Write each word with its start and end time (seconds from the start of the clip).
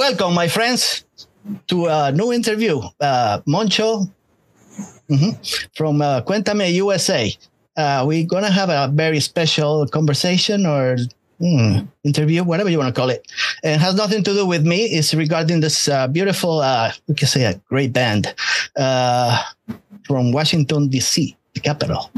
welcome, 0.00 0.32
my 0.32 0.48
friends, 0.48 1.04
to 1.68 1.84
a 1.84 2.10
new 2.10 2.32
interview. 2.32 2.80
Uh, 2.98 3.38
Moncho 3.44 4.08
mhm, 5.10 5.36
from 5.76 6.00
uh, 6.00 6.22
Cuéntame 6.22 6.72
USA. 6.72 7.30
Uh, 7.76 8.04
we're 8.08 8.26
going 8.26 8.42
to 8.42 8.50
have 8.50 8.70
a 8.70 8.88
very 8.94 9.20
special 9.20 9.86
conversation 9.86 10.64
or 10.64 10.96
mm, 11.38 11.86
interview, 12.02 12.42
whatever 12.42 12.70
you 12.70 12.78
want 12.78 12.88
to 12.94 12.98
call 12.98 13.10
it. 13.10 13.30
And 13.62 13.74
it 13.74 13.84
has 13.84 13.94
nothing 13.94 14.24
to 14.24 14.32
do 14.32 14.46
with 14.46 14.66
me. 14.66 14.86
It's 14.86 15.12
regarding 15.12 15.60
this 15.60 15.86
uh, 15.86 16.08
beautiful, 16.08 16.60
uh, 16.60 16.92
we 17.06 17.14
can 17.14 17.28
say 17.28 17.44
a 17.44 17.60
great 17.68 17.92
band 17.92 18.34
uh, 18.76 19.36
from 20.06 20.32
Washington, 20.32 20.88
D.C., 20.88 21.36
the 21.52 21.60
capital. 21.60 22.10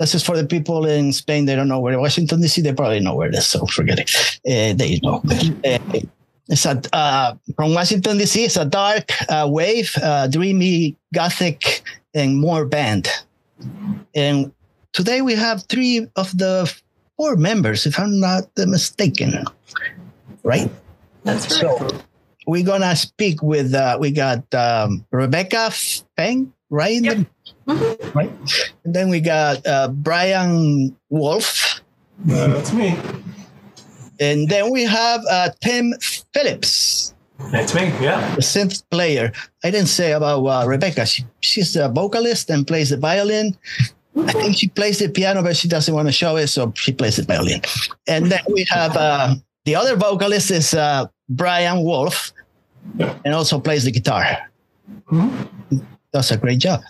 This 0.00 0.16
is 0.16 0.24
for 0.24 0.36
the 0.36 0.44
people 0.44 0.86
in 0.86 1.12
Spain. 1.12 1.46
They 1.46 1.54
don't 1.54 1.68
know 1.68 1.78
where 1.78 1.96
Washington 2.00 2.40
D.C. 2.40 2.62
They 2.62 2.72
probably 2.72 2.98
know 2.98 3.14
where 3.14 3.28
it 3.28 3.36
is. 3.36 3.46
So 3.46 3.64
forget 3.66 4.00
it. 4.00 4.10
Uh, 4.44 4.74
there 4.74 4.88
you. 4.88 5.00
Uh, 5.06 6.00
it's 6.48 6.66
a 6.66 6.80
uh, 6.92 7.34
from 7.56 7.74
Washington 7.74 8.18
D.C. 8.18 8.44
It's 8.44 8.56
a 8.56 8.64
dark 8.64 9.10
uh, 9.28 9.46
wave, 9.50 9.92
uh, 10.02 10.26
dreamy, 10.28 10.96
gothic, 11.14 11.82
and 12.14 12.36
more 12.38 12.64
band. 12.66 13.08
And 14.14 14.52
today 14.92 15.22
we 15.22 15.34
have 15.34 15.64
three 15.68 16.06
of 16.16 16.36
the 16.36 16.72
four 17.16 17.36
members, 17.36 17.86
if 17.86 17.98
I'm 17.98 18.18
not 18.20 18.48
mistaken. 18.56 19.44
Right. 20.42 20.70
That's 21.24 21.62
right. 21.62 21.78
So 21.78 21.88
we're 22.46 22.64
gonna 22.66 22.96
speak 22.96 23.42
with. 23.42 23.72
Uh, 23.74 23.96
we 24.00 24.10
got 24.10 24.42
um, 24.54 25.06
Rebecca 25.12 25.70
Feng, 26.16 26.52
right? 26.70 26.96
in 26.96 27.02
the- 27.04 27.26
Mhm. 27.68 28.14
Right. 28.14 28.32
And 28.84 28.92
then 28.92 29.08
we 29.08 29.20
got 29.20 29.64
uh, 29.64 29.86
Brian 29.88 30.96
Wolf. 31.10 31.80
Uh, 32.28 32.48
that's 32.48 32.72
me. 32.72 32.98
And 34.18 34.48
then 34.48 34.70
we 34.70 34.82
have 34.82 35.22
uh, 35.30 35.50
Tim 35.62 35.94
Phillips, 36.34 37.14
That's 37.52 37.74
me. 37.74 37.92
Yeah. 38.00 38.34
the 38.34 38.40
synth 38.42 38.82
player. 38.90 39.32
I 39.64 39.70
didn't 39.70 39.88
say 39.88 40.12
about 40.12 40.44
uh, 40.44 40.64
Rebecca. 40.66 41.04
She, 41.06 41.24
she's 41.40 41.76
a 41.76 41.88
vocalist 41.88 42.50
and 42.50 42.66
plays 42.66 42.90
the 42.90 42.96
violin. 42.96 43.56
I 44.16 44.32
think 44.32 44.56
she 44.58 44.68
plays 44.68 44.98
the 44.98 45.08
piano, 45.08 45.42
but 45.42 45.56
she 45.56 45.68
doesn't 45.68 45.92
want 45.94 46.06
to 46.08 46.12
show 46.12 46.36
it, 46.36 46.48
so 46.48 46.72
she 46.76 46.92
plays 46.92 47.16
the 47.16 47.22
violin. 47.24 47.60
And 48.06 48.30
then 48.30 48.40
we 48.52 48.66
have 48.70 48.96
uh, 48.96 49.34
the 49.64 49.74
other 49.74 49.96
vocalist 49.96 50.50
is 50.50 50.74
uh, 50.74 51.06
Brian 51.30 51.82
Wolf, 51.82 52.32
and 52.98 53.34
also 53.34 53.58
plays 53.58 53.84
the 53.84 53.90
guitar. 53.90 54.24
Mhm. 55.10 55.48
Does 56.12 56.30
a 56.30 56.36
great 56.36 56.58
job. 56.58 56.80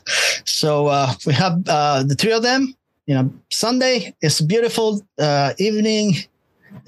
So 0.45 0.89
uh, 0.89 1.12
we 1.27 1.33
have 1.34 1.62
uh, 1.69 2.02
the 2.02 2.17
three 2.17 2.33
of 2.33 2.42
them. 2.42 2.74
You 3.06 3.14
know, 3.14 3.33
Sunday 3.50 4.14
is 4.20 4.41
a 4.41 4.45
beautiful 4.45 5.00
uh, 5.19 5.52
evening, 5.58 6.17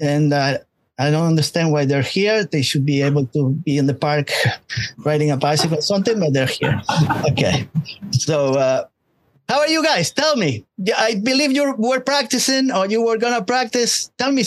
and 0.01 0.33
uh, 0.33 0.57
I 0.97 1.11
don't 1.11 1.27
understand 1.27 1.71
why 1.71 1.85
they're 1.85 2.01
here. 2.01 2.45
They 2.45 2.61
should 2.61 2.85
be 2.85 3.01
able 3.01 3.25
to 3.27 3.51
be 3.65 3.77
in 3.77 3.85
the 3.85 3.93
park 3.93 4.31
riding 5.05 5.29
a 5.31 5.37
bicycle 5.37 5.79
or 5.79 5.81
something, 5.81 6.19
but 6.19 6.33
they're 6.33 6.47
here. 6.47 6.81
Okay. 7.31 7.67
So, 8.11 8.55
uh, 8.55 8.85
how 9.49 9.59
are 9.59 9.67
you 9.67 9.83
guys? 9.83 10.11
Tell 10.11 10.35
me. 10.37 10.65
I 10.97 11.15
believe 11.15 11.51
you 11.51 11.75
were 11.77 11.99
practicing 11.99 12.71
or 12.71 12.87
you 12.87 13.03
were 13.03 13.17
going 13.17 13.33
to 13.33 13.43
practice. 13.43 14.09
Tell 14.17 14.31
me 14.31 14.43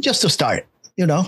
just 0.00 0.20
to 0.22 0.28
start, 0.28 0.66
you 0.96 1.06
know. 1.06 1.26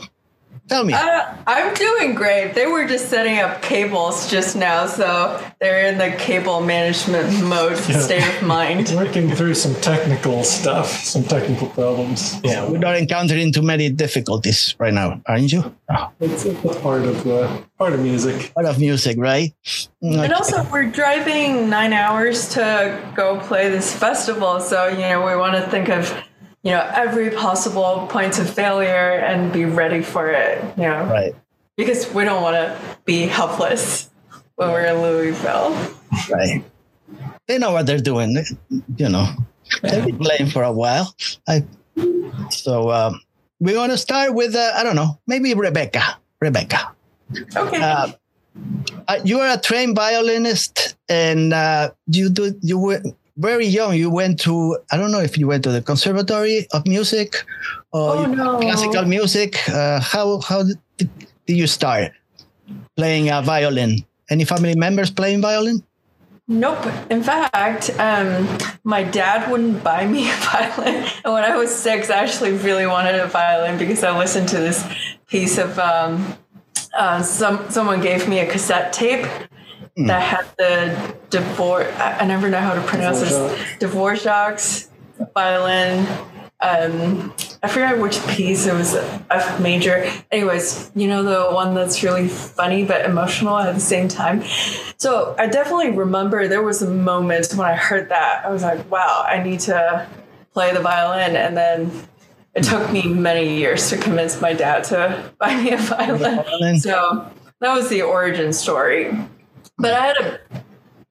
Tell 0.69 0.83
me. 0.85 0.95
Uh, 0.95 1.33
I'm 1.47 1.73
doing 1.75 2.15
great. 2.17 2.55
They 2.55 2.67
were 2.67 2.89
just 2.89 3.09
setting 3.09 3.39
up 3.39 3.63
cables 3.63 4.29
just 4.29 4.57
now, 4.57 4.87
so 4.87 5.41
they're 5.61 5.87
in 5.87 5.97
the 5.99 6.11
cable 6.19 6.61
management 6.61 7.31
mode 7.45 7.79
Yeah. 7.89 8.01
state 8.01 8.27
of 8.27 8.43
mind. 8.43 8.91
Working 8.97 9.31
through 9.31 9.55
some 9.55 9.75
technical 9.77 10.43
stuff, 10.43 10.89
some 11.05 11.23
technical 11.23 11.69
problems. 11.69 12.41
yeah, 12.43 12.69
we're 12.69 12.79
not 12.79 12.97
encountering 12.97 13.53
too 13.53 13.63
many 13.63 13.91
difficulties 13.91 14.75
right 14.81 14.93
now, 14.93 15.21
aren't 15.27 15.53
you? 15.53 15.73
It's 16.19 16.45
a 16.45 16.55
part 16.83 17.05
of 17.05 17.25
uh, 17.29 17.47
part 17.79 17.93
of 17.93 18.01
music. 18.01 18.53
Part 18.55 18.67
of 18.67 18.81
music, 18.81 19.17
right? 19.19 19.55
And 20.03 20.33
also, 20.33 20.65
we're 20.73 20.91
driving 20.91 21.71
nine 21.71 21.93
hours 21.93 22.49
to 22.55 23.01
go 23.15 23.39
play 23.39 23.69
this 23.71 23.95
festival, 23.95 24.59
so 24.61 24.89
you 24.89 24.99
know 24.99 25.25
we 25.25 25.37
want 25.37 25.55
to 25.55 25.63
think 25.71 25.89
of 25.91 26.13
you 26.67 26.73
know 26.75 26.83
every 26.95 27.31
possible 27.31 28.09
point 28.11 28.41
of 28.43 28.51
failure 28.51 29.23
and 29.29 29.53
be 29.53 29.65
ready 29.65 30.03
for 30.03 30.29
it. 30.31 30.59
You 30.77 30.83
know, 30.91 31.05
Right. 31.07 31.35
because 31.77 32.13
we 32.13 32.25
don't 32.25 32.43
want 32.43 32.57
to 32.57 32.67
be 33.05 33.27
helpless 33.31 34.11
when 34.57 34.71
we're 34.73 34.87
in 34.87 35.01
Louisville. 35.01 35.71
right. 36.29 36.65
They 37.47 37.59
know 37.59 37.71
what 37.71 37.87
they're 37.87 38.03
doing, 38.03 38.35
you 38.97 39.09
know. 39.09 39.27
They've 39.83 40.05
been 40.05 40.19
playing 40.19 40.51
for 40.51 40.65
a 40.65 40.73
while. 40.73 41.15
I, 41.47 41.63
so 42.51 42.91
um, 42.91 43.21
we're 43.61 43.75
going 43.75 43.91
to 43.91 43.99
start 43.99 44.35
with, 44.35 44.57
uh, 44.57 44.73
I 44.75 44.83
don't 44.83 44.97
know, 44.97 45.21
maybe 45.29 45.55
Rebecca. 45.55 46.19
Rebecca. 46.41 46.91
Okay. 47.55 47.81
Uh, 47.81 48.09
uh, 49.07 49.19
you 49.25 49.39
are 49.39 49.55
a 49.57 49.61
trained 49.61 49.95
violinist 49.95 50.97
and 51.09 51.53
uh, 51.53 51.91
you 52.09 52.29
do 52.31 52.59
you 52.63 52.79
were 52.79 53.03
very 53.37 53.67
young 53.67 53.95
you 53.95 54.09
went 54.11 54.41
to 54.41 54.79
i 54.91 54.97
don't 54.97 55.11
know 55.13 55.21
if 55.21 55.37
you 55.39 55.47
went 55.47 55.63
to 55.65 55.71
the 55.71 55.83
conservatory 55.83 56.67
of 56.73 56.87
music 56.87 57.35
or 57.93 58.17
Oh, 58.17 58.27
no. 58.27 58.59
classical 58.61 59.05
music 59.05 59.57
uh, 59.69 60.01
how 60.01 60.41
how 60.41 60.63
did, 60.63 60.79
did 61.47 61.57
you 61.57 61.67
start 61.67 62.13
playing 62.97 63.29
a 63.31 63.43
violin 63.43 63.99
any 64.31 64.45
family 64.45 64.75
members 64.75 65.11
playing 65.11 65.41
violin 65.43 65.83
Nope. 66.49 66.87
In 67.11 67.25
fact, 67.25 67.91
um, 67.99 68.47
my 68.85 69.03
dad 69.03 69.51
wouldn't 69.51 69.83
buy 69.83 70.07
me 70.07 70.31
a 70.31 70.35
violin. 70.53 70.95
And 71.25 71.35
when 71.35 71.43
I 71.43 71.57
was 71.57 71.75
six, 71.75 72.09
I 72.09 72.19
actually 72.23 72.53
really 72.53 72.87
wanted 72.87 73.17
a 73.17 73.27
violin 73.27 73.77
because 73.79 74.05
I 74.05 74.17
listened 74.17 74.49
to 74.51 74.59
this 74.59 74.85
piece 75.27 75.59
of 75.59 75.77
um, 75.81 76.35
uh, 76.97 77.21
some 77.21 77.69
someone 77.69 78.01
gave 78.01 78.29
me 78.29 78.39
a 78.39 78.47
cassette 78.47 78.93
tape 78.93 79.27
that 79.97 80.23
had 80.23 80.47
the 80.59 81.17
divorce. 81.31 81.93
I, 81.99 82.27
never 82.27 82.51
know 82.51 82.61
how 82.61 82.75
to 82.75 82.83
pronounce 82.83 83.21
this. 83.21 83.33
Dvorak's 83.81 84.91
violin. 85.35 86.07
Um, 86.61 87.35
I 87.63 87.69
forgot 87.69 87.99
which 87.99 88.25
piece 88.29 88.67
it 88.67 88.75
was. 88.75 88.95
F 88.95 89.61
major. 89.61 90.11
Anyways, 90.31 90.91
you 90.95 91.09
know 91.09 91.23
the 91.23 91.55
one 91.55 91.75
that's 91.75 92.03
really 92.03 92.29
funny 92.29 92.85
but 92.85 93.07
emotional 93.07 93.57
at 93.59 93.75
the 93.75 93.81
same 93.81 94.09
time. 94.09 94.43
So 94.99 95.35
I 95.39 95.47
definitely 95.47 95.91
remember 95.91 96.47
there 96.47 96.63
was 96.63 96.83
a 96.83 96.91
moment 96.91 97.53
when 97.55 97.67
I 97.67 97.75
heard 97.75 98.11
that. 98.11 98.45
I 98.45 98.51
was 98.51 98.63
like, 98.63 98.91
wow, 98.91 99.25
I 99.27 99.43
need 99.43 99.61
to 99.61 100.07
play 100.53 100.73
the 100.73 100.81
violin. 100.81 101.37
And 101.37 101.57
then 101.57 101.91
it 102.55 102.65
took 102.65 102.91
me 102.93 103.03
many 103.07 103.57
years 103.57 103.89
to 103.91 103.97
convince 103.97 104.41
my 104.41 104.53
dad 104.53 104.85
to 104.85 105.33
buy 105.39 105.63
me 105.63 105.73
a. 105.73 105.79
Violin. 105.79 106.79
So 106.81 107.31
that 107.61 107.75
was 107.75 107.89
the 107.89 108.03
origin 108.03 108.53
story. 108.53 109.17
But 109.79 109.93
I 109.95 110.07
had 110.07 110.17
a 110.17 110.41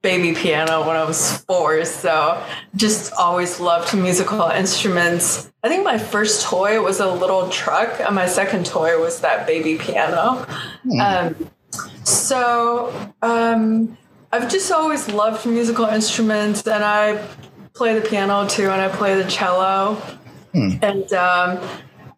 baby 0.02 0.34
piano 0.36 0.86
when 0.88 0.96
I 0.96 1.03
was 1.03 1.38
four, 1.48 1.84
so 1.86 2.44
just 2.76 3.14
always 3.14 3.59
loved 3.59 3.96
musical 3.96 4.42
instruments. 4.50 5.52
I 5.64 5.68
think 5.68 5.84
my 5.84 5.98
first 5.98 6.44
toy 6.44 6.81
was 6.81 7.00
a 7.00 7.12
little 7.12 7.50
truck, 7.50 8.00
and 8.00 8.14
my 8.16 8.26
second 8.28 8.66
toy 8.66 9.00
was 9.00 9.22
that 9.22 9.48
baby 9.48 9.78
piano. 9.78 10.46
Um, 11.02 11.36
so 12.03 12.92
um, 13.22 13.98
I've 14.31 14.50
just 14.50 14.72
always 14.72 15.09
loved 15.09 15.46
musical 15.46 15.86
instruments, 15.86 16.68
and 16.68 16.84
I 16.84 17.28
play 17.74 17.97
the 18.00 18.08
piano 18.08 18.47
too, 18.47 18.70
and 18.70 18.82
I 18.82 18.90
play 18.90 19.16
the 19.22 19.30
cello. 19.30 20.02
And 20.82 21.12
um, 21.14 21.59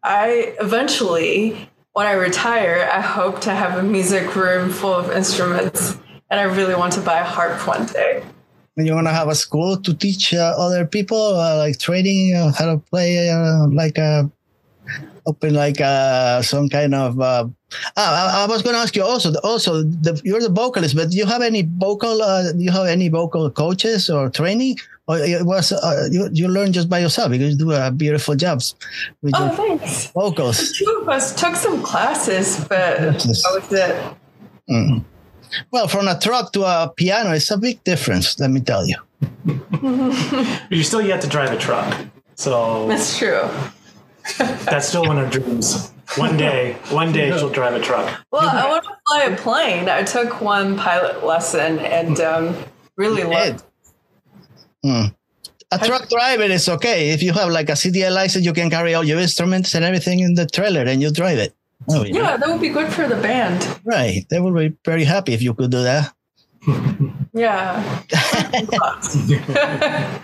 I 0.04 0.56
eventually, 0.62 1.70
when 1.94 2.06
I 2.06 2.14
retire, 2.14 2.90
I 2.94 3.02
hope 3.02 3.42
to 3.42 3.52
have 3.52 3.78
a 3.80 3.84
music 3.84 4.36
room 4.36 4.70
full 4.70 4.94
of 4.94 5.10
instruments, 5.12 5.98
and 6.30 6.40
I 6.40 6.44
really 6.44 6.76
want 6.76 6.94
to 6.94 7.02
buy 7.02 7.20
a 7.20 7.24
harp 7.24 7.66
one 7.68 7.86
day. 7.88 8.24
you 8.76 8.94
want 8.94 9.08
to 9.08 9.14
have 9.14 9.28
a 9.30 9.36
school 9.36 9.78
to 9.78 9.94
teach 9.94 10.34
uh, 10.34 10.54
other 10.58 10.86
people 10.86 11.36
uh, 11.36 11.58
like 11.58 11.80
training 11.80 12.36
uh, 12.36 12.52
how 12.58 12.66
to 12.66 12.78
play 12.92 13.30
uh, 13.30 13.68
like 13.72 13.98
a 13.98 14.30
open 15.26 15.54
like 15.54 15.82
uh, 15.82 16.42
some 16.42 16.70
kind 16.70 16.94
of 16.96 17.20
uh, 17.20 17.46
ah, 17.98 18.42
I, 18.42 18.44
I 18.44 18.48
was 18.48 18.62
going 18.62 18.76
to 18.76 18.80
ask 18.82 18.96
you 18.96 19.04
also 19.04 19.34
also 19.44 19.84
the, 19.84 20.22
you're 20.24 20.40
the 20.40 20.50
vocalist 20.50 20.96
but 20.96 21.10
do 21.12 21.18
you 21.18 21.26
have 21.26 21.42
any 21.42 21.68
vocal 21.78 22.22
uh, 22.22 22.52
do 22.54 22.60
you 22.64 22.72
have 22.72 22.88
any 22.88 23.10
vocal 23.10 23.50
coaches 23.52 24.10
or 24.10 24.30
training 24.30 24.78
or 25.08 25.18
it 25.20 25.46
was 25.46 25.72
uh, 25.74 26.08
you, 26.12 26.30
you 26.32 26.48
learn 26.48 26.72
just 26.72 26.88
by 26.88 27.00
yourself 27.00 27.32
because 27.32 27.52
you 27.54 27.58
do 27.58 27.72
a 27.74 27.92
beautiful 27.92 28.36
jobs 28.36 28.76
with 29.22 29.34
Oh, 29.36 29.48
your 29.48 29.56
thanks. 29.56 30.08
vocals 30.12 30.72
Two 30.78 31.00
of 31.02 31.10
us 31.10 31.36
took 31.36 31.56
some 31.58 31.82
classes, 31.84 32.60
but 32.70 33.00
that 33.00 33.20
was 33.26 33.74
it. 33.74 33.96
Mm. 34.70 35.04
Well 35.72 35.88
from 35.88 36.08
a 36.08 36.20
truck 36.20 36.52
to 36.54 36.64
a 36.64 36.92
piano 36.96 37.32
it's 37.32 37.52
a 37.52 37.58
big 37.58 37.84
difference 37.84 38.40
let 38.40 38.50
me 38.50 38.60
tell 38.62 38.86
you 38.88 38.96
But 39.46 40.68
you're 40.70 40.84
still 40.84 41.02
yet 41.02 41.22
to 41.22 41.28
drive 41.28 41.52
a 41.52 41.58
truck, 41.58 42.06
so 42.36 42.88
That's 42.88 43.18
true. 43.18 43.50
that's 44.66 44.88
still 44.88 45.06
one 45.06 45.18
of 45.18 45.32
dreams. 45.32 45.92
One 46.16 46.38
day, 46.38 46.74
one 46.90 47.12
day 47.12 47.32
she'll 47.38 47.50
drive 47.50 47.74
a 47.74 47.80
truck. 47.80 48.08
Well, 48.32 48.48
I 48.48 48.70
want 48.70 48.84
to 48.86 48.96
fly 49.08 49.24
a 49.24 49.36
plane. 49.36 49.90
I 49.90 50.04
took 50.04 50.40
one 50.42 50.78
pilot 50.78 51.26
lesson 51.26 51.80
and 51.80 52.20
um, 52.22 52.56
really 52.96 53.24
loved. 53.24 53.64
Mm. 54.86 55.16
A 55.72 55.78
truck 55.80 56.08
driver 56.10 56.44
is 56.44 56.70
okay. 56.70 57.10
If 57.10 57.22
you 57.22 57.34
have 57.34 57.50
like 57.50 57.70
a 57.70 57.74
CDL 57.74 58.14
license, 58.14 58.46
you 58.46 58.54
can 58.54 58.70
carry 58.70 58.94
all 58.94 59.04
your 59.04 59.20
instruments 59.20 59.76
and 59.76 59.84
everything 59.84 60.20
in 60.20 60.36
the 60.36 60.46
trailer 60.46 60.84
and 60.84 61.02
you 61.02 61.12
drive 61.12 61.40
it. 61.40 61.54
Oh, 61.90 62.04
Yeah, 62.04 62.38
that 62.38 62.48
would 62.48 62.62
be 62.62 62.70
good 62.70 62.92
for 62.92 63.08
the 63.08 63.16
band. 63.16 63.80
Right. 63.84 64.26
They 64.30 64.40
will 64.40 64.54
be 64.54 64.76
very 64.84 65.04
happy 65.04 65.34
if 65.34 65.42
you 65.42 65.54
could 65.54 65.72
do 65.72 65.84
that. 65.84 66.14
Yeah. 67.34 68.02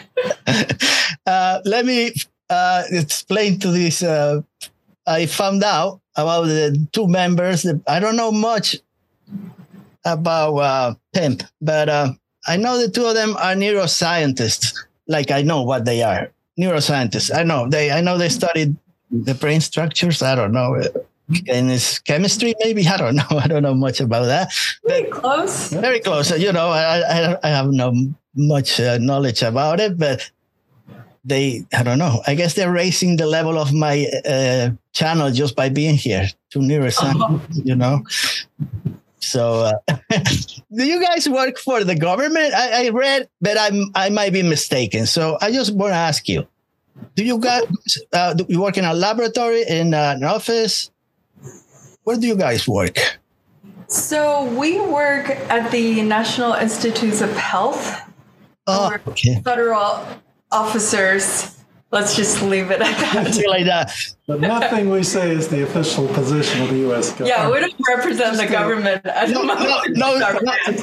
uh, 1.28 1.60
let 1.64 1.86
me 1.86 2.12
uh, 2.50 2.84
explain 2.90 3.60
to 3.60 3.70
this. 3.70 4.02
Uh, 4.02 4.42
I 5.06 5.28
found 5.28 5.64
out 5.64 6.02
about 6.16 6.46
the 6.46 6.88
two 6.92 7.08
members. 7.08 7.68
I 7.88 8.00
don't 8.00 8.16
know 8.16 8.32
much 8.32 8.78
about 10.06 10.56
uh, 10.56 10.96
Tim, 11.14 11.38
but 11.62 11.88
uh, 11.88 12.14
I 12.48 12.58
know 12.58 12.80
the 12.80 12.90
two 12.90 13.06
of 13.06 13.14
them 13.14 13.36
are 13.38 13.54
neuroscientists. 13.54 14.74
Like 15.08 15.30
I 15.30 15.44
know 15.44 15.62
what 15.62 15.86
they 15.86 16.02
are. 16.02 16.32
Neuroscientists. 16.60 17.30
I 17.36 17.44
know 17.44 17.70
they. 17.70 17.92
I 17.92 18.02
know 18.02 18.18
they 18.18 18.30
studied 18.30 18.76
the 19.12 19.36
brain 19.36 19.62
structures. 19.62 20.24
I 20.24 20.34
don't 20.34 20.52
know. 20.52 20.82
And 21.48 21.72
it's 21.72 22.00
chemistry, 22.00 22.54
maybe. 22.60 22.88
I 22.94 22.98
don't 22.98 23.16
know. 23.16 23.40
I 23.40 23.48
don't 23.48 23.64
know 23.64 23.76
much 23.76 24.00
about 24.00 24.26
that. 24.26 24.54
Very 24.86 25.10
close. 25.10 25.70
Very 25.70 26.00
close. 26.00 26.38
You 26.38 26.52
know, 26.52 26.70
I 26.70 27.00
I, 27.00 27.38
I 27.44 27.50
have 27.50 27.68
no 27.72 27.94
much 28.36 28.80
uh, 28.80 28.98
knowledge 28.98 29.42
about 29.42 29.80
it, 29.80 29.98
but 29.98 30.32
they 31.26 31.66
I 31.74 31.84
don't 31.84 32.00
know. 32.00 32.22
I 32.28 32.36
guess 32.36 32.54
they're 32.54 32.72
raising 32.72 33.18
the 33.18 33.26
level 33.26 33.58
of 33.58 33.74
my 33.74 34.08
uh, 34.26 34.72
channel 34.92 35.32
just 35.32 35.56
by 35.56 35.70
being 35.70 35.96
here 35.96 36.28
to 36.52 36.60
neuroscience. 36.60 37.22
Uh-huh. 37.22 37.40
You 37.52 37.76
know. 37.76 38.04
So, 39.20 39.72
uh, 39.88 39.96
do 40.76 40.84
you 40.84 41.02
guys 41.02 41.30
work 41.30 41.58
for 41.58 41.84
the 41.84 41.96
government? 41.96 42.54
I, 42.54 42.88
I 42.88 42.90
read, 42.90 43.30
but 43.40 43.58
I'm 43.58 43.90
I 43.96 44.10
might 44.10 44.34
be 44.34 44.44
mistaken. 44.44 45.06
So 45.06 45.38
I 45.42 45.52
just 45.52 45.74
want 45.74 45.92
to 45.92 45.98
ask 45.98 46.28
you: 46.28 46.46
Do 47.16 47.24
you 47.24 47.40
guys 47.40 47.64
uh, 48.12 48.34
do 48.34 48.46
you 48.50 48.62
work 48.62 48.78
in 48.78 48.86
a 48.86 48.94
laboratory 48.94 49.64
in 49.64 49.94
an 49.94 50.24
office? 50.24 50.92
Where 52.04 52.18
do 52.18 52.28
you 52.28 52.36
guys 52.36 52.68
work? 52.68 52.98
So 53.88 54.46
we 54.56 54.80
work 54.80 55.30
at 55.30 55.72
the 55.72 56.02
National 56.02 56.54
Institutes 56.54 57.22
of 57.22 57.32
Health. 57.38 58.02
Oh, 58.68 58.98
okay. 59.08 59.42
federal 59.42 60.06
officers. 60.52 61.50
Let's 61.92 62.16
just 62.16 62.42
leave 62.42 62.72
it 62.72 62.82
at 62.82 62.98
that. 63.14 63.46
Like 63.48 63.66
that. 63.66 63.92
But 64.26 64.40
nothing 64.42 64.90
we 64.90 65.04
say 65.04 65.30
is 65.30 65.50
the 65.50 65.62
official 65.64 66.08
position 66.08 66.64
of 66.64 66.70
the 66.70 66.78
U.S. 66.90 67.12
government. 67.12 67.28
Yeah, 67.38 67.52
we 67.52 67.60
don't 67.60 67.76
represent 67.88 68.38
the 68.38 68.48
government 68.48 69.06
at 69.06 69.28
the 69.28 69.34
No, 69.34 69.44
no, 69.44 69.54
moment. 69.54 69.98
no, 69.98 70.18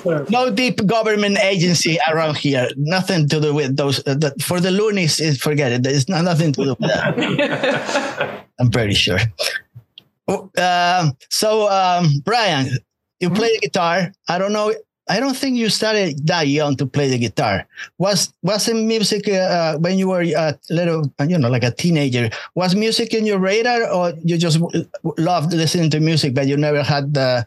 no, 0.04 0.26
no 0.28 0.54
deep 0.54 0.86
government 0.86 1.38
agency 1.42 1.98
around 2.12 2.36
here. 2.36 2.68
Nothing 2.76 3.28
to 3.28 3.40
do 3.40 3.52
with 3.52 3.76
those. 3.76 4.06
Uh, 4.06 4.14
that, 4.14 4.40
for 4.40 4.60
the 4.60 4.70
loonies, 4.70 5.18
is 5.18 5.40
forget 5.40 5.72
it. 5.72 5.82
There's 5.82 6.08
not, 6.08 6.22
nothing 6.22 6.52
to 6.52 6.62
do 6.62 6.76
with 6.78 6.78
that. 6.80 8.44
I'm 8.60 8.70
pretty 8.70 8.94
sure. 8.94 9.18
Um, 10.30 11.16
so, 11.28 11.68
um, 11.68 12.20
Brian, 12.24 12.78
you 13.20 13.30
play 13.30 13.52
the 13.54 13.60
guitar. 13.60 14.12
I 14.28 14.38
don't 14.38 14.52
know. 14.52 14.72
I 15.08 15.18
don't 15.18 15.36
think 15.36 15.56
you 15.56 15.68
started 15.70 16.24
that 16.28 16.46
young 16.46 16.76
to 16.76 16.86
play 16.86 17.08
the 17.08 17.18
guitar. 17.18 17.66
Was 17.98 18.32
wasn't 18.42 18.86
music 18.86 19.28
uh, 19.28 19.76
when 19.78 19.98
you 19.98 20.08
were 20.08 20.22
a 20.22 20.54
little, 20.70 21.12
you 21.26 21.36
know, 21.36 21.50
like 21.50 21.64
a 21.64 21.72
teenager? 21.72 22.30
Was 22.54 22.76
music 22.76 23.12
in 23.12 23.26
your 23.26 23.40
radar, 23.40 23.90
or 23.90 24.12
you 24.22 24.38
just 24.38 24.60
loved 25.18 25.52
listening 25.52 25.90
to 25.90 26.00
music, 26.00 26.34
but 26.34 26.46
you 26.46 26.56
never 26.56 26.82
had 26.82 27.12
the 27.12 27.44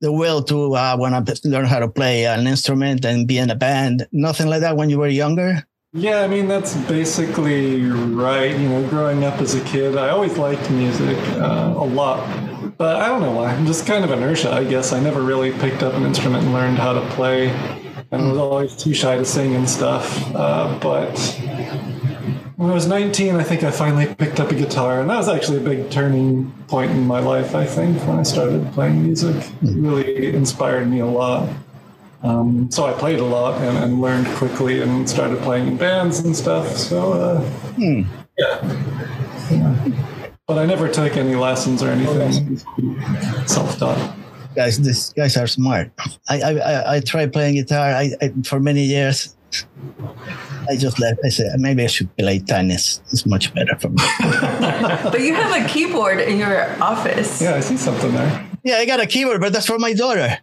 the 0.00 0.12
will 0.12 0.42
to 0.44 0.74
uh, 0.76 0.96
want 0.98 1.26
to 1.26 1.48
learn 1.48 1.66
how 1.66 1.78
to 1.78 1.88
play 1.88 2.24
an 2.24 2.46
instrument 2.46 3.04
and 3.04 3.28
be 3.28 3.36
in 3.36 3.50
a 3.50 3.54
band? 3.54 4.06
Nothing 4.12 4.48
like 4.48 4.60
that 4.60 4.76
when 4.76 4.88
you 4.88 4.98
were 4.98 5.08
younger. 5.08 5.66
Yeah, 5.96 6.22
I 6.22 6.26
mean 6.26 6.48
that's 6.48 6.74
basically 6.88 7.80
right. 7.84 8.50
You 8.50 8.68
know, 8.68 8.88
growing 8.88 9.22
up 9.22 9.40
as 9.40 9.54
a 9.54 9.62
kid, 9.62 9.96
I 9.96 10.08
always 10.08 10.36
liked 10.36 10.68
music 10.68 11.16
uh, 11.36 11.72
a 11.76 11.84
lot, 11.84 12.18
but 12.76 12.96
I 12.96 13.06
don't 13.06 13.20
know 13.20 13.30
why. 13.30 13.52
I'm 13.52 13.64
just 13.64 13.86
kind 13.86 14.04
of 14.04 14.10
inertia, 14.10 14.50
I 14.52 14.64
guess. 14.64 14.92
I 14.92 14.98
never 14.98 15.22
really 15.22 15.52
picked 15.52 15.84
up 15.84 15.94
an 15.94 16.02
instrument 16.02 16.42
and 16.42 16.52
learned 16.52 16.78
how 16.78 16.94
to 16.94 17.08
play, 17.10 17.50
and 18.10 18.28
was 18.28 18.38
always 18.38 18.74
too 18.74 18.92
shy 18.92 19.14
to 19.14 19.24
sing 19.24 19.54
and 19.54 19.70
stuff. 19.70 20.34
Uh, 20.34 20.76
but 20.80 21.16
when 22.56 22.70
I 22.70 22.74
was 22.74 22.88
19, 22.88 23.36
I 23.36 23.44
think 23.44 23.62
I 23.62 23.70
finally 23.70 24.12
picked 24.12 24.40
up 24.40 24.50
a 24.50 24.54
guitar, 24.56 25.00
and 25.00 25.08
that 25.10 25.18
was 25.18 25.28
actually 25.28 25.58
a 25.58 25.60
big 25.60 25.92
turning 25.92 26.50
point 26.66 26.90
in 26.90 27.06
my 27.06 27.20
life. 27.20 27.54
I 27.54 27.66
think 27.66 28.04
when 28.08 28.18
I 28.18 28.24
started 28.24 28.66
playing 28.72 29.00
music, 29.00 29.36
it 29.62 29.76
really 29.76 30.34
inspired 30.34 30.90
me 30.90 30.98
a 30.98 31.06
lot. 31.06 31.48
Um, 32.24 32.70
so 32.70 32.86
I 32.86 32.92
played 32.94 33.20
a 33.20 33.24
lot 33.24 33.60
and, 33.60 33.76
and 33.76 34.00
learned 34.00 34.26
quickly 34.28 34.80
and 34.80 35.08
started 35.08 35.38
playing 35.42 35.68
in 35.68 35.76
bands 35.76 36.20
and 36.20 36.34
stuff. 36.34 36.68
So, 36.76 37.12
uh, 37.12 37.50
yeah. 37.76 38.60
Yeah. 39.50 39.76
But 40.46 40.58
I 40.58 40.64
never 40.66 40.88
took 40.88 41.16
any 41.16 41.34
lessons 41.36 41.82
or 41.82 41.90
anything. 41.90 42.56
Self 43.46 43.78
taught. 43.78 44.16
Guys, 44.56 44.78
these 44.80 45.12
guys 45.12 45.36
are 45.36 45.46
smart. 45.46 45.92
I 46.28 46.40
I, 46.40 46.50
I, 46.50 46.96
I 46.96 47.00
tried 47.00 47.32
playing 47.32 47.56
guitar 47.56 47.88
I, 47.88 48.12
I, 48.22 48.32
for 48.44 48.58
many 48.58 48.84
years. 48.84 49.36
I 50.68 50.76
just 50.76 50.98
left. 50.98 51.20
I 51.24 51.28
said 51.28 51.60
maybe 51.60 51.84
I 51.84 51.88
should 51.88 52.14
play 52.16 52.38
tennis. 52.40 53.00
It's 53.12 53.26
much 53.26 53.52
better 53.54 53.76
for 53.76 53.88
me. 53.90 54.02
But 55.12 55.20
you 55.20 55.34
have 55.34 55.64
a 55.64 55.68
keyboard 55.68 56.20
in 56.20 56.38
your 56.38 56.70
office. 56.82 57.40
Yeah, 57.42 57.54
I 57.56 57.60
see 57.60 57.76
something 57.76 58.12
there. 58.12 58.46
yeah, 58.64 58.76
I 58.76 58.86
got 58.86 59.00
a 59.00 59.06
keyboard, 59.06 59.40
but 59.40 59.52
that's 59.52 59.66
for 59.66 59.78
my 59.78 59.92
daughter. 59.92 60.38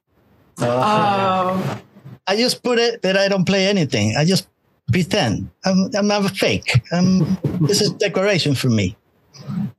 Uh, 0.59 1.57
Oh, 1.63 1.81
I 2.27 2.35
just 2.35 2.63
put 2.63 2.79
it 2.79 3.01
that 3.01 3.17
I 3.17 3.27
don't 3.27 3.45
play 3.45 3.67
anything. 3.67 4.15
I 4.17 4.25
just 4.25 4.47
pretend. 4.91 5.49
I'm 5.65 5.89
I'm 5.95 6.07
not 6.07 6.25
a 6.25 6.29
fake. 6.29 6.81
Um, 6.91 7.37
this 7.61 7.81
is 7.81 7.91
decoration 7.91 8.55
for 8.55 8.69
me. 8.69 8.95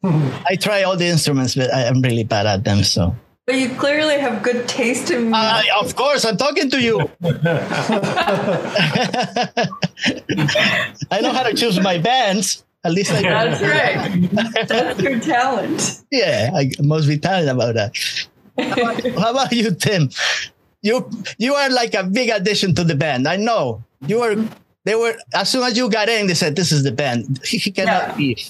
I 0.03 0.57
try 0.57 0.83
all 0.83 0.97
the 0.97 1.07
instruments, 1.07 1.55
but 1.55 1.73
I 1.73 1.83
am 1.83 2.03
really 2.03 2.25
bad 2.25 2.47
at 2.47 2.65
them. 2.65 2.83
So, 2.83 3.15
but 3.47 3.55
you 3.57 3.71
clearly 3.77 4.19
have 4.19 4.43
good 4.43 4.67
taste 4.69 5.11
in 5.11 5.31
music. 5.31 5.39
uh, 5.39 5.63
of 5.81 5.95
course, 5.95 6.25
I'm 6.25 6.37
talking 6.37 6.69
to 6.71 6.81
you. 6.83 6.99
I 11.11 11.21
know 11.21 11.33
how 11.33 11.43
to 11.45 11.55
choose 11.55 11.81
my 11.81 11.99
bands. 11.99 12.65
At 12.85 12.93
least 12.93 13.13
I 13.13 13.23
That's 13.23 13.63
right. 13.63 14.67
That's 14.67 15.01
your 15.01 15.21
talent. 15.21 16.03
Yeah, 16.11 16.51
I 16.55 16.71
must 16.81 17.07
be 17.07 17.17
talented 17.19 17.55
about 17.55 17.75
that. 17.75 17.95
How 18.59 18.73
about, 18.83 19.19
how 19.19 19.31
about 19.31 19.53
you, 19.53 19.71
Tim? 19.71 20.11
You 20.83 21.09
you 21.39 21.55
are 21.55 21.71
like 21.71 21.95
a 21.95 22.03
big 22.05 22.29
addition 22.31 22.75
to 22.75 22.85
the 22.85 22.95
band. 22.95 23.27
I 23.29 23.37
know 23.37 23.83
you 24.07 24.21
were. 24.21 24.37
They 24.85 24.97
were 24.97 25.15
as 25.33 25.49
soon 25.49 25.63
as 25.63 25.77
you 25.79 25.89
got 25.89 26.09
in, 26.09 26.27
they 26.27 26.35
said, 26.35 26.57
"This 26.57 26.73
is 26.73 26.83
the 26.83 26.91
band. 26.91 27.39
He 27.47 27.71
cannot 27.71 28.09
Yeah. 28.09 28.17
leave." 28.19 28.43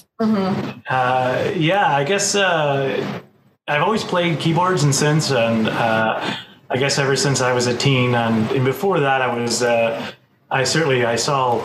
Uh, 0.89 1.51
yeah, 1.55 1.95
I 1.95 2.03
guess 2.03 2.33
uh, 2.33 3.21
I've 3.67 3.83
always 3.83 4.03
played 4.03 4.39
keyboards 4.39 4.83
and 4.83 4.91
synths, 4.91 5.29
and 5.29 5.67
uh, 5.69 6.35
I 6.71 6.77
guess 6.77 6.97
ever 6.97 7.15
since 7.15 7.39
I 7.41 7.53
was 7.53 7.67
a 7.67 7.77
teen, 7.77 8.15
and, 8.15 8.49
and 8.51 8.65
before 8.65 8.99
that, 8.99 9.21
I 9.21 9.29
was. 9.41 9.61
Uh, 9.61 10.11
I 10.49 10.63
certainly 10.63 11.05
I 11.05 11.15
saw 11.17 11.61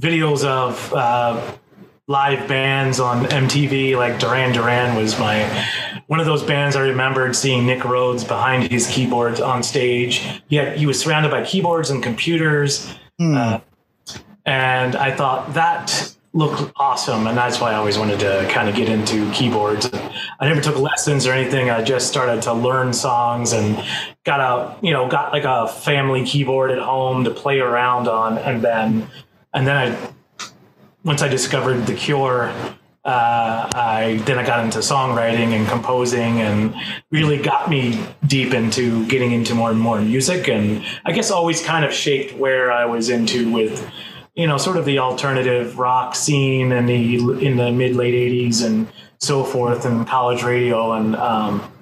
videos 0.00 0.44
of 0.44 0.92
uh, 0.94 1.40
live 2.12 2.46
bands 2.46 3.00
on 3.00 3.24
MTV, 3.24 3.96
like 3.96 4.20
Duran 4.20 4.52
Duran 4.52 4.94
was 4.94 5.18
my 5.18 5.66
one 6.08 6.20
of 6.20 6.26
those 6.26 6.42
bands. 6.42 6.76
I 6.76 6.82
remembered 6.82 7.34
seeing 7.34 7.64
Nick 7.64 7.84
Rhodes 7.84 8.22
behind 8.22 8.70
his 8.70 8.86
keyboards 8.86 9.40
on 9.40 9.62
stage. 9.62 10.18
He 10.46 10.56
had, 10.56 10.76
he 10.76 10.84
was 10.84 11.00
surrounded 11.00 11.30
by 11.30 11.42
keyboards 11.42 11.88
and 11.88 12.02
computers. 12.02 12.94
Uh, 13.18 13.60
and 14.44 14.94
I 14.94 15.10
thought 15.10 15.54
that 15.54 16.14
looked 16.34 16.70
awesome, 16.76 17.26
and 17.26 17.36
that's 17.36 17.60
why 17.60 17.72
I 17.72 17.76
always 17.76 17.96
wanted 17.96 18.20
to 18.20 18.46
kind 18.50 18.68
of 18.68 18.74
get 18.74 18.90
into 18.90 19.30
keyboards. 19.32 19.90
I 20.38 20.48
never 20.48 20.60
took 20.60 20.76
lessons 20.76 21.26
or 21.26 21.32
anything. 21.32 21.70
I 21.70 21.82
just 21.82 22.08
started 22.08 22.42
to 22.42 22.52
learn 22.52 22.92
songs 22.92 23.54
and 23.54 23.82
got 24.24 24.40
a 24.40 24.76
you 24.86 24.92
know 24.92 25.08
got 25.08 25.32
like 25.32 25.44
a 25.44 25.66
family 25.66 26.26
keyboard 26.26 26.72
at 26.72 26.78
home 26.78 27.24
to 27.24 27.30
play 27.30 27.60
around 27.60 28.06
on, 28.06 28.36
and 28.36 28.60
then 28.60 29.08
and 29.54 29.66
then 29.66 29.76
I 29.76 30.11
once 31.04 31.22
I 31.22 31.28
discovered 31.28 31.86
the 31.86 31.94
Cure. 31.94 32.52
Uh, 33.04 33.68
I 33.74 34.22
then 34.26 34.38
I 34.38 34.46
got 34.46 34.64
into 34.64 34.78
songwriting 34.78 35.56
and 35.56 35.66
composing, 35.66 36.40
and 36.40 36.72
really 37.10 37.36
got 37.36 37.68
me 37.68 38.00
deep 38.26 38.54
into 38.54 39.04
getting 39.08 39.32
into 39.32 39.54
more 39.54 39.70
and 39.70 39.80
more 39.80 40.00
music. 40.00 40.48
And 40.48 40.84
I 41.04 41.10
guess 41.10 41.30
always 41.30 41.64
kind 41.64 41.84
of 41.84 41.92
shaped 41.92 42.36
where 42.36 42.70
I 42.70 42.84
was 42.84 43.08
into 43.08 43.50
with, 43.50 43.90
you 44.36 44.46
know, 44.46 44.56
sort 44.56 44.76
of 44.76 44.84
the 44.84 45.00
alternative 45.00 45.78
rock 45.78 46.14
scene 46.14 46.70
in 46.70 46.86
the 46.86 47.44
in 47.44 47.56
the 47.56 47.72
mid 47.72 47.96
late 47.96 48.14
'80s 48.14 48.64
and 48.64 48.86
so 49.18 49.42
forth, 49.42 49.84
and 49.84 50.06
college 50.06 50.44
radio, 50.44 50.92
and 50.92 51.16
um, 51.16 51.72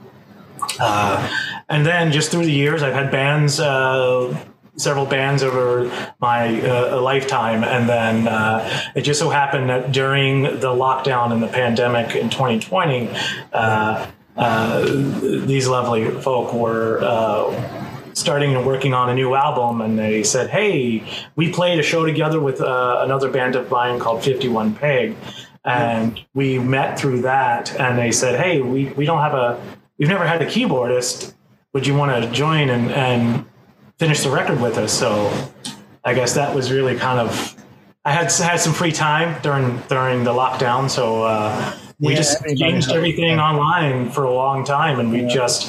uh, 0.79 1.29
and 1.69 1.85
then 1.85 2.13
just 2.13 2.31
through 2.31 2.45
the 2.45 2.53
years, 2.53 2.83
I've 2.83 2.95
had 2.95 3.11
bands. 3.11 3.61
Uh, 3.61 4.35
several 4.77 5.07
bands 5.07 5.43
over 5.43 5.91
my 6.21 6.61
uh, 6.63 7.01
lifetime 7.01 7.65
and 7.65 7.89
then 7.89 8.29
uh, 8.29 8.91
it 8.95 9.03
just 9.03 9.19
so 9.19 9.31
happened 9.31 9.69
that 9.69 9.93
during 9.93 10.43
the 10.43 10.69
lockdown 10.69 11.33
and 11.33 11.43
the 11.43 11.49
pandemic 11.49 12.15
in 12.15 12.31
2020 12.31 13.09
uh, 13.53 14.07
uh, 14.37 14.85
these 15.47 15.69
lovely 15.69 16.11
folk 16.23 16.53
were 16.55 17.01
uh, 17.03 18.15
starting 18.15 18.55
and 18.55 18.65
working 18.65 18.95
on 18.95 19.11
a 19.11 19.15
new 19.15 19.35
album 19.35 19.81
and 19.81 19.99
they 19.99 20.23
said 20.23 20.49
hey 20.51 21.03
we 21.37 21.53
played 21.53 21.79
a 21.79 21.83
show 21.83 22.05
together 22.05 22.41
with 22.41 22.61
uh, 22.61 23.01
another 23.01 23.31
band 23.31 23.57
of 23.57 23.71
mine 23.71 23.99
called 23.99 24.23
51 24.23 24.75
peg 24.75 25.17
and 25.65 26.25
we 26.35 26.59
met 26.59 26.99
through 26.99 27.23
that. 27.23 27.79
And 27.79 27.99
they 27.99 28.13
said, 28.13 28.41
"Hey, 28.41 28.61
we 28.61 28.87
we 28.87 29.05
don't 29.05 29.21
have 29.21 29.35
a 29.35 29.61
we've 29.99 30.09
never 30.09 30.27
had 30.27 30.43
a 30.43 30.47
keyboardist. 30.47 31.35
Would 31.73 31.87
you 31.87 31.95
want 31.95 32.23
to 32.23 32.31
join 32.31 32.71
and 32.71 32.91
and 32.91 33.45
finish 34.01 34.21
the 34.27 34.31
record 34.31 34.59
with 34.61 34.77
us?" 34.85 34.93
So 34.93 35.11
I 36.09 36.13
guess 36.19 36.33
that 36.35 36.51
was 36.55 36.73
really 36.77 36.97
kind 36.97 37.19
of 37.21 37.31
I 38.05 38.13
had 38.13 38.33
had 38.33 38.59
some 38.67 38.73
free 38.81 38.93
time 38.93 39.29
during 39.43 39.67
during 39.95 40.25
the 40.25 40.33
lockdown, 40.43 40.89
so 40.89 41.05
uh, 41.25 41.73
we 42.01 42.13
Yeah, 42.13 42.17
just 42.23 42.33
changed 42.63 42.89
had- 42.89 42.97
everything 42.97 43.39
online 43.39 44.11
for 44.15 44.23
a 44.25 44.35
long 44.43 44.65
time, 44.65 44.99
and 45.01 45.13
we 45.13 45.21
just 45.41 45.61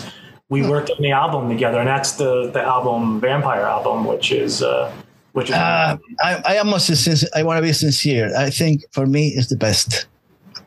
we 0.53 0.59
worked 0.73 0.89
on 0.95 1.01
the 1.07 1.11
album 1.23 1.49
together, 1.49 1.79
and 1.83 1.87
that's 1.95 2.11
the 2.21 2.31
the 2.55 2.61
album 2.75 3.01
Vampyre 3.21 3.65
album, 3.77 4.05
which 4.11 4.31
is 4.31 4.63
uh, 4.63 4.91
which 5.35 5.49
is 5.49 5.55
Uh, 5.55 5.97
I, 6.27 6.31
I 6.51 6.57
almost 6.63 6.87
since 6.87 7.21
I 7.35 7.43
want 7.43 7.57
to 7.57 7.61
be 7.69 7.73
sincere. 7.73 8.27
I 8.45 8.49
think 8.49 8.75
for 8.95 9.05
me 9.05 9.23
it's 9.37 9.47
the 9.53 9.57
best 9.67 10.07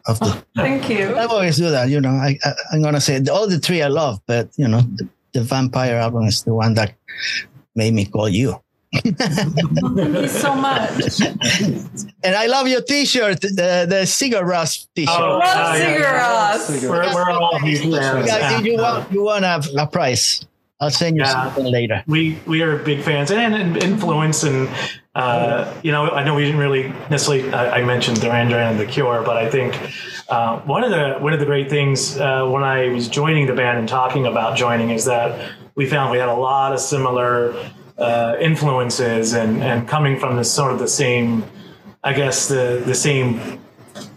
of 0.07 0.19
the. 0.21 0.31
Thank 0.57 0.89
you. 0.93 1.17
I 1.17 1.25
always 1.25 1.57
do 1.57 1.69
that, 1.77 1.89
you 1.89 2.01
know. 2.01 2.17
I, 2.29 2.31
I 2.45 2.51
I'm 2.73 2.83
gonna 2.83 3.01
say 3.01 3.15
all 3.33 3.47
the 3.49 3.59
three 3.59 3.81
I 3.83 3.89
love, 3.89 4.21
but 4.27 4.49
you 4.61 4.69
know, 4.69 4.83
the, 4.99 5.05
the 5.33 5.41
Vampyre 5.41 5.97
album 6.07 6.25
is 6.29 6.43
the 6.45 6.53
one 6.55 6.75
that 6.75 6.93
made 7.75 7.95
me 7.95 8.05
call 8.07 8.29
you. 8.29 8.61
Thank 8.95 10.19
you 10.19 10.29
so 10.29 10.55
much. 10.55 11.21
And 12.23 12.35
I 12.37 12.47
love 12.47 12.69
your 12.69 12.81
T-shirt, 12.83 13.41
the 13.41 13.87
the 13.89 14.03
Sigur 14.07 14.43
Rós 14.45 14.87
T-shirt. 14.95 15.15
Oh, 15.19 15.39
Love 15.39 15.43
yeah, 15.43 15.99
yeah, 15.99 16.57
cigarettes. 16.59 16.83
we're, 16.85 17.15
we're 17.15 17.31
all 17.33 17.59
huge 17.59 17.81
fans. 17.83 18.27
Yeah, 18.29 18.59
you, 18.61 18.65
you 18.65 18.73
and, 18.75 18.83
want 18.83 19.13
you 19.13 19.23
want 19.25 19.45
a, 19.45 19.83
a 19.83 19.87
prize? 19.89 20.47
I'll 20.81 20.91
send 20.91 21.17
you 21.17 21.23
Yeah. 21.23 21.33
something 21.33 21.67
later. 21.67 22.05
we 22.07 22.39
we 22.47 22.63
are 22.63 22.77
big 22.79 23.01
fans 23.03 23.31
and, 23.31 23.55
and 23.55 23.77
influence 23.83 24.43
and 24.45 24.69
uh, 25.15 25.73
you 25.83 25.91
know 25.91 26.11
I 26.11 26.23
know 26.25 26.35
we 26.35 26.45
didn't 26.45 26.61
really 26.61 26.89
necessarily 27.11 27.53
I, 27.53 27.81
I 27.81 27.85
mentioned 27.85 28.21
Duran 28.21 28.49
Duran 28.49 28.73
and 28.73 28.81
The 28.81 28.87
Cure 28.87 29.23
but 29.25 29.37
I 29.37 29.49
think 29.51 29.75
uh, 30.29 30.61
one 30.61 30.85
of 30.85 30.91
the 30.91 31.15
one 31.21 31.33
of 31.33 31.41
the 31.41 31.47
great 31.47 31.69
things 31.71 32.17
uh, 32.19 32.47
when 32.47 32.63
I 32.65 32.89
was 32.89 33.09
joining 33.09 33.47
the 33.47 33.55
band 33.55 33.79
and 33.79 33.89
talking 33.89 34.27
about 34.27 34.57
joining 34.57 34.91
is 34.91 35.05
that 35.07 35.31
we 35.75 35.87
found 35.87 36.11
we 36.11 36.19
had 36.19 36.29
a 36.29 36.35
lot 36.35 36.73
of 36.73 36.81
similar 36.81 37.55
uh, 37.99 38.37
influences 38.41 39.35
and 39.35 39.63
and 39.63 39.89
coming 39.89 40.19
from 40.19 40.37
the 40.37 40.45
sort 40.45 40.73
of 40.73 40.79
the 40.79 40.89
same 40.89 41.45
I 42.03 42.13
guess 42.13 42.49
the 42.49 42.83
the 42.85 42.95
same 42.95 43.61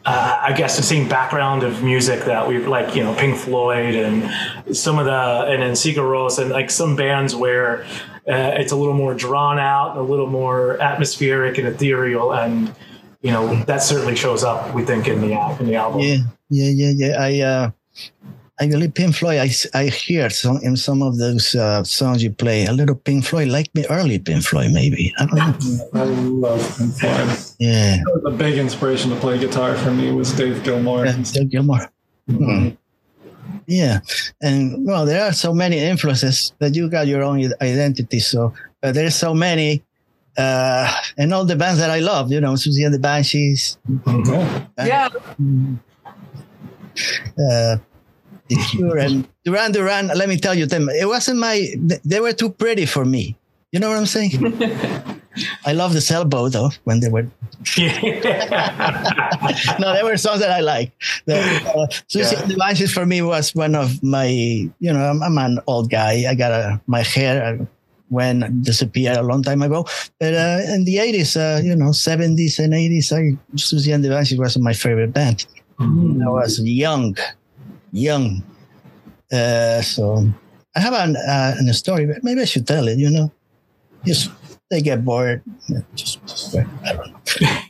uh, 0.08 0.40
I 0.42 0.54
guess 0.54 0.78
the 0.78 0.84
same 0.84 1.10
background 1.10 1.64
of 1.64 1.84
music 1.84 2.24
that 2.26 2.48
we 2.48 2.66
like, 2.66 2.96
you 2.96 3.04
know, 3.04 3.14
Pink 3.16 3.36
Floyd 3.36 3.94
and 3.94 4.76
some 4.76 5.00
of 5.00 5.06
the, 5.06 5.46
and 5.50 5.62
then 5.62 5.74
Sigur 5.74 5.98
Rós 5.98 6.40
and 6.40 6.50
like 6.50 6.70
some 6.72 6.96
bands 6.96 7.36
where 7.36 7.84
uh, 8.28 8.56
it's 8.56 8.72
a 8.72 8.76
little 8.76 8.94
more 8.94 9.14
drawn 9.14 9.60
out, 9.60 9.98
a 9.98 10.02
little 10.02 10.28
more 10.28 10.82
atmospheric 10.82 11.58
and 11.58 11.68
ethereal, 11.68 12.34
and 12.34 12.74
you 13.22 13.32
know 13.32 13.56
that 13.64 13.82
certainly 13.82 14.16
shows 14.16 14.44
up, 14.44 14.74
we 14.74 14.84
think, 14.84 15.08
in 15.08 15.20
the 15.22 15.34
in 15.60 15.66
the 15.66 15.76
album. 15.76 16.02
Yeah, 16.02 16.18
yeah, 16.50 16.70
yeah, 16.70 16.92
yeah. 16.96 17.22
I 17.22 17.40
uh, 17.42 17.72
I 18.60 18.68
believe 18.68 18.94
Pink 18.96 19.16
Floyd. 19.16 19.38
I, 19.40 19.50
I 19.80 19.86
hear 19.86 20.30
some 20.32 20.58
in 20.64 20.76
some 20.78 21.02
of 21.04 21.18
those 21.20 21.54
uh, 21.56 21.84
songs 21.84 22.24
you 22.24 22.32
play 22.32 22.66
a 22.66 22.72
little 22.74 22.96
Pink 22.96 23.24
Floyd, 23.26 23.50
like 23.50 23.74
me 23.76 23.86
early 23.90 24.18
Pink 24.20 24.44
Floyd, 24.44 24.72
maybe. 24.72 25.14
I 25.20 25.26
don't 25.28 25.36
know. 25.36 25.90
I 25.94 26.04
love 26.06 26.78
Pink 26.78 26.94
Floyd. 26.96 27.38
Yeah, 27.60 27.98
That 27.98 28.22
was 28.24 28.34
a 28.34 28.38
big 28.38 28.58
inspiration 28.58 29.12
to 29.12 29.16
play 29.18 29.38
guitar 29.38 29.76
for 29.78 29.92
me 29.92 30.12
was 30.12 30.32
Dave 30.34 30.64
Gilmour. 30.64 31.06
yeah, 31.06 31.22
Still 31.24 31.46
Gilmour. 31.46 31.88
Hmm. 32.30 32.70
Yeah, 33.68 34.00
and 34.42 34.86
well, 34.88 35.06
there 35.06 35.24
are 35.26 35.34
so 35.34 35.54
many 35.54 35.78
influences 35.80 36.54
that 36.60 36.74
you 36.74 36.90
got 36.90 37.06
your 37.08 37.22
own 37.24 37.40
identity. 37.62 38.20
So 38.20 38.54
uh, 38.82 38.92
there's 38.94 39.16
so 39.16 39.34
many, 39.34 39.84
uh, 40.38 40.92
and 41.18 41.34
all 41.34 41.46
the 41.46 41.56
bands 41.56 41.80
that 41.80 41.90
I 41.92 42.00
love. 42.00 42.32
You 42.32 42.40
know, 42.42 42.54
Siouxsie 42.54 42.86
and 42.86 42.94
the 42.94 43.00
Banshees, 43.00 43.78
Yeah. 44.16 44.70
Yeah. 44.78 45.10
uh, 47.40 47.78
The 48.50 48.56
Cure, 48.56 48.98
and 48.98 49.28
Duran 49.46 49.72
Duran. 49.72 50.08
Let 50.16 50.30
me 50.30 50.38
tell 50.38 50.54
you, 50.56 50.66
them. 50.66 50.90
It 50.90 51.08
wasn't 51.08 51.40
my. 51.40 51.68
They 52.06 52.20
were 52.20 52.34
too 52.34 52.50
pretty 52.50 52.86
for 52.86 53.06
me. 53.06 53.36
You 53.72 53.80
know 53.80 53.90
what 53.90 53.98
I'm 54.00 54.06
saying? 54.06 54.32
I 55.66 55.74
love 55.74 55.94
the 55.94 56.02
sailboat 56.02 56.54
though 56.54 56.72
when 56.86 57.00
they 57.00 57.10
were 57.10 57.22
no, 59.80 59.94
there 59.94 60.04
were 60.06 60.18
songs 60.18 60.40
that 60.40 60.50
I 60.52 60.62
like. 60.62 60.92
The, 61.26 61.38
uh, 61.40 61.86
Siouxsie 62.10 62.32
Yeah. 62.32 62.42
and 62.42 62.52
the 62.52 62.56
Banshees 62.58 62.92
for 62.94 63.06
me 63.06 63.22
was 63.22 63.54
one 63.54 63.76
of 63.76 64.02
my, 64.02 64.26
you 64.28 64.72
know, 64.94 65.04
I'm, 65.10 65.22
I'm 65.22 65.38
an 65.38 65.60
old 65.68 65.90
guy. 65.92 66.26
I 66.28 66.34
got 66.36 66.52
a, 66.52 66.82
my 66.88 67.04
hair 67.04 67.60
uh, 67.62 67.66
when 68.10 68.62
disappeared 68.64 69.18
a 69.18 69.22
long 69.22 69.44
time 69.44 69.62
ago. 69.62 69.86
But 70.20 70.34
uh, 70.34 70.60
in 70.74 70.86
the 70.86 70.96
80s, 70.98 71.36
uh, 71.38 71.62
you 71.62 71.76
know, 71.76 71.90
70s 71.92 72.58
and 72.60 72.74
80s, 72.74 73.12
I, 73.12 73.38
Siouxsie 73.56 73.94
and 73.94 74.04
the 74.04 74.10
Banshees 74.10 74.40
was 74.40 74.58
my 74.58 74.74
favorite 74.74 75.14
band. 75.14 75.46
I 75.80 75.86
was 76.30 76.60
young, 76.62 77.16
young. 77.92 78.44
Uh, 79.32 79.82
so 79.82 80.28
I 80.76 80.80
have 80.80 80.94
an, 80.94 81.16
uh, 81.16 81.56
an 81.58 81.74
story, 81.74 82.06
but 82.06 82.24
maybe 82.24 82.42
I 82.42 82.46
should 82.46 82.68
tell 82.68 82.88
it, 82.88 82.98
you 82.98 83.10
know. 83.10 83.32
Just 84.06 84.30
they 84.70 84.82
get 84.82 85.04
bored. 85.04 85.42
Just, 85.96 86.20
I 86.56 86.94
don't 86.94 87.12
know. 87.12 87.20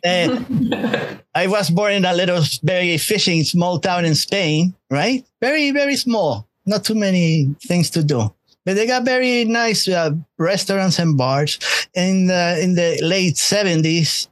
And 0.04 1.24
I 1.36 1.48
was 1.48 1.70
born 1.70 1.94
in 1.94 2.06
a 2.06 2.14
little, 2.14 2.42
very 2.64 2.98
fishing 2.98 3.44
small 3.44 3.80
town 3.80 4.06
in 4.06 4.16
Spain, 4.16 4.74
right? 4.90 5.26
Very, 5.42 5.72
very 5.72 5.96
small. 5.96 6.48
Not 6.66 6.84
too 6.84 6.96
many 6.96 7.56
things 7.68 7.90
to 7.92 8.04
do. 8.04 8.34
But 8.66 8.76
they 8.76 8.86
got 8.86 9.06
very 9.06 9.46
nice 9.46 9.88
uh, 9.88 10.12
restaurants 10.38 11.00
and 11.00 11.18
bars. 11.18 11.60
In 11.94 12.28
the, 12.28 12.60
in 12.62 12.76
the 12.76 13.00
late 13.02 13.36
70s, 13.36 14.28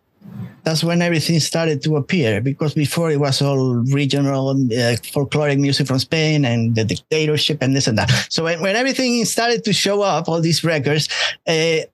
that's 0.65 0.83
when 0.83 1.01
everything 1.01 1.39
started 1.39 1.81
to 1.83 1.95
appear 1.95 2.41
because 2.41 2.73
before 2.73 3.11
it 3.11 3.19
was 3.19 3.41
all 3.41 3.75
regional 3.93 4.49
uh, 4.49 4.97
folkloric 5.13 5.59
music 5.59 5.85
from 5.85 5.99
Spain 5.99 6.43
and 6.43 6.75
the 6.75 6.83
dictatorship 6.83 7.59
and 7.61 7.75
this 7.75 7.87
and 7.87 7.97
that. 7.97 8.09
So 8.29 8.43
when, 8.43 8.61
when 8.61 8.75
everything 8.75 9.23
started 9.25 9.63
to 9.63 9.73
show 9.73 10.01
up, 10.01 10.27
all 10.27 10.41
these 10.41 10.63
records, 10.63 11.07
uh, 11.47 11.85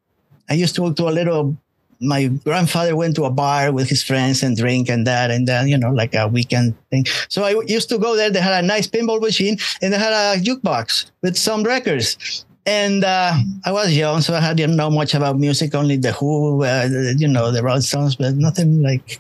I 0.49 0.53
used 0.53 0.73
to 0.75 0.81
go 0.81 0.93
to 0.93 1.09
a 1.09 1.11
little. 1.11 1.55
My 2.03 2.27
grandfather 2.27 2.95
went 2.95 3.15
to 3.17 3.25
a 3.25 3.29
bar 3.29 3.71
with 3.71 3.87
his 3.87 4.01
friends 4.01 4.41
and 4.41 4.57
drink 4.57 4.89
and 4.89 5.05
that 5.05 5.29
and 5.29 5.47
then 5.47 5.67
you 5.67 5.77
know 5.77 5.91
like 5.91 6.15
a 6.15 6.27
weekend 6.27 6.73
thing. 6.89 7.05
So 7.27 7.43
I 7.43 7.61
used 7.67 7.89
to 7.89 7.99
go 7.99 8.15
there. 8.15 8.31
They 8.31 8.41
had 8.41 8.63
a 8.63 8.65
nice 8.65 8.87
pinball 8.87 9.21
machine 9.21 9.57
and 9.83 9.93
they 9.93 9.99
had 9.99 10.13
a 10.13 10.41
jukebox 10.41 11.11
with 11.21 11.37
some 11.37 11.61
records. 11.61 12.45
And 12.71 13.03
uh, 13.03 13.33
I 13.67 13.71
was 13.71 13.91
young, 14.03 14.21
so 14.21 14.33
I 14.33 14.53
didn't 14.53 14.77
know 14.77 14.89
much 14.89 15.13
about 15.13 15.35
music. 15.37 15.75
Only 15.75 15.97
the 15.97 16.13
Who, 16.13 16.63
uh, 16.63 16.87
you 17.17 17.27
know, 17.27 17.51
the 17.51 17.61
Rolling 17.61 17.81
Stones, 17.81 18.15
but 18.15 18.35
nothing 18.35 18.81
like 18.81 19.19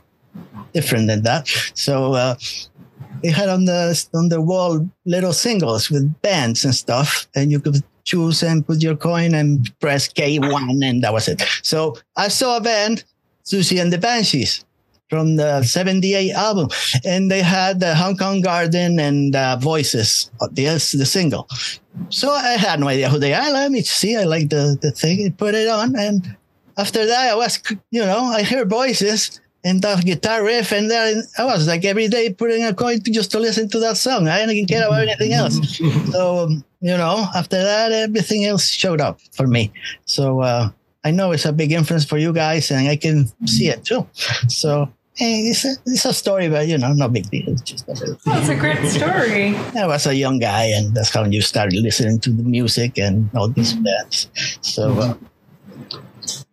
different 0.73 1.07
than 1.07 1.23
that. 1.23 1.43
So 1.73 2.13
uh, 2.13 2.35
they 3.21 3.31
had 3.39 3.49
on 3.49 3.65
the 3.65 3.81
on 4.13 4.29
the 4.29 4.39
wall 4.39 4.71
little 5.05 5.33
singles 5.33 5.91
with 5.91 6.05
bands 6.21 6.63
and 6.65 6.73
stuff, 6.73 7.27
and 7.35 7.51
you 7.51 7.59
could 7.59 7.83
choose 8.03 8.41
and 8.41 8.65
put 8.65 8.81
your 8.81 8.95
coin 8.95 9.35
and 9.35 9.69
press 9.79 10.07
K 10.07 10.39
one, 10.39 10.81
and 10.87 11.03
that 11.03 11.13
was 11.13 11.27
it. 11.27 11.43
So 11.61 11.97
I 12.15 12.29
saw 12.29 12.57
a 12.57 12.61
band, 12.61 13.03
Siouxsie 13.43 13.81
and 13.81 13.91
the 13.91 13.97
Banshees. 13.97 14.63
From 15.11 15.35
the 15.35 15.61
'78 15.61 16.31
album, 16.31 16.69
and 17.03 17.29
they 17.29 17.41
had 17.41 17.81
the 17.81 17.93
Hong 17.93 18.15
Kong 18.15 18.39
Garden 18.39 18.97
and 18.97 19.35
uh, 19.35 19.57
Voices, 19.57 20.31
uh, 20.39 20.47
the 20.51 20.63
the 20.97 21.05
single. 21.05 21.49
So 22.07 22.31
I 22.31 22.55
had 22.55 22.79
no 22.79 22.87
idea 22.87 23.09
who 23.09 23.19
they 23.19 23.33
are. 23.33 23.51
Let 23.51 23.71
me 23.71 23.81
see. 23.81 24.15
I 24.15 24.23
like 24.23 24.47
the 24.49 24.79
the 24.81 24.91
thing. 24.91 25.21
and 25.25 25.37
Put 25.37 25.53
it 25.53 25.67
on, 25.67 25.99
and 25.99 26.37
after 26.77 27.05
that, 27.05 27.31
I 27.31 27.35
was, 27.35 27.61
you 27.91 28.01
know, 28.01 28.23
I 28.23 28.43
hear 28.43 28.63
voices 28.65 29.41
and 29.63 29.81
the 29.81 30.01
guitar 30.03 30.43
riff, 30.43 30.71
and 30.71 30.89
then 30.89 31.23
I 31.37 31.43
was 31.43 31.67
like 31.67 31.85
every 31.85 32.07
day 32.07 32.33
putting 32.33 32.63
a 32.63 32.73
coin 32.73 33.01
to 33.01 33.11
just 33.11 33.31
to 33.31 33.39
listen 33.39 33.69
to 33.69 33.79
that 33.79 33.97
song. 33.97 34.27
I 34.27 34.45
didn't 34.45 34.67
care 34.67 34.87
about 34.87 35.01
anything 35.01 35.33
else. 35.33 35.59
so 36.11 36.45
um, 36.45 36.63
you 36.79 36.97
know, 36.97 37.27
after 37.35 37.61
that, 37.61 37.91
everything 37.91 38.45
else 38.45 38.65
showed 38.65 39.01
up 39.01 39.19
for 39.33 39.45
me. 39.45 39.71
So 40.05 40.39
uh, 40.41 40.69
I 41.03 41.11
know 41.11 41.31
it's 41.31 41.45
a 41.45 41.53
big 41.53 41.71
influence 41.71 42.05
for 42.05 42.17
you 42.17 42.33
guys, 42.33 42.71
and 42.71 42.87
I 42.87 42.95
can 42.95 43.27
see 43.45 43.67
it 43.67 43.83
too. 43.85 44.07
So. 44.47 44.89
Hey, 45.21 45.53
it's 45.53 45.61
a, 45.65 45.77
it's 45.85 46.05
a 46.05 46.13
story, 46.17 46.49
but 46.49 46.65
you 46.65 46.79
know, 46.81 46.93
no 46.93 47.07
big 47.07 47.29
deal. 47.29 47.53
It's 47.53 47.61
just 47.61 47.87
a 47.87 47.93
little 47.93 48.17
That's 48.25 48.49
a 48.49 48.55
great 48.55 48.81
story. 48.89 49.53
I 49.77 49.85
was 49.85 50.07
a 50.07 50.15
young 50.15 50.39
guy, 50.39 50.73
and 50.73 50.95
that's 50.95 51.13
how 51.13 51.23
you 51.25 51.41
started 51.41 51.77
listening 51.77 52.17
to 52.21 52.31
the 52.31 52.41
music 52.41 52.97
and 52.97 53.29
all 53.35 53.47
these 53.47 53.73
bands. 53.73 54.33
So 54.61 54.97
uh, 54.97 55.13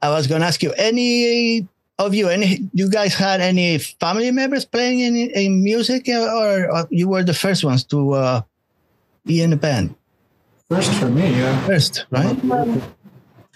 I 0.03 0.11
was 0.11 0.27
going 0.27 0.43
to 0.43 0.47
ask 0.47 0.63
you, 0.63 0.75
any 0.77 1.67
of 1.99 2.13
you, 2.13 2.29
any 2.29 2.69
you 2.75 2.91
guys 2.91 3.15
had 3.15 3.41
any 3.41 3.79
family 3.79 4.31
members 4.33 4.67
playing 4.67 5.01
in, 5.01 5.17
in 5.17 5.65
music, 5.65 6.07
or, 6.07 6.69
or 6.71 6.87
you 6.91 7.09
were 7.09 7.25
the 7.25 7.33
first 7.33 7.65
ones 7.65 7.85
to 7.85 8.13
uh, 8.13 8.43
be 9.25 9.41
in 9.41 9.55
a 9.55 9.57
band 9.57 9.97
First 10.69 10.93
for 11.01 11.09
me, 11.09 11.31
yeah. 11.41 11.67
first, 11.67 12.05
right? 12.11 12.37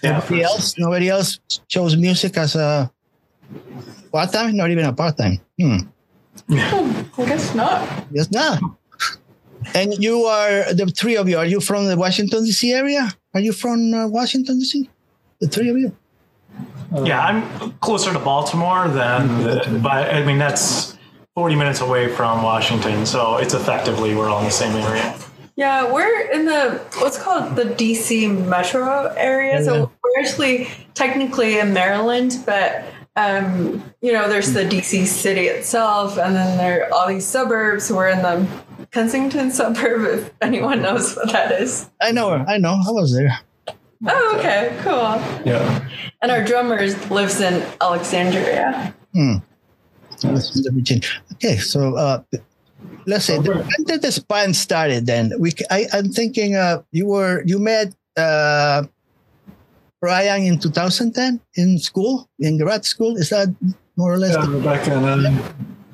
Yeah, 0.01 0.17
Nobody 0.17 0.41
else, 0.41 0.73
nobody 0.79 1.09
else 1.09 1.39
chose 1.67 1.95
music 1.95 2.35
as 2.35 2.55
a 2.55 2.91
part 4.13 4.31
time, 4.31 4.55
not 4.55 4.69
even 4.69 4.85
a 4.85 4.93
part 4.93 5.17
time. 5.17 5.41
Hmm. 5.59 5.77
I 6.49 7.25
guess 7.25 7.53
not. 7.55 8.05
Yes, 8.11 8.31
not. 8.31 8.61
And 9.73 9.93
you 9.97 10.25
are 10.25 10.73
the 10.73 10.85
three 10.85 11.17
of 11.17 11.27
you. 11.27 11.37
Are 11.37 11.45
you 11.45 11.59
from 11.59 11.87
the 11.87 11.97
Washington 11.97 12.43
D.C. 12.43 12.71
area? 12.71 13.09
Are 13.33 13.39
you 13.39 13.51
from 13.51 13.93
uh, 13.93 14.07
Washington 14.07 14.59
D.C.? 14.59 14.89
The 15.41 15.47
three 15.47 15.69
of 15.69 15.77
you. 15.77 15.95
yeah, 17.03 17.21
I'm 17.21 17.73
closer 17.79 18.13
to 18.13 18.19
Baltimore 18.19 18.87
than, 18.87 19.43
the, 19.43 19.79
but 19.81 20.13
I 20.13 20.23
mean 20.23 20.37
that's 20.37 20.95
40 21.35 21.55
minutes 21.55 21.81
away 21.81 22.07
from 22.07 22.43
Washington, 22.43 23.05
so 23.05 23.37
it's 23.37 23.55
effectively 23.55 24.15
we're 24.15 24.29
all 24.29 24.39
in 24.39 24.45
the 24.45 24.51
same 24.51 24.75
area. 24.75 25.17
Yeah, 25.55 25.91
we're 25.91 26.31
in 26.31 26.45
the 26.45 26.81
what's 26.99 27.17
called 27.17 27.55
the 27.55 27.65
DC 27.65 28.47
metro 28.47 29.13
area. 29.17 29.59
Yeah. 29.59 29.63
So 29.63 29.91
we're 30.03 30.19
actually 30.21 30.69
technically 30.93 31.59
in 31.59 31.73
Maryland, 31.73 32.37
but 32.45 32.85
um, 33.15 33.83
you 34.01 34.11
know, 34.11 34.27
there's 34.27 34.53
the 34.53 34.63
DC 34.63 35.05
city 35.05 35.47
itself, 35.47 36.17
and 36.17 36.35
then 36.35 36.57
there 36.57 36.85
are 36.87 36.93
all 36.93 37.07
these 37.07 37.25
suburbs. 37.25 37.91
We're 37.91 38.09
in 38.09 38.21
the 38.21 38.47
Kensington 38.91 39.51
suburb, 39.59 40.01
if 40.19 40.31
anyone 40.41 40.81
knows 40.81 41.15
what 41.15 41.31
that 41.31 41.51
is. 41.61 41.89
I 42.01 42.11
know. 42.11 42.31
I 42.31 42.57
know. 42.57 42.73
I 42.87 42.91
was 42.91 43.15
there. 43.15 43.37
Oh, 44.05 44.35
okay, 44.37 44.75
cool. 44.81 45.15
Yeah. 45.45 45.87
And 46.21 46.31
our 46.31 46.43
drummer 46.43 46.85
lives 47.09 47.39
in 47.39 47.63
Alexandria. 47.79 48.93
That's 50.21 50.55
in 50.55 50.63
the. 50.63 51.05
Okay, 51.33 51.57
so 51.57 51.95
uh, 51.95 52.23
let's 53.05 53.25
say 53.25 53.37
Okay. 53.37 53.49
when 53.51 53.83
did 53.85 54.01
this 54.01 54.19
band 54.19 54.55
started? 54.55 55.05
Then 55.05 55.33
we, 55.39 55.51
c- 55.51 55.65
I, 55.69 55.87
am 55.93 56.09
thinking 56.09 56.55
uh, 56.55 56.81
you 56.91 57.07
were 57.07 57.43
you 57.45 57.59
met 57.59 57.95
uh, 58.17 58.83
Brian 60.03 60.43
in 60.43 60.59
2010 60.59 61.39
in 61.55 61.79
school 61.79 62.27
in 62.37 62.57
grad 62.57 62.83
school. 62.83 63.15
Is 63.15 63.29
that 63.29 63.47
more 63.95 64.11
or 64.11 64.17
less 64.19 64.35
Yeah, 64.35 64.43
the 64.43 64.51
Rebecca 64.51 64.97
and 64.99 65.05
I. 65.07 65.43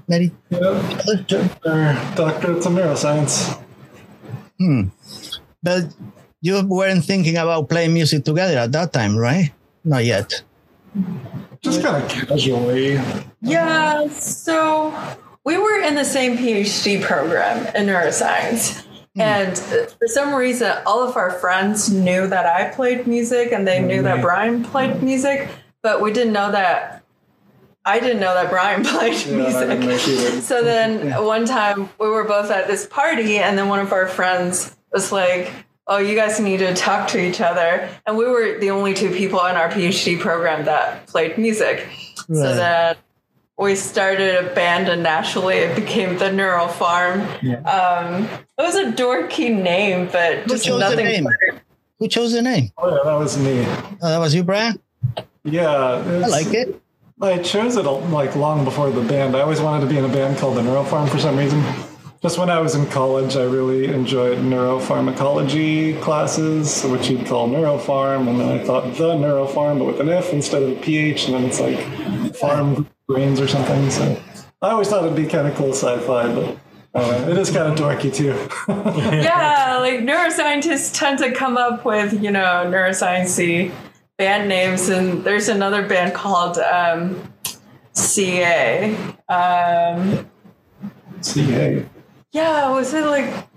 many? 0.08 0.32
Yeah. 0.50 0.82
Getting 1.30 1.46
our 1.70 1.94
doctorates 2.18 2.66
in 2.66 2.74
neuroscience. 2.74 3.54
Hmm. 4.58 4.89
But 5.62 5.94
you 6.42 6.58
weren't 6.66 7.06
thinking 7.06 7.38
about 7.38 7.70
playing 7.70 7.94
music 7.94 8.25
together 8.25 8.58
at 8.58 8.72
that 8.72 8.94
time, 8.94 9.16
right? 9.16 9.54
Not 9.86 10.04
yet. 10.06 10.42
Just 11.62 11.84
kind 11.84 12.01
of 12.01 12.10
casually. 12.10 12.98
Yeah, 13.42 14.10
so 14.10 14.89
we 15.46 15.56
were 15.62 15.86
in 15.86 15.94
the 15.94 16.04
same 16.06 16.36
PhD 16.36 17.00
program 17.00 17.68
in 17.75 17.86
neuroscience. 17.86 18.88
And 19.16 19.51
uh, 19.51 19.88
for 19.88 20.08
some 20.08 20.34
reason, 20.34 20.72
all 20.86 21.08
of 21.08 21.18
our 21.18 21.32
friends 21.32 21.92
knew 21.92 22.28
that 22.28 22.46
I 22.46 22.70
played 22.74 23.08
music 23.08 23.51
and 23.51 23.68
they 23.68 23.82
knew 23.82 24.01
that 24.04 24.22
Brian 24.22 24.63
played 24.63 25.01
music, 25.01 25.50
but 25.82 26.01
we 26.01 26.13
didn't 26.13 26.34
know 26.34 26.51
that 26.51 27.04
I 27.86 28.00
didn't 28.00 28.20
know 28.20 28.34
that 28.34 28.50
Brian 28.50 28.84
played 28.86 29.25
Yeah, 29.25 29.46
I 29.46 29.66
didn't 29.66 29.80
know 29.82 29.88
music. 29.88 30.44
So 30.44 30.63
then 30.63 31.24
one 31.25 31.46
time 31.46 31.89
we 32.00 32.08
were 32.08 32.24
both 32.24 32.51
at 32.51 32.68
this 32.68 32.86
party, 32.86 33.38
and 33.38 33.58
then 33.58 33.68
one 33.68 33.80
of 33.80 33.92
our 33.92 34.08
friends 34.08 34.75
was 34.92 35.12
like, 35.12 35.51
Oh, 35.88 35.98
you 35.98 36.13
guys 36.16 36.39
need 36.39 36.58
to 36.58 36.75
talk 36.75 37.08
to 37.10 37.20
each 37.20 37.42
other. 37.42 37.89
And 38.06 38.16
we 38.16 38.28
were 38.28 38.60
the 38.60 38.70
only 38.70 38.94
two 38.94 39.10
people 39.10 39.44
in 39.46 39.56
our 39.56 39.70
PhD 39.70 40.20
program 40.20 40.66
that 40.66 41.08
played 41.08 41.39
music. 41.39 41.88
So 42.28 42.34
Right. 42.34 42.96
Then 43.60 43.66
we 43.66 43.75
started 43.75 44.46
a 44.46 44.54
band, 44.56 44.88
and 44.88 45.04
naturally 45.04 45.58
it 45.58 45.75
became 45.75 46.18
the 46.18 46.32
Neuro 46.32 46.68
Farm. 46.68 47.22
Um, 47.66 48.24
it 48.58 48.62
was 48.62 48.75
a 48.75 48.92
dorky 48.92 49.54
name, 49.54 50.08
but 50.12 50.39
Who 50.39 50.50
just 50.51 50.66
chose 50.66 50.80
the 50.80 50.89
nothing. 50.89 51.06
name? 51.06 51.28
Who 52.00 52.08
chose 52.08 52.32
the 52.32 52.42
name? 52.42 52.72
Oh, 52.78 52.89
yeah, 52.89 53.01
that 53.04 53.16
was 53.16 53.38
me. 53.38 53.66
Oh, 54.01 54.10
that 54.10 54.18
was 54.20 54.34
you, 54.34 54.44
Brad. 54.44 54.80
Yeah. 55.44 55.70
I 55.70 56.28
like 56.28 56.54
it. 56.54 56.82
I 57.22 57.38
chose 57.39 57.75
it 57.75 57.84
like 57.84 58.36
long 58.38 58.63
before 58.63 58.92
the 58.92 59.01
band. 59.01 59.36
I 59.36 59.42
always 59.42 59.60
wanted 59.60 59.82
to 59.82 59.88
be 59.92 59.98
in 59.98 60.06
a 60.06 60.10
band 60.10 60.38
called 60.38 60.56
the 60.56 60.63
Neuro 60.63 60.84
Farm 60.86 61.10
for 61.10 61.20
some 61.20 61.38
reason. 61.38 61.62
Just 62.22 62.38
when 62.38 62.50
I 62.50 62.60
was 62.60 62.76
in 62.76 62.86
college, 62.88 63.38
I 63.38 63.44
really 63.44 63.86
enjoyed 63.88 64.40
neuropharmacology 64.40 66.02
classes, 66.02 66.84
which 66.84 67.10
you'd 67.10 67.26
call 67.26 67.48
neuropharm, 67.48 68.28
and 68.28 68.38
then 68.38 68.60
I 68.60 68.62
thought 68.62 68.94
the 68.98 69.14
neurofarm, 69.14 69.80
but 69.80 69.86
with 69.86 70.02
an 70.02 70.10
F 70.10 70.34
instead 70.34 70.62
of 70.62 70.78
a 70.78 70.82
PH, 70.82 71.30
and 71.30 71.36
then 71.36 71.46
it's 71.46 71.62
like 71.62 72.36
farm 72.36 72.90
brains 73.08 73.40
or 73.40 73.48
something. 73.48 73.90
So 73.90 74.22
I 74.62 74.72
always 74.72 74.90
thought 74.90 75.06
it'd 75.06 75.16
be 75.16 75.28
kind 75.28 75.48
of 75.48 75.56
cool 75.56 75.72
sci-fi, 75.72 76.36
but 76.36 76.58
uh, 76.94 77.30
it 77.30 77.38
is 77.38 77.52
kind 77.52 77.72
of 77.72 77.80
dorky 77.80 78.14
too. 78.14 78.36
yeah, 78.68 79.78
like 79.80 80.02
neuroscientists 80.02 80.94
tend 81.00 81.20
to 81.20 81.32
come 81.32 81.56
up 81.56 81.86
with, 81.86 82.22
you 82.22 82.32
know, 82.32 82.66
neurosciencey 82.68 83.72
band 84.18 84.50
names. 84.50 84.90
And 84.90 85.24
there's 85.24 85.48
another 85.48 85.88
band 85.88 86.14
called 86.14 86.58
um, 86.58 87.32
CA. 87.94 88.94
Um, 89.29 90.29
CA. 91.22 91.86
yeah, 92.31 92.70
was 92.72 92.94
it 92.94 93.05
like, 93.05 93.48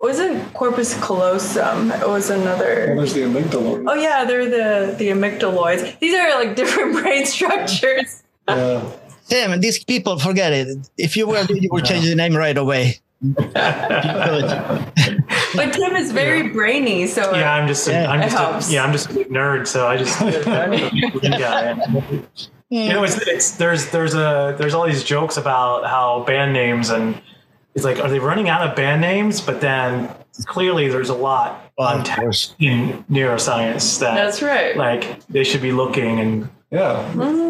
wasn't 0.00 0.52
Corpus 0.54 0.94
callosum? 1.04 1.92
It 1.92 2.08
was 2.08 2.30
Well, 2.30 2.40
another. 2.40 2.92
Oh, 2.92 2.96
there's 2.96 3.12
the 3.14 3.20
amygdala. 3.22 3.84
Oh 3.88 3.94
yeah, 3.94 4.24
they're 4.24 4.48
the 4.48 4.94
the 4.96 5.08
amygdaloids. 5.10 5.98
These 5.98 6.14
are 6.18 6.42
like 6.42 6.56
different 6.60 6.94
brain 7.00 7.26
structures. 7.26 8.22
Yeah. 8.48 8.82
Tim, 9.28 9.60
these 9.60 9.84
people 9.84 10.18
forget 10.18 10.52
it. 10.52 10.88
If 10.96 11.16
you 11.16 11.26
were, 11.28 11.44
you 11.50 11.68
would 11.70 11.84
change 11.84 12.04
the 12.06 12.14
name 12.16 12.34
right 12.34 12.56
away. 12.56 12.98
But 15.54 15.72
Tim 15.72 15.96
is 15.96 16.10
very 16.12 16.48
brainy, 16.48 17.06
so 17.06 17.34
Yeah, 17.34 17.52
I'm 17.54 17.66
just, 17.68 17.86
a, 17.88 17.92
Yeah. 17.92 18.10
I'm 18.10 18.22
just, 18.22 18.70
a, 18.70 18.72
yeah, 18.72 18.84
I'm 18.84 18.92
just 18.92 19.10
a 19.10 19.14
nerd. 19.24 19.66
So 19.66 19.86
I 19.88 19.96
just, 19.96 20.18
yeah. 21.22 21.74
You 22.70 22.88
know, 22.92 23.02
it's, 23.04 23.16
it's 23.26 23.50
there's 23.52 23.90
there's 23.90 24.14
a 24.14 24.54
there's 24.58 24.74
all 24.74 24.86
these 24.86 25.02
jokes 25.02 25.36
about 25.36 25.86
how 25.86 26.22
band 26.24 26.52
names 26.52 26.88
and 26.90 27.20
it's 27.74 27.84
like, 27.84 27.98
are 27.98 28.08
they 28.08 28.18
running 28.18 28.48
out 28.48 28.66
of 28.68 28.74
band 28.76 29.00
names? 29.00 29.40
But 29.40 29.60
then 29.60 30.10
clearly 30.46 30.88
there's 30.88 31.08
a 31.10 31.14
lot 31.14 31.70
Well, 31.78 31.98
untapped 31.98 32.54
in 32.58 33.04
neuroscience 33.10 33.98
that 34.00 34.14
that's 34.14 34.42
right. 34.42 34.76
like 34.76 35.24
they 35.26 35.44
should 35.44 35.62
be 35.62 35.72
looking 35.72 36.18
and 36.20 36.48
Yeah. 36.70 37.04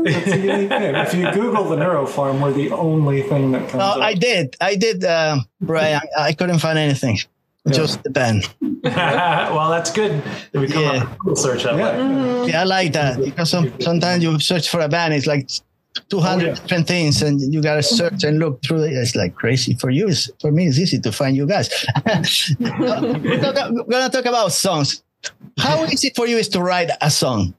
It's 0.06 0.32
a. 0.32 1.00
If 1.02 1.14
you 1.14 1.30
Google 1.32 1.64
the 1.68 1.76
Neuro 1.76 2.06
Farm, 2.06 2.40
we're 2.40 2.52
the 2.52 2.70
only 2.72 3.22
thing 3.22 3.52
that 3.52 3.62
comes 3.68 3.74
No, 3.74 3.80
up. 3.80 3.98
I 3.98 4.14
did. 4.14 4.56
I 4.60 4.76
did, 4.76 5.04
uh, 5.04 5.38
Brian. 5.60 6.00
I 6.18 6.32
couldn't 6.32 6.58
find 6.58 6.78
anything. 6.78 7.18
Just 7.68 8.02
the 8.02 8.08
band. 8.10 8.48
well, 8.82 9.68
that's 9.70 9.90
good 9.92 10.22
that 10.52 10.58
we 10.60 10.66
come 10.68 10.82
Yeah. 10.82 10.90
up 10.92 11.08
with 11.10 11.18
Google 11.18 11.36
search 11.36 11.62
that 11.64 11.74
way. 11.74 11.80
Yeah. 11.82 12.44
Yeah, 12.46 12.60
I 12.62 12.64
like 12.64 12.92
that 12.94 13.20
because 13.22 13.50
some, 13.50 13.72
sometimes 13.80 14.22
you 14.24 14.38
search 14.40 14.68
for 14.70 14.80
a 14.80 14.88
band, 14.88 15.12
it's 15.12 15.26
like 15.26 15.50
200 16.10 16.42
Oh, 16.44 16.46
yeah. 16.48 16.54
different 16.54 16.86
things, 16.88 17.22
and 17.22 17.40
you 17.52 17.62
gotta 17.62 17.82
search 17.82 18.24
and 18.24 18.38
look 18.38 18.62
through 18.64 18.82
it. 18.84 18.92
It's 18.92 19.14
like 19.14 19.34
crazy 19.34 19.74
for 19.74 19.90
you. 19.90 20.08
It's, 20.08 20.30
for 20.40 20.50
me, 20.52 20.66
it's 20.66 20.78
easy 20.78 20.98
to 21.00 21.12
find 21.12 21.36
you 21.36 21.46
guys. 21.46 21.70
we're, 22.60 23.40
talk- 23.40 23.70
we're 23.72 23.84
gonna 23.84 24.10
talk 24.10 24.26
about 24.26 24.52
songs. 24.52 25.02
How 25.58 25.84
easy 25.86 26.10
for 26.16 26.26
you 26.26 26.36
is 26.38 26.48
to 26.50 26.60
write 26.60 26.90
a 27.00 27.10
song? 27.10 27.54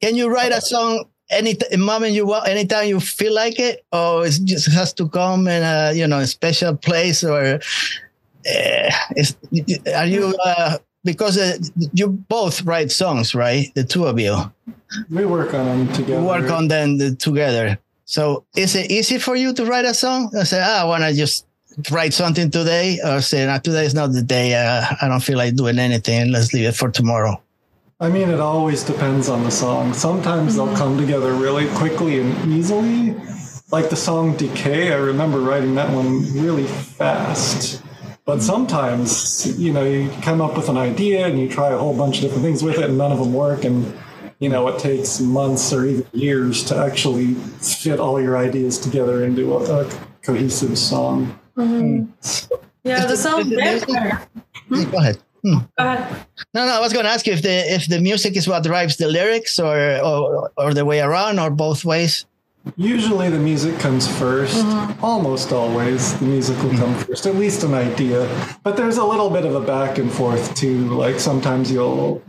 Can 0.00 0.14
you 0.16 0.28
write 0.32 0.52
a 0.52 0.60
song 0.60 1.04
any 1.30 1.56
moment 1.76 2.12
you 2.12 2.26
want, 2.26 2.46
anytime 2.48 2.86
you 2.88 3.00
feel 3.00 3.34
like 3.34 3.58
it, 3.58 3.84
or 3.92 4.26
it 4.26 4.38
just 4.44 4.70
has 4.72 4.92
to 4.94 5.08
come 5.08 5.48
in 5.48 5.62
a 5.62 5.92
you 5.94 6.06
know 6.06 6.18
a 6.20 6.26
special 6.26 6.76
place, 6.76 7.24
or 7.24 7.58
uh, 8.46 8.90
is, 9.16 9.36
are 9.94 10.06
you? 10.06 10.34
Uh, 10.44 10.78
because 11.04 11.36
uh, 11.38 11.58
you 11.92 12.08
both 12.08 12.62
write 12.62 12.90
songs, 12.92 13.34
right? 13.34 13.72
The 13.74 13.84
two 13.84 14.06
of 14.06 14.18
you 14.18 14.36
We 15.10 15.24
work 15.26 15.54
on 15.54 15.66
them 15.66 15.92
together. 15.92 16.20
you 16.20 16.26
work 16.26 16.50
on 16.50 16.68
them 16.68 16.98
the- 16.98 17.14
together. 17.16 17.78
So 18.04 18.44
is 18.56 18.74
it 18.76 18.90
easy 18.90 19.18
for 19.18 19.36
you 19.36 19.52
to 19.54 19.64
write 19.64 19.84
a 19.86 19.94
song? 19.94 20.30
I 20.38 20.44
say, 20.44 20.60
ah, 20.62 20.82
I 20.82 20.84
want 20.84 21.02
to 21.04 21.14
just 21.14 21.46
write 21.90 22.12
something 22.12 22.50
today, 22.50 22.98
or 23.04 23.20
say, 23.22 23.46
no, 23.46 23.58
today 23.58 23.86
is 23.86 23.94
not 23.94 24.12
the 24.12 24.22
day. 24.22 24.54
Uh, 24.54 24.84
I 25.00 25.08
don't 25.08 25.22
feel 25.22 25.38
like 25.38 25.54
doing 25.56 25.78
anything. 25.78 26.30
Let's 26.30 26.52
leave 26.52 26.66
it 26.68 26.74
for 26.76 26.90
tomorrow. 26.90 27.40
I 28.00 28.08
mean, 28.10 28.28
it 28.28 28.40
always 28.40 28.82
depends 28.82 29.28
on 29.28 29.44
the 29.44 29.50
song. 29.50 29.94
Sometimes 29.94 30.56
they'll 30.56 30.74
come 30.76 30.98
together 30.98 31.32
really 31.32 31.68
quickly 31.76 32.20
and 32.20 32.52
easily. 32.52 33.14
Like 33.70 33.88
the 33.88 33.96
song 33.96 34.36
Decay, 34.36 34.92
I 34.92 34.96
remember 34.96 35.40
writing 35.40 35.74
that 35.76 35.90
one 35.94 36.20
really 36.34 36.66
fast. 36.66 37.82
But 38.24 38.40
sometimes, 38.40 39.58
you 39.58 39.72
know, 39.72 39.84
you 39.84 40.08
come 40.22 40.40
up 40.40 40.56
with 40.56 40.68
an 40.68 40.76
idea 40.76 41.26
and 41.26 41.40
you 41.40 41.48
try 41.48 41.70
a 41.70 41.78
whole 41.78 41.96
bunch 41.96 42.16
of 42.16 42.22
different 42.22 42.44
things 42.44 42.62
with 42.62 42.78
it 42.78 42.84
and 42.84 42.96
none 42.96 43.10
of 43.10 43.18
them 43.18 43.32
work. 43.32 43.64
And, 43.64 43.92
you 44.38 44.48
know, 44.48 44.68
it 44.68 44.78
takes 44.78 45.20
months 45.20 45.72
or 45.72 45.86
even 45.86 46.06
years 46.12 46.62
to 46.64 46.76
actually 46.76 47.34
fit 47.34 47.98
all 47.98 48.20
your 48.20 48.36
ideas 48.36 48.78
together 48.78 49.24
into 49.24 49.54
a, 49.54 49.82
a 49.82 49.90
cohesive 50.22 50.78
song. 50.78 51.36
yeah, 52.84 53.06
the 53.06 53.16
song 53.16 53.40
is 53.40 53.52
it 53.52 53.56
music? 53.56 53.88
Vampyre. 53.88 54.92
Go 54.92 54.98
ahead. 54.98 55.18
Hmm. 55.42 55.58
Go 55.58 55.64
ahead. 55.78 56.26
No, 56.54 56.66
no, 56.66 56.72
I 56.72 56.80
was 56.80 56.92
going 56.92 57.04
to 57.04 57.10
ask 57.10 57.26
you 57.26 57.32
if 57.32 57.42
the 57.42 57.74
if 57.74 57.88
the 57.88 58.00
music 58.00 58.36
is 58.36 58.46
what 58.46 58.62
drives 58.62 58.96
the 58.96 59.08
lyrics, 59.08 59.58
or 59.58 59.98
or, 60.00 60.52
or 60.56 60.72
the 60.72 60.84
way 60.84 61.00
around, 61.00 61.40
or 61.40 61.50
both 61.50 61.84
ways. 61.84 62.26
Usually 62.76 63.28
the 63.28 63.38
music 63.38 63.78
comes 63.80 64.06
1st 64.06 65.02
Almost 65.02 65.52
always 65.52 66.18
the 66.20 66.26
music 66.26 66.56
will 66.62 66.70
come 66.76 66.94
first, 66.94 67.26
at 67.26 67.34
least 67.34 67.64
an 67.64 67.74
idea. 67.74 68.28
But 68.62 68.76
there's 68.76 68.98
a 68.98 69.04
little 69.04 69.30
bit 69.30 69.44
of 69.44 69.54
a 69.54 69.60
back 69.60 69.98
and 69.98 70.10
forth 70.10 70.54
too. 70.54 70.88
Like 70.94 71.18
sometimes 71.18 71.70
you'll 71.72 72.22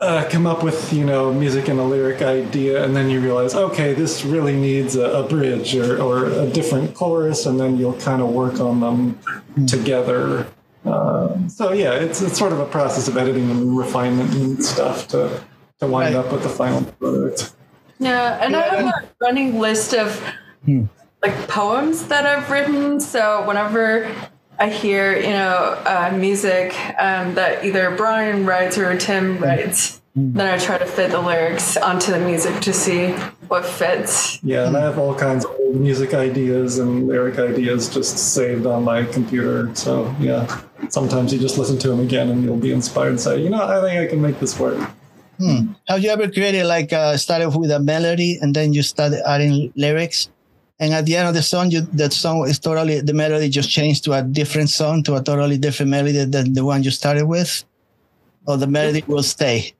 uh, 0.00 0.28
come 0.30 0.46
up 0.46 0.62
with, 0.62 0.92
you 0.92 1.04
know, 1.04 1.32
music 1.32 1.68
and 1.68 1.80
a 1.80 1.84
lyric 1.84 2.20
idea, 2.20 2.84
and 2.84 2.94
then 2.94 3.08
you 3.08 3.20
realize, 3.20 3.54
okay, 3.54 3.94
this 3.94 4.24
really 4.24 4.54
needs 4.54 4.96
a, 4.96 5.04
a 5.04 5.22
bridge 5.26 5.74
or, 5.74 5.98
or 6.02 6.26
a 6.26 6.46
different 6.46 6.94
chorus, 6.94 7.46
and 7.46 7.58
then 7.58 7.78
you'll 7.78 7.98
kind 8.00 8.20
of 8.20 8.28
work 8.28 8.60
on 8.60 8.80
them 8.80 9.18
together. 9.66 10.46
Uh, 10.84 11.48
so 11.48 11.72
yeah, 11.72 11.92
it's 11.94 12.20
it's 12.20 12.36
sort 12.38 12.52
of 12.52 12.60
a 12.60 12.66
process 12.66 13.08
of 13.08 13.16
editing 13.16 13.50
and 13.50 13.78
refinement 13.78 14.34
and 14.34 14.62
stuff 14.62 15.08
to 15.08 15.42
to 15.80 15.86
wind 15.86 16.14
Right. 16.14 16.24
up 16.26 16.30
with 16.30 16.42
the 16.42 16.50
final 16.50 16.82
product. 16.84 17.54
Yeah, 17.98 18.38
and 18.42 18.56
I 18.56 18.82
have 18.82 19.04
a 19.04 19.08
running 19.20 19.58
list 19.58 19.94
of 19.94 20.20
like 21.22 21.48
poems 21.48 22.06
that 22.08 22.26
I've 22.26 22.50
written. 22.50 23.00
So 23.00 23.46
whenever 23.46 24.14
I 24.58 24.68
hear, 24.68 25.16
you 25.16 25.30
know, 25.30 25.82
uh, 25.84 26.14
music 26.16 26.74
um, 26.98 27.34
that 27.34 27.64
either 27.64 27.94
Brian 27.96 28.46
writes 28.46 28.78
or 28.78 28.96
Tim 28.96 29.38
writes, 29.38 30.00
then 30.16 30.46
I 30.46 30.58
try 30.58 30.78
to 30.78 30.86
fit 30.86 31.10
the 31.10 31.20
lyrics 31.20 31.76
onto 31.76 32.12
the 32.12 32.20
music 32.20 32.60
to 32.62 32.72
see 32.72 33.10
what 33.48 33.66
fits. 33.66 34.42
Yeah, 34.44 34.68
and 34.68 34.76
I 34.76 34.80
have 34.82 34.98
all 34.98 35.14
kinds 35.14 35.44
of 35.44 35.50
old 35.58 35.74
music 35.76 36.14
ideas 36.14 36.78
and 36.78 37.08
lyric 37.08 37.38
ideas 37.38 37.92
just 37.92 38.16
saved 38.32 38.64
on 38.64 38.84
my 38.84 39.04
computer. 39.04 39.74
So 39.74 40.14
yeah, 40.20 40.60
sometimes 40.88 41.32
you 41.32 41.40
just 41.40 41.58
listen 41.58 41.78
to 41.80 41.88
them 41.88 41.98
again 41.98 42.30
and 42.30 42.44
you'll 42.44 42.56
be 42.56 42.72
inspired 42.72 43.08
and 43.08 43.20
say, 43.20 43.42
you 43.42 43.50
know, 43.50 43.64
I 43.64 43.80
think 43.80 44.00
I 44.00 44.06
can 44.06 44.22
make 44.22 44.38
this 44.38 44.58
work. 44.58 44.88
Hmm. 45.38 45.72
Have 45.88 46.02
you 46.02 46.10
ever 46.10 46.30
created 46.30 46.64
like 46.66 46.92
uh, 46.92 47.16
started 47.16 47.50
with 47.50 47.70
a 47.70 47.80
melody 47.80 48.38
and 48.40 48.54
then 48.54 48.72
you 48.72 48.82
started 48.82 49.20
adding 49.28 49.72
lyrics, 49.76 50.30
and 50.78 50.92
at 50.94 51.06
the 51.06 51.16
end 51.16 51.28
of 51.28 51.34
the 51.34 51.42
song, 51.42 51.70
you 51.70 51.82
that 51.94 52.12
song 52.12 52.48
is 52.48 52.58
totally 52.58 53.00
the 53.00 53.14
melody 53.14 53.48
just 53.48 53.70
changed 53.70 54.04
to 54.04 54.12
a 54.12 54.22
different 54.22 54.70
song 54.70 55.02
to 55.04 55.16
a 55.16 55.22
totally 55.22 55.58
different 55.58 55.90
melody 55.90 56.24
than 56.24 56.52
the 56.52 56.64
one 56.64 56.82
you 56.82 56.90
started 56.90 57.26
with, 57.26 57.64
or 58.46 58.56
the 58.56 58.66
melody 58.66 59.02
will 59.06 59.22
stay. 59.22 59.74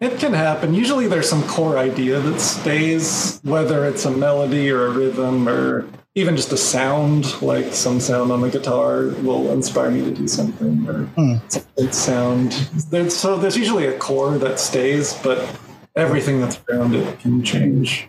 It 0.00 0.18
can 0.18 0.32
happen. 0.32 0.74
Usually 0.74 1.08
there's 1.08 1.28
some 1.28 1.42
core 1.48 1.78
idea 1.78 2.20
that 2.20 2.40
stays, 2.40 3.40
whether 3.44 3.86
it's 3.86 4.04
a 4.04 4.10
melody 4.10 4.70
or 4.70 4.86
a 4.86 4.90
rhythm 4.90 5.48
or 5.48 5.86
even 6.16 6.36
just 6.36 6.52
a 6.52 6.56
sound, 6.56 7.42
like 7.42 7.74
some 7.74 7.98
sound 7.98 8.30
on 8.30 8.40
the 8.40 8.48
guitar 8.48 9.08
will 9.22 9.50
inspire 9.50 9.90
me 9.90 10.04
to 10.04 10.12
do 10.12 10.28
something 10.28 10.86
or 10.88 11.06
Hmm. 11.16 11.90
sound. 11.90 12.52
There's, 12.90 13.16
so 13.16 13.36
there's 13.36 13.56
usually 13.56 13.86
a 13.86 13.98
core 13.98 14.38
that 14.38 14.60
stays, 14.60 15.14
but 15.24 15.44
everything 15.96 16.40
that's 16.40 16.60
around 16.68 16.94
it 16.94 17.18
can 17.18 17.42
change. 17.42 18.08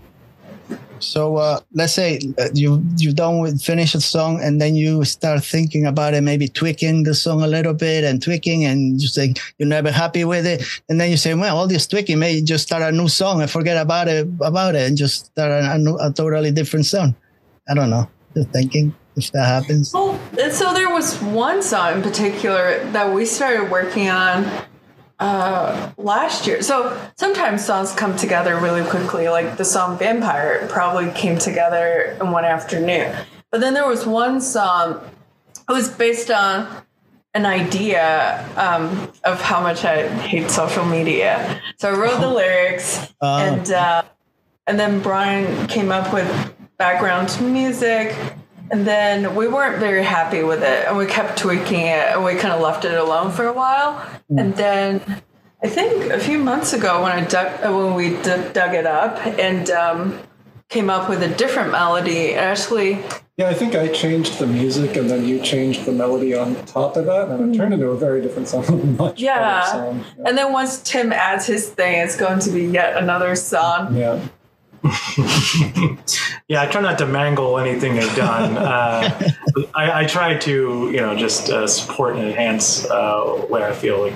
So 1.00 1.38
uh, 1.38 1.60
let's 1.74 1.94
say 1.94 2.20
uh, 2.40 2.50
you 2.54 2.82
you 2.98 3.12
done 3.14 3.40
with 3.40 3.62
finish 3.62 3.94
a 3.96 4.02
song 4.02 4.42
and 4.42 4.62
then 4.62 4.76
you 4.76 5.04
start 5.04 5.44
thinking 5.44 5.86
about 5.86 6.14
it, 6.14 6.22
maybe 6.22 6.48
tweaking 6.48 7.04
the 7.04 7.14
song 7.14 7.42
a 7.42 7.48
little 7.48 7.74
bit 7.74 8.04
and 8.04 8.22
tweaking, 8.22 8.66
and 8.66 9.02
you 9.02 9.08
say 9.08 9.34
you're 9.58 9.68
never 9.68 9.92
happy 9.92 10.24
with 10.24 10.46
it, 10.46 10.64
and 10.90 11.02
then 11.02 11.12
you 11.12 11.18
say, 11.18 11.34
well, 11.34 11.58
all 11.58 11.68
this 11.68 11.86
tweaking, 11.86 12.20
maybe 12.20 12.42
just 12.42 12.64
start 12.68 12.82
a 12.82 12.92
new 12.92 13.08
song 13.08 13.42
and 13.42 13.52
forget 13.52 13.78
about 13.78 14.08
it 14.08 14.28
about 14.42 14.76
it 14.76 14.88
and 14.88 14.96
just 14.98 15.26
start 15.28 15.52
a, 15.52 15.74
a, 15.74 15.78
new, 15.78 15.98
a 15.98 16.12
totally 16.14 16.52
different 16.52 16.86
song. 16.86 17.14
I 17.68 17.74
don't 17.74 17.90
know. 17.90 18.10
Just 18.36 18.50
thinking 18.50 18.94
if 19.16 19.32
that 19.32 19.46
happens. 19.46 19.94
Well, 19.94 20.20
and 20.40 20.52
so 20.54 20.74
there 20.74 20.90
was 20.90 21.22
one 21.22 21.62
song 21.62 21.94
in 21.94 22.02
particular 22.02 22.84
that 22.92 23.14
we 23.14 23.26
started 23.26 23.72
working 23.72 24.10
on 24.10 24.46
uh, 25.20 25.92
last 25.98 26.46
year. 26.46 26.62
So 26.62 27.00
sometimes 27.16 27.66
songs 27.66 27.94
come 27.94 28.16
together 28.18 28.60
really 28.60 28.84
quickly, 28.90 29.30
like 29.30 29.58
the 29.58 29.66
song 29.66 29.98
Vampyre 29.98 30.68
probably 30.70 31.12
came 31.12 31.38
together 31.38 32.18
in 32.20 32.32
one 32.32 32.44
afternoon. 32.46 33.16
But 33.52 33.62
then 33.62 33.74
there 33.74 33.88
was 33.88 34.06
one 34.06 34.42
song, 34.42 35.00
it 35.70 35.72
was 35.72 35.88
based 35.88 36.30
on 36.30 36.68
an 37.34 37.46
idea 37.46 38.46
um, 38.58 39.12
of 39.24 39.42
how 39.42 39.62
much 39.62 39.86
I 39.86 40.08
hate 40.10 40.50
social 40.50 40.86
media. 40.86 41.62
So 41.78 41.94
I 41.94 41.98
wrote 41.98 42.20
the 42.20 42.28
lyrics 42.34 43.14
Oh. 43.22 43.38
and 43.38 43.72
uh, 43.72 44.04
and 44.68 44.80
then 44.80 45.00
Brian 45.00 45.68
came 45.68 45.92
up 45.92 46.14
with 46.14 46.55
background 46.78 47.38
music. 47.42 48.16
And 48.72 48.86
then 48.86 49.36
we 49.36 49.48
weren't 49.48 49.78
very 49.80 50.04
happy 50.04 50.42
with 50.42 50.64
it, 50.64 50.88
and 50.88 50.98
we 50.98 51.06
kept 51.06 51.38
tweaking 51.38 51.82
it, 51.82 52.08
and 52.14 52.24
we 52.24 52.34
kind 52.34 52.52
of 52.52 52.62
left 52.62 52.84
it 52.84 52.96
alone 52.98 53.32
for 53.32 53.46
a 53.46 53.54
while. 53.54 54.04
And 54.36 54.56
then 54.56 55.22
I 55.64 55.68
think 55.68 56.12
a 56.12 56.20
few 56.20 56.40
months 56.40 56.74
ago, 56.74 57.04
when 57.04 57.12
I 57.12 57.24
dug, 57.26 57.62
when 57.62 57.94
we 57.94 58.10
d- 58.10 58.50
dug 58.54 58.74
it 58.74 58.88
up 58.88 59.24
and 59.38 59.70
um, 59.70 60.20
came 60.70 60.90
up 60.90 61.10
with 61.10 61.22
a 61.22 61.28
different 61.28 61.72
melody, 61.72 62.34
actually 62.34 63.04
Yeah, 63.38 63.50
I 63.50 63.54
think 63.54 63.76
I 63.76 63.88
changed 63.90 64.40
the 64.40 64.48
music 64.48 64.96
and 64.96 65.08
then 65.12 65.26
you 65.28 65.40
changed 65.42 65.86
the 65.86 65.92
melody 65.92 66.34
on 66.36 66.56
top 66.66 66.98
of 66.98 67.06
that, 67.06 67.30
and 67.30 67.54
it 67.54 67.58
turned 67.58 67.76
into 67.76 67.90
a 67.90 67.98
very 67.98 68.20
different 68.20 68.48
song, 68.48 68.96
much 68.98 69.22
Yeah. 69.22 69.64
song. 69.66 70.04
Yeah. 70.18 70.24
And 70.28 70.36
then 70.38 70.52
once 70.52 70.82
Tim 70.82 71.14
adds 71.14 71.46
his 71.46 71.70
thing, 71.70 72.00
it's 72.00 72.18
going 72.18 72.40
to 72.40 72.50
be 72.50 72.66
yet 72.66 72.98
another 72.98 73.36
song. 73.36 73.96
yeah. 73.96 74.20
Yeah, 76.48 76.62
I 76.62 76.68
try 76.68 76.82
not 76.82 77.00
to 77.00 77.08
mangle 77.08 77.58
anything 77.58 77.96
they've 77.96 78.16
done. 78.16 78.56
Uh, 78.76 79.30
I, 79.74 80.02
I 80.02 80.06
try 80.06 80.36
to, 80.36 80.92
you 80.92 80.98
know, 80.98 81.16
just 81.16 81.50
uh, 81.50 81.66
support 81.66 82.18
and 82.18 82.28
enhance 82.28 82.86
uh, 82.90 83.24
where 83.48 83.66
I 83.66 83.74
feel 83.74 84.02
like 84.02 84.14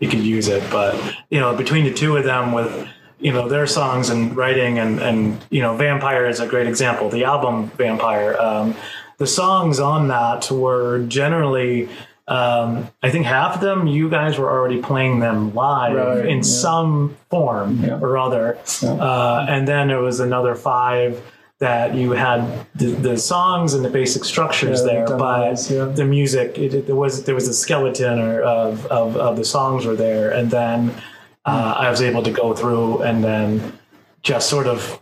you 0.00 0.08
can 0.08 0.22
use 0.22 0.48
it. 0.48 0.68
But 0.68 0.96
you 1.30 1.38
know, 1.38 1.56
between 1.56 1.84
the 1.84 1.94
two 1.94 2.16
of 2.16 2.24
them, 2.24 2.52
with 2.52 2.88
you 3.20 3.32
know 3.32 3.48
their 3.48 3.68
songs 3.68 4.10
and 4.10 4.36
writing, 4.36 4.78
and 4.80 4.98
and 4.98 5.44
you 5.50 5.62
know, 5.62 5.76
Vampyre 5.76 6.28
is 6.28 6.40
a 6.40 6.46
great 6.46 6.66
example. 6.66 7.08
The 7.08 7.24
album 7.24 7.70
Vampyre, 7.76 8.40
um, 8.40 8.74
the 9.18 9.26
songs 9.28 9.78
on 9.78 10.08
that 10.08 10.50
were 10.50 11.04
generally. 11.06 11.88
Um, 12.30 12.88
I 13.02 13.10
think 13.10 13.26
half 13.26 13.56
of 13.56 13.60
them, 13.60 13.86
you 13.88 14.08
guys 14.08 14.38
were 14.38 14.48
already 14.50 14.80
playing 14.80 15.18
them 15.18 15.52
live 15.52 15.96
Right, 15.96 16.26
in 16.26 16.36
yeah. 16.38 16.42
some 16.42 17.16
form 17.28 17.82
Yeah. 17.84 17.98
or 18.00 18.16
other. 18.16 18.56
Yeah. 18.80 18.90
Uh, 18.92 19.46
and 19.48 19.66
then 19.66 19.88
there 19.88 20.00
was 20.00 20.20
another 20.20 20.54
five 20.54 21.20
that 21.58 21.94
you 21.94 22.12
had 22.12 22.40
the, 22.76 22.92
the 22.92 23.18
songs 23.18 23.74
and 23.74 23.84
the 23.84 23.90
basic 23.90 24.24
structures 24.24 24.80
Yeah, 24.80 24.86
the 25.04 25.08
there, 25.08 25.18
but 25.18 25.96
the 25.96 26.04
music 26.06 26.56
it, 26.56 26.72
it, 26.72 26.86
there 26.86 26.96
was 26.96 27.24
there 27.24 27.34
was 27.34 27.48
a 27.48 27.52
skeleton 27.52 28.18
or 28.18 28.40
of, 28.42 28.86
of, 28.86 29.16
of 29.16 29.36
the 29.36 29.44
songs 29.44 29.84
were 29.84 29.96
there, 29.96 30.30
and 30.30 30.50
then 30.50 30.94
uh, 31.44 31.74
I 31.76 31.90
was 31.90 32.00
able 32.00 32.22
to 32.22 32.30
go 32.30 32.54
through 32.54 33.02
and 33.02 33.22
then 33.24 33.78
just 34.22 34.48
sort 34.48 34.68
of 34.68 34.99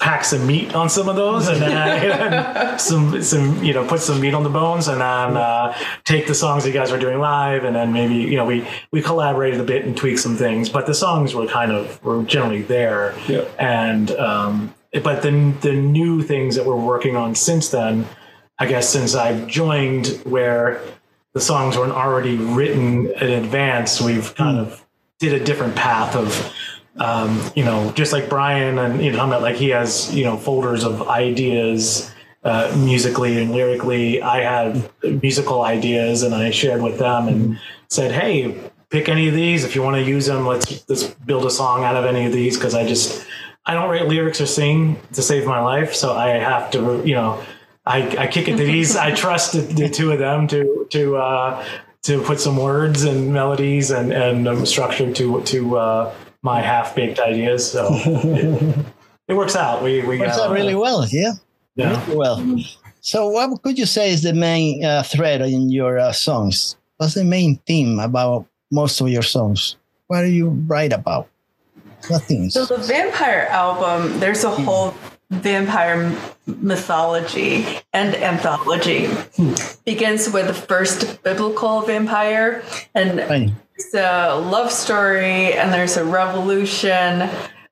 pack 0.00 0.24
some 0.24 0.46
meat 0.46 0.74
on 0.74 0.88
some 0.88 1.08
of 1.10 1.16
those 1.16 1.46
and 1.46 1.60
then 1.60 2.78
some 2.78 3.22
some 3.22 3.62
you 3.62 3.74
know 3.74 3.86
put 3.86 4.00
some 4.00 4.18
meat 4.20 4.32
on 4.32 4.42
the 4.42 4.48
bones 4.48 4.88
and 4.88 5.00
then 5.00 5.36
uh, 5.36 5.76
take 6.04 6.26
the 6.26 6.34
songs 6.34 6.66
you 6.66 6.72
guys 6.72 6.90
were 6.90 6.98
doing 6.98 7.18
live 7.18 7.64
and 7.64 7.76
then 7.76 7.92
maybe 7.92 8.14
you 8.14 8.36
know 8.36 8.46
we 8.46 8.66
we 8.92 9.02
collaborated 9.02 9.60
a 9.60 9.64
bit 9.64 9.84
and 9.84 9.96
tweaked 9.96 10.18
some 10.20 10.36
things 10.36 10.68
but 10.70 10.86
the 10.86 10.94
songs 10.94 11.34
were 11.34 11.46
kind 11.46 11.70
of 11.70 12.02
were 12.02 12.22
generally 12.22 12.62
there 12.62 13.14
Yeah. 13.28 13.44
and 13.58 14.10
um, 14.12 14.74
but 15.02 15.22
the 15.22 15.30
the 15.60 15.72
new 15.74 16.22
things 16.22 16.56
that 16.56 16.64
we're 16.64 16.76
working 16.76 17.14
on 17.16 17.34
since 17.34 17.68
then 17.68 18.06
I 18.58 18.66
guess 18.66 18.88
since 18.88 19.14
I've 19.14 19.46
joined 19.46 20.06
where 20.24 20.80
the 21.34 21.40
songs 21.40 21.76
weren't 21.76 21.92
already 21.92 22.36
written 22.38 23.10
in 23.20 23.30
advance 23.30 24.00
we've 24.00 24.34
kind 24.34 24.58
of 24.58 24.84
did 25.18 25.34
a 25.34 25.44
different 25.44 25.76
path 25.76 26.16
of 26.16 26.50
um, 26.96 27.40
you 27.54 27.64
know, 27.64 27.92
just 27.92 28.12
like 28.12 28.28
Brian 28.28 28.78
and 28.78 29.02
you 29.02 29.10
know, 29.10 29.18
talking 29.18 29.32
about 29.32 29.42
like 29.42 29.56
he 29.56 29.68
has 29.70 30.14
you 30.14 30.24
know 30.24 30.36
folders 30.36 30.84
of 30.84 31.08
ideas 31.08 32.10
uh, 32.42 32.74
musically 32.78 33.40
and 33.40 33.52
lyrically. 33.52 34.22
I 34.22 34.40
had 34.42 34.90
musical 35.22 35.62
ideas 35.62 36.22
and 36.22 36.34
I 36.34 36.50
shared 36.50 36.82
with 36.82 36.98
them 36.98 37.28
and 37.28 37.60
said, 37.88 38.12
hey, 38.12 38.58
pick 38.88 39.08
any 39.08 39.28
of 39.28 39.34
these 39.34 39.64
if 39.64 39.74
you 39.74 39.82
want 39.82 39.96
to 39.96 40.02
use 40.02 40.26
them. 40.26 40.46
Let's 40.46 40.88
let's 40.88 41.04
build 41.04 41.46
a 41.46 41.50
song 41.50 41.84
out 41.84 41.96
of 41.96 42.04
any 42.04 42.26
of 42.26 42.32
these 42.32 42.56
because 42.56 42.74
I 42.74 42.86
just 42.86 43.26
I 43.64 43.74
don't 43.74 43.88
write 43.88 44.08
lyrics 44.08 44.40
or 44.40 44.46
sing 44.46 45.00
to 45.12 45.22
save 45.22 45.46
my 45.46 45.60
life, 45.60 45.94
so 45.94 46.14
I 46.14 46.30
have 46.30 46.70
to 46.72 47.02
you 47.04 47.14
know. 47.14 47.42
I, 47.86 48.24
I 48.24 48.26
kick 48.26 48.46
it 48.46 48.58
to 48.58 48.64
these. 48.72 48.94
I 48.94 49.12
trust 49.14 49.54
the, 49.54 49.60
the 49.60 49.88
two 49.88 50.12
of 50.12 50.18
them 50.18 50.46
to 50.48 50.86
to 50.90 51.16
uh, 51.16 51.64
to 52.02 52.20
put 52.22 52.38
some 52.38 52.56
words 52.56 53.04
and 53.04 53.32
melodies 53.32 53.90
and 53.90 54.12
and 54.12 54.46
um, 54.46 54.66
structure 54.66 55.12
to 55.12 55.42
to 55.42 55.76
uh, 55.78 56.14
my 56.42 56.60
half 56.60 56.94
baked 56.94 57.18
ideas. 57.18 57.70
So 57.70 57.88
it, 57.90 58.86
it 59.28 59.34
works 59.34 59.56
out. 59.56 59.82
We 59.82 60.02
we 60.02 60.18
Works 60.18 60.38
uh, 60.38 60.44
out 60.44 60.50
really 60.52 60.74
well. 60.74 61.06
Yeah. 61.08 61.32
yeah. 61.76 62.04
Really 62.06 62.16
well. 62.16 62.58
So, 63.00 63.28
what 63.28 63.62
could 63.62 63.78
you 63.78 63.86
say 63.86 64.12
is 64.12 64.22
the 64.22 64.34
main 64.34 64.84
uh, 64.84 65.02
thread 65.02 65.40
in 65.40 65.70
your 65.70 65.98
uh, 65.98 66.12
songs? 66.12 66.76
What's 66.98 67.14
the 67.14 67.24
main 67.24 67.56
theme 67.66 67.98
about 67.98 68.46
most 68.70 69.00
of 69.00 69.08
your 69.08 69.22
songs? 69.22 69.76
What 70.08 70.22
do 70.22 70.28
you 70.28 70.50
write 70.68 70.92
about? 70.92 71.28
What 72.08 72.22
themes? 72.24 72.54
So 72.54 72.64
the 72.64 72.76
Vampyre 72.76 73.48
album, 73.48 74.20
there's 74.20 74.44
a 74.44 74.50
whole 74.50 74.94
vampire 75.30 76.14
mythology 76.46 77.64
and 77.92 78.14
anthology. 78.16 79.08
Begins 79.84 80.30
with 80.30 80.48
the 80.48 80.54
first 80.54 81.22
biblical 81.22 81.82
vampire, 81.82 82.62
and 82.94 83.20
Fine. 83.22 83.56
It's 83.80 83.94
a 83.94 84.34
love 84.34 84.70
story, 84.70 85.54
and 85.54 85.72
there's 85.72 85.96
a 85.96 86.04
revolution, 86.04 87.22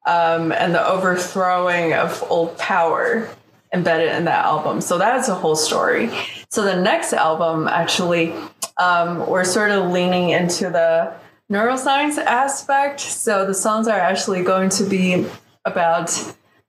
um, 0.07 0.53
and 0.53 0.75
the 0.75 0.87
overthrowing 0.89 1.93
of 1.93 2.25
old 2.31 2.57
power 2.57 3.29
embedded 3.75 4.17
in 4.17 4.25
that 4.25 4.47
album. 4.47 4.81
So 4.81 4.97
that 4.97 5.19
is 5.21 5.29
a 5.29 5.35
whole 5.35 5.55
story. 5.55 6.11
So 6.49 6.63
the 6.63 6.81
next 6.81 7.13
album, 7.13 7.69
actually, 7.69 8.33
um, 8.79 9.29
we're 9.29 9.45
sort 9.45 9.71
of 9.71 9.91
leaning 9.91 10.31
into 10.31 10.71
the 10.71 11.13
neuroscience 11.51 12.17
aspect. 12.17 13.01
So 13.01 13.45
the 13.45 13.53
songs 13.53 13.87
are 13.87 13.99
actually 13.99 14.43
going 14.43 14.71
to 14.71 14.85
be 14.85 15.27
about 15.67 16.11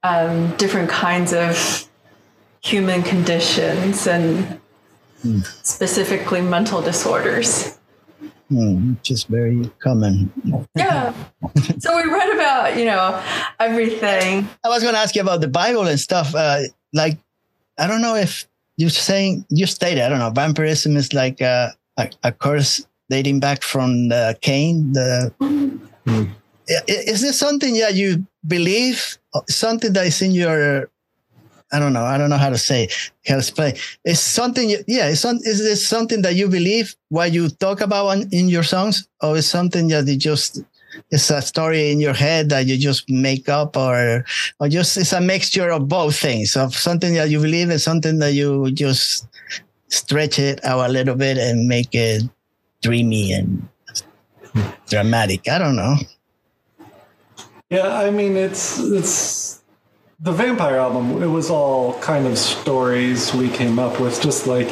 um, 0.04 0.54
different 0.58 0.90
kinds 0.90 1.32
of 1.32 1.88
human 2.62 3.04
conditions 3.04 4.06
and 4.06 4.60
specifically 5.64 6.42
mental 6.42 6.82
disorders. 6.82 7.79
Hmm, 8.50 8.94
which 8.94 9.12
very 9.26 9.70
common. 9.80 10.32
Yeah. 10.76 11.14
so 11.80 11.96
we 11.96 12.12
read 12.12 12.34
about, 12.34 12.78
you 12.78 12.86
know, 12.86 13.22
everything. 13.60 14.48
I 14.66 14.70
was 14.70 14.82
going 14.82 14.96
to 14.96 15.00
ask 15.00 15.16
you 15.16 15.22
about 15.22 15.42
the 15.42 15.48
Bible 15.48 15.88
and 15.88 16.00
stuff. 16.00 16.34
Uh, 16.34 16.62
like, 16.94 17.18
I 17.78 17.86
don't 17.88 18.02
know 18.02 18.16
if 18.16 18.48
you're 18.78 18.90
saying 18.90 19.46
you 19.50 19.68
stated 19.68 20.02
I 20.04 20.10
don't 20.10 20.20
know 20.20 20.30
vampirism 20.32 20.96
is 20.98 21.14
like 21.14 21.42
a, 21.42 21.74
a, 21.98 22.10
a 22.24 22.32
curse 22.32 22.86
dating 23.10 23.40
back 23.40 23.62
from 23.62 24.10
the 24.10 24.38
Cain. 24.42 24.94
The 24.94 25.34
Mm. 26.06 26.30
I- 26.70 26.82
is 26.88 27.22
this 27.22 27.38
something 27.38 27.76
that 27.80 27.94
you 27.94 28.26
believe? 28.48 29.18
Something 29.48 29.94
that 29.94 30.08
is 30.08 30.22
in 30.24 30.32
your 30.32 30.90
I 31.72 31.80
don't 31.80 31.94
know. 31.94 32.04
I 32.04 32.18
don't 32.18 32.30
know 32.30 32.38
how 32.38 32.50
to 32.50 32.58
say 32.58 32.90
how 33.28 33.36
to 33.36 33.40
explain. 33.40 33.76
It's 34.04 34.20
something. 34.20 34.70
Yeah. 34.88 35.10
It's 35.10 35.22
some, 35.22 35.38
is 35.44 35.60
this 35.60 35.86
something 35.86 36.22
that 36.24 36.36
you 36.36 36.48
believe? 36.48 36.96
What 37.10 37.32
you 37.32 37.50
talk 37.50 37.82
about 37.82 38.08
on, 38.08 38.30
in 38.32 38.50
your 38.50 38.64
songs, 38.64 39.08
or 39.22 39.38
is 39.38 39.48
something 39.48 39.88
that 39.90 40.08
you 40.08 40.18
just 40.18 40.64
it's 41.12 41.30
a 41.30 41.42
story 41.42 41.92
in 41.92 42.00
your 42.00 42.14
head 42.14 42.50
that 42.50 42.66
you 42.66 42.78
just 42.78 43.10
make 43.10 43.50
up, 43.50 43.78
or 43.78 44.26
or 44.60 44.70
just 44.70 44.98
it's 44.98 45.14
a 45.14 45.22
mixture 45.22 45.70
of 45.70 45.88
both 45.88 46.18
things 46.18 46.56
of 46.56 46.76
something 46.76 47.14
that 47.14 47.30
you 47.30 47.40
believe 47.40 47.70
and 47.70 47.82
something 47.82 48.20
that 48.20 48.34
you 48.34 48.72
just 48.72 49.28
stretch 49.88 50.40
it 50.40 50.64
out 50.66 50.90
a 50.90 50.92
little 50.92 51.16
bit 51.16 51.38
and 51.38 51.68
make 51.68 51.94
it 51.94 52.24
dreamy 52.82 53.34
and 53.34 53.68
dramatic. 54.88 55.48
I 55.48 55.58
don't 55.60 55.76
know. 55.76 55.96
Yeah, 57.70 57.98
I 57.98 58.10
mean 58.10 58.36
it's 58.36 58.80
it's 58.80 59.49
the 60.22 60.32
vampire 60.32 60.78
album. 60.78 61.24
It 61.24 61.28
was 61.28 61.50
all 61.50 62.00
kind 62.00 62.28
of 62.28 62.38
stories 62.38 63.34
we 63.34 63.50
came 63.50 63.80
up 63.80 64.00
with, 64.00 64.22
just 64.22 64.48
like 64.48 64.70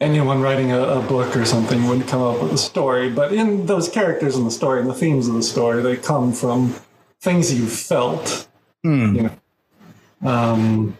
anyone 0.00 0.40
writing 0.40 0.72
a, 0.72 0.80
a 0.80 1.02
book 1.02 1.36
or 1.36 1.44
something 1.44 1.88
would 1.88 2.06
come 2.06 2.22
up 2.22 2.42
with 2.42 2.52
a 2.52 2.58
story. 2.58 3.10
But 3.10 3.32
in 3.32 3.66
those 3.66 3.88
characters 3.88 4.36
in 4.36 4.44
the 4.44 4.50
story 4.50 4.80
and 4.80 4.88
the 4.88 4.94
themes 4.94 5.28
of 5.28 5.34
the 5.34 5.42
story, 5.42 5.82
they 5.82 5.96
come 5.96 6.32
from 6.32 6.74
things 7.20 7.52
you 7.52 7.66
felt. 7.66 8.48
Hmm. 8.82 9.16
You 9.16 9.22
know. 9.22 10.28
Um, 10.28 10.98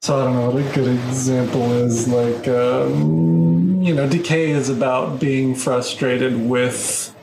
so 0.00 0.18
I 0.18 0.24
don't 0.24 0.34
know 0.34 0.50
what 0.50 0.64
a 0.64 0.74
good 0.74 0.88
example 0.88 1.72
is. 1.72 2.08
Like, 2.08 2.48
um, 2.48 3.82
you 3.82 3.94
know, 3.94 4.08
Decay 4.08 4.50
is 4.50 4.68
about 4.68 5.20
being 5.20 5.54
frustrated 5.54 6.48
with 6.48 7.14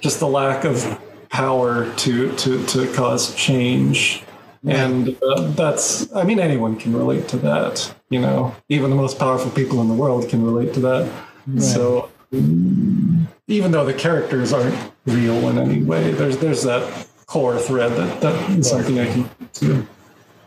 just 0.00 0.20
the 0.20 0.28
lack 0.28 0.64
of 0.64 1.00
power 1.30 1.92
to 1.96 2.34
to 2.36 2.64
to 2.66 2.92
cause 2.94 3.34
change 3.34 4.22
and 4.66 5.16
uh, 5.22 5.40
that's 5.52 6.12
i 6.14 6.24
mean 6.24 6.38
anyone 6.40 6.76
can 6.76 6.96
relate 6.96 7.28
to 7.28 7.36
that 7.36 7.94
you 8.10 8.20
know? 8.20 8.54
Even 8.68 8.90
the 8.90 8.96
most 8.96 9.18
powerful 9.18 9.50
people 9.50 9.80
in 9.82 9.88
the 9.88 9.94
world 9.94 10.28
can 10.28 10.44
relate 10.44 10.72
to 10.74 10.80
that. 10.80 11.12
So 11.58 12.10
mm, 12.32 13.26
even 13.46 13.72
though 13.72 13.84
the 13.84 13.94
characters 13.94 14.52
aren't 14.52 14.74
real 15.06 15.48
in 15.48 15.58
any 15.58 15.82
way 15.82 16.12
there's 16.12 16.36
there's 16.36 16.62
that 16.62 16.82
core 17.26 17.58
thread 17.58 17.90
that 17.92 18.20
that 18.20 18.50
is 18.50 18.68
something 18.68 18.98
i 18.98 19.06
can 19.06 19.28
do 19.54 19.86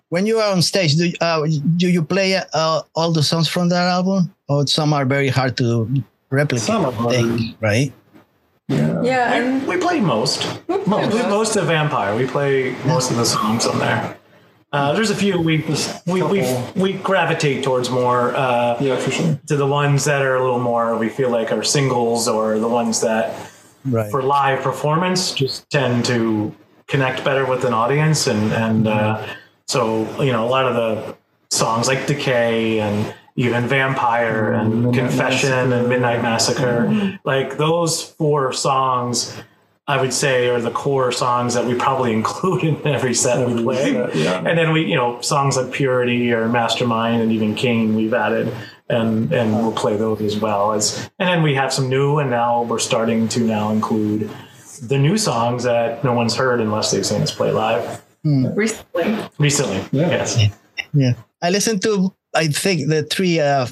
When 0.10 0.26
you 0.28 0.40
are 0.40 0.52
on 0.52 0.62
stage, 0.62 0.96
do 0.98 1.10
uh, 1.22 1.48
do 1.78 1.88
you 1.88 2.04
play 2.04 2.36
uh, 2.36 2.82
all 2.96 3.12
the 3.14 3.24
songs 3.24 3.48
from 3.48 3.70
that 3.70 3.88
album, 3.88 4.28
or 4.50 4.68
some 4.68 4.92
are 4.92 5.06
very 5.06 5.30
hard 5.30 5.56
to 5.58 5.88
replicate? 6.30 6.68
Some 6.68 6.84
are 6.84 7.08
I 7.08 7.16
think, 7.16 7.56
right? 7.62 7.94
yeah. 8.68 9.02
Yeah, 9.02 9.34
and 9.36 9.66
We 9.66 9.78
play 9.78 10.02
most. 10.02 10.44
Most. 10.88 11.14
We- 11.14 11.22
most 11.30 11.56
of 11.56 11.66
Vampyre. 11.68 12.18
We 12.18 12.28
play 12.28 12.76
most 12.86 13.12
of 13.12 13.18
the 13.18 13.26
songs 13.26 13.66
on 13.66 13.80
there. 13.80 14.18
Uh, 14.74 14.94
there's 14.94 15.10
a 15.10 15.16
few 15.16 15.38
we 15.40 15.58
we, 16.08 16.22
we 16.24 16.64
we 16.78 16.94
gravitate 16.94 17.62
towards 17.62 17.90
more 17.90 18.34
uh, 18.36 18.78
yeah 18.80 18.96
for 18.96 19.12
sure 19.12 19.38
to 19.48 19.58
the 19.58 19.68
ones 19.68 20.06
that 20.06 20.22
are 20.22 20.36
a 20.38 20.42
little 20.42 20.60
more 20.62 20.98
we 20.98 21.10
feel 21.10 21.30
like 21.30 21.52
are 21.52 21.62
singles 21.64 22.28
or 22.30 22.58
the 22.58 22.68
ones 22.70 23.02
that 23.02 23.36
Right. 23.84 24.10
for 24.12 24.22
live 24.22 24.62
performance 24.62 25.34
just 25.34 25.68
tend 25.72 26.06
to 26.06 26.56
connect 26.88 27.26
better 27.26 27.46
with 27.46 27.66
an 27.66 27.74
audience 27.74 28.28
and 28.28 28.54
and 28.54 28.88
uh, 28.88 29.26
so 29.68 30.06
you 30.24 30.32
know 30.32 30.46
a 30.46 30.50
lot 30.50 30.66
of 30.66 30.76
the 30.76 31.18
songs 31.50 31.88
like 31.90 32.08
Decay 32.08 32.80
and 32.80 33.14
even 33.36 33.68
Vampyre 33.68 34.58
and 34.58 34.84
Midnight 34.86 34.94
Confession 35.00 35.52
and 35.52 35.70
Massacre. 35.72 35.90
Midnight 35.90 36.22
Massacre 36.22 37.20
like 37.26 37.58
those 37.58 38.04
four 38.04 38.54
songs 38.54 39.36
I 39.88 40.00
would 40.00 40.14
say 40.14 40.48
are 40.50 40.62
the 40.62 40.72
core 40.72 41.12
songs 41.12 41.54
that 41.54 41.66
we 41.66 41.76
probably 41.76 42.14
include 42.20 42.64
in 42.64 42.88
every 42.88 43.14
set 43.14 43.48
we 43.48 43.64
play 43.64 43.94
set, 43.94 44.16
yeah. 44.16 44.38
and 44.38 44.58
then 44.58 44.72
we 44.72 44.86
you 44.86 44.96
know 44.96 45.20
songs 45.22 45.58
like 45.58 45.72
Purity 45.72 46.32
or 46.34 46.48
Mastermind 46.48 47.22
and 47.22 47.32
even 47.32 47.56
King 47.56 47.96
we've 47.96 48.14
added 48.14 48.54
and 48.90 49.32
and 49.34 49.54
we'll 49.54 49.72
play 49.72 49.96
those 49.98 50.22
as 50.22 50.40
well 50.40 50.74
as 50.74 51.10
and 51.20 51.28
then 51.28 51.44
we 51.44 51.56
have 51.56 51.74
some 51.74 51.90
new 51.90 52.20
and 52.20 52.30
now 52.30 52.64
we're 52.64 52.80
starting 52.80 53.28
to 53.30 53.42
now 53.42 53.72
include 53.72 54.30
the 54.84 54.98
new 54.98 55.18
songs 55.18 55.64
that 55.64 56.04
no 56.04 56.14
one's 56.14 56.36
heard 56.36 56.60
unless 56.60 56.92
they've 56.92 57.06
seen 57.06 57.22
us 57.22 57.32
play 57.32 57.52
live 57.52 58.02
recently. 58.24 59.30
recently. 59.38 59.78
Yeah. 59.92 60.10
Yes. 60.10 60.38
Yeah, 60.94 61.14
I 61.42 61.50
listened 61.50 61.82
to 61.84 62.14
I 62.36 62.48
think 62.48 62.90
the 62.90 63.04
three 63.04 63.40
uh, 63.40 63.68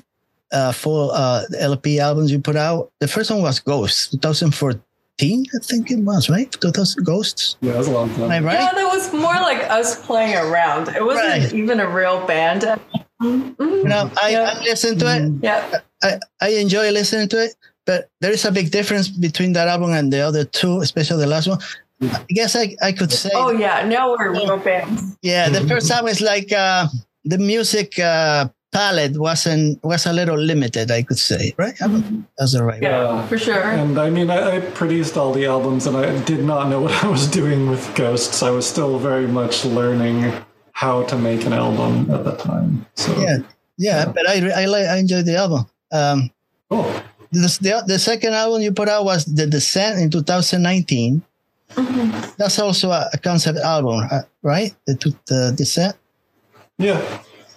uh, 0.52 0.72
full 0.72 1.12
uh, 1.12 1.44
LP 1.58 2.00
albums 2.00 2.32
you 2.32 2.40
put 2.40 2.56
out. 2.56 2.92
The 3.00 3.08
first 3.08 3.32
one 3.32 3.42
was 3.42 3.60
Ghost, 3.60 4.12
2014, 4.12 4.82
I 5.22 5.60
think 5.64 5.92
it 5.92 6.00
was, 6.00 6.30
right? 6.30 6.50
2000 6.52 7.04
Ghosts, 7.04 7.58
yeah 7.62 7.74
it 7.74 7.78
was 7.78 7.88
a 7.88 7.92
long 7.92 8.10
time 8.16 8.32
am 8.32 8.48
I 8.48 8.54
Yeah, 8.54 8.72
that 8.74 8.88
was 8.88 9.12
more 9.14 9.36
like 9.36 9.62
us 9.70 10.00
playing 10.06 10.36
around. 10.38 10.88
It 10.90 11.04
wasn't 11.04 11.28
Right. 11.28 11.54
even 11.54 11.80
a 11.80 11.88
real 11.90 12.26
band. 12.26 12.62
Mhm. 13.22 13.56
You 13.60 13.84
know, 13.84 14.10
I, 14.22 14.30
Yeah. 14.32 14.54
I 14.56 14.64
listened 14.64 15.00
to 15.02 15.08
it. 15.16 15.34
Yeah. 15.44 15.80
I, 16.02 16.20
I 16.42 16.50
enjoy 16.64 16.90
listening 16.92 17.28
to 17.30 17.44
it, 17.44 17.54
but 17.86 18.08
there 18.22 18.32
is 18.32 18.46
a 18.46 18.52
big 18.52 18.72
difference 18.72 19.10
between 19.10 19.52
that 19.54 19.68
album 19.68 19.92
and 19.92 20.12
the 20.14 20.22
other 20.22 20.46
two, 20.46 20.80
especially 20.80 21.20
the 21.20 21.28
last 21.28 21.48
one. 21.48 21.60
I 22.02 22.24
guess 22.30 22.56
I, 22.56 22.76
I 22.82 22.94
could 22.94 23.12
say, 23.12 23.30
Oh 23.36 23.52
yeah. 23.52 23.84
Now 23.86 24.12
we're 24.16 24.32
real 24.32 24.58
bands. 24.58 25.18
yeah, 25.22 25.50
the 25.50 25.68
first 25.68 25.92
album 25.92 26.10
is 26.12 26.22
like 26.22 26.54
uh, 26.54 26.88
the 27.26 27.38
music 27.38 28.00
uh, 28.00 28.48
palette 28.72 29.18
wasn't 29.18 29.84
was 29.84 30.06
a 30.06 30.14
little 30.14 30.38
limited. 30.38 30.92
I 30.92 31.02
could 31.04 31.18
say, 31.20 31.54
right? 31.58 31.74
I 31.82 31.88
don't- 31.88 32.26
That's 32.38 32.54
the 32.54 32.64
right. 32.64 32.82
Yeah, 32.82 33.04
Yeah. 33.04 33.28
for 33.28 33.38
sure. 33.38 33.62
And 33.64 33.98
I 34.00 34.10
mean, 34.10 34.30
I, 34.30 34.58
I 34.58 34.60
produced 34.60 35.18
all 35.18 35.34
the 35.34 35.46
albums, 35.46 35.88
and 35.88 35.98
I 35.98 36.20
did 36.24 36.44
not 36.44 36.70
know 36.70 36.82
what 36.86 36.94
I 37.04 37.08
was 37.08 37.28
doing 37.28 37.70
with 37.70 37.84
Ghosts. 37.96 38.44
I 38.44 38.50
was 38.52 38.66
still 38.68 39.00
very 39.00 39.28
much 39.28 39.66
learning 39.66 40.32
how 40.72 41.04
to 41.04 41.18
make 41.18 41.46
an 41.46 41.54
album 41.54 42.10
at 42.12 42.24
that 42.26 42.40
time. 42.40 42.86
So 42.96 43.12
Yeah, 43.20 43.38
yeah, 43.78 44.06
but 44.06 44.28
I 44.30 44.64
I 44.64 44.66
like 44.66 44.88
I 44.88 44.98
enjoyed 44.98 45.26
the 45.26 45.36
album. 45.38 45.66
Um, 45.92 46.30
cool. 46.70 46.86
this, 47.32 47.58
the 47.58 47.84
the 47.88 47.98
second 48.00 48.34
album 48.34 48.62
you 48.62 48.72
put 48.72 48.88
out 48.88 49.04
was 49.04 49.26
The 49.26 49.48
Descent 49.48 50.00
in 50.00 50.10
2019. 50.12 51.22
That's 52.38 52.58
also 52.60 52.90
a, 52.92 53.10
a 53.14 53.18
concept 53.18 53.60
album, 53.60 54.08
uh, 54.12 54.22
right? 54.42 54.74
The 54.86 54.94
the 55.28 55.54
Descent. 55.58 55.96
Yeah, 56.78 57.02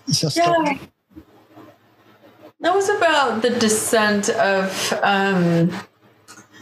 It's 0.08 0.22
a 0.24 0.30
story. 0.30 0.80
Yeah. 0.80 0.86
That 2.62 2.74
was 2.74 2.88
about 2.88 3.42
the 3.42 3.50
descent 3.50 4.28
of 4.30 4.92
um, 5.02 5.70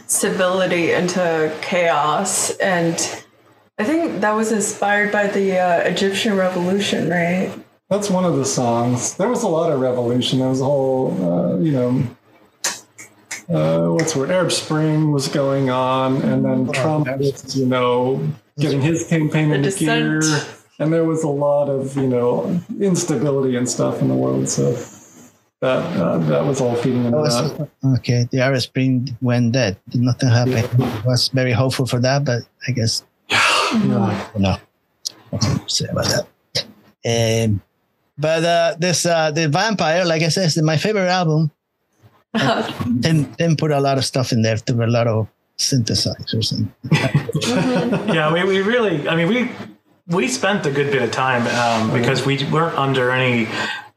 civility 0.07 0.91
into 0.91 1.55
chaos. 1.61 2.51
And 2.57 2.95
I 3.77 3.83
think 3.83 4.21
that 4.21 4.31
was 4.31 4.51
inspired 4.51 5.11
by 5.11 5.27
the 5.27 5.57
uh, 5.59 5.79
Egyptian 5.81 6.35
revolution, 6.35 7.09
right? 7.09 7.51
that's 7.91 8.09
one 8.09 8.23
of 8.23 8.37
the 8.37 8.45
songs. 8.45 9.17
There 9.17 9.27
was 9.27 9.43
a 9.43 9.49
lot 9.49 9.69
of 9.69 9.81
revolution. 9.81 10.39
There 10.39 10.47
was 10.47 10.61
a 10.61 10.65
whole, 10.65 11.11
uh, 11.29 11.57
you 11.57 11.73
know, 11.73 12.07
uh, 13.49 13.91
what's 13.93 14.13
the 14.13 14.19
word? 14.19 14.31
Arab 14.31 14.49
Spring 14.53 15.11
was 15.11 15.27
going 15.27 15.69
on, 15.69 16.21
and 16.21 16.45
then 16.45 16.71
Trump 16.71 17.05
was, 17.17 17.53
you 17.53 17.65
know, 17.65 18.25
getting 18.57 18.79
his 18.79 19.05
campaign 19.07 19.49
The 19.49 19.55
into 19.55 19.71
dissent. 19.71 20.21
gear. 20.23 20.41
And 20.79 20.93
there 20.93 21.03
was 21.03 21.25
a 21.25 21.27
lot 21.27 21.67
of, 21.67 21.97
you 21.97 22.07
know, 22.07 22.61
instability 22.79 23.57
and 23.57 23.69
stuff 23.69 24.01
in 24.01 24.07
the 24.07 24.15
world. 24.15 24.47
So 24.47 24.73
that 25.61 25.79
uh, 25.99 26.17
that 26.17 26.45
was 26.45 26.59
all 26.61 26.75
feeding 26.75 27.05
into 27.05 27.17
That 27.17 27.69
that. 27.81 27.95
okay, 27.99 28.27
the 28.31 28.41
Arab 28.41 28.61
Spring 28.61 29.15
went 29.21 29.53
dead. 29.53 29.77
Nothing 29.93 30.29
happened. 30.29 30.67
I 30.83 31.01
was 31.05 31.29
very 31.29 31.51
hopeful 31.53 31.85
for 31.85 31.99
that, 31.99 32.25
but 32.25 32.41
I 32.67 32.71
guess 32.71 33.03
Yeah. 33.29 34.29
no. 34.37 34.57
Nothing 35.31 35.59
to 35.59 35.69
say 35.69 35.85
about 35.89 36.05
that. 36.09 36.25
Um, 37.05 37.61
but 38.17 38.43
uh, 38.43 38.75
this 38.77 39.05
uh, 39.05 39.31
the 39.31 39.47
Vampyre, 39.47 40.05
like 40.05 40.21
I 40.23 40.29
said, 40.29 40.45
is 40.47 40.61
my 40.61 40.77
favorite 40.77 41.09
album. 41.09 41.51
Then 42.85 43.33
then 43.37 43.55
put 43.55 43.71
a 43.71 43.79
lot 43.79 43.97
of 43.97 44.05
stuff 44.05 44.31
in 44.31 44.41
there. 44.41 44.57
There 44.57 44.75
were 44.75 44.85
a 44.85 44.91
lot 44.91 45.07
of 45.07 45.27
synthesizers 45.57 46.51
and 46.51 46.71
yeah, 48.15 48.31
we, 48.33 48.43
we 48.45 48.61
really, 48.61 49.07
I 49.07 49.15
mean, 49.15 49.27
we 49.27 49.51
we 50.07 50.27
spent 50.27 50.65
a 50.65 50.71
good 50.71 50.91
bit 50.91 51.01
of 51.03 51.11
time 51.11 51.43
um, 51.47 51.91
because 51.93 52.25
we 52.25 52.43
weren't 52.51 52.77
under 52.77 53.11
any 53.11 53.47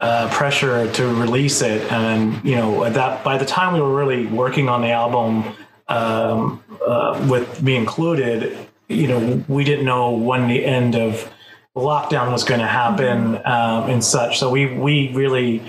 uh, 0.05 0.29
pressure 0.29 0.93
to 0.93 1.15
release 1.15 1.63
it, 1.63 1.91
and 1.91 2.45
you 2.45 2.57
know, 2.57 2.91
that 2.91 3.25
by 3.25 3.39
the 3.39 3.47
time 3.47 3.73
we 3.73 3.81
were 3.81 3.97
really 3.97 4.27
working 4.27 4.69
on 4.69 4.83
the 4.83 4.91
album 4.91 5.45
um, 5.89 6.63
uh, 6.87 7.27
with 7.27 7.63
me 7.63 7.75
included, 7.75 8.55
you 8.89 9.09
know, 9.09 9.43
we 9.49 9.65
didn't 9.65 9.87
know 9.87 10.13
when 10.13 10.47
the 10.47 10.63
end 10.63 10.95
of 10.95 11.33
lockdown 11.75 12.31
was 12.31 12.45
going 12.45 12.61
to 12.61 12.67
happen 12.67 13.37
um, 13.47 13.89
and 13.89 14.05
such. 14.05 14.39
So 14.39 14.51
we 14.51 14.67
we 14.77 15.11
really 15.15 15.63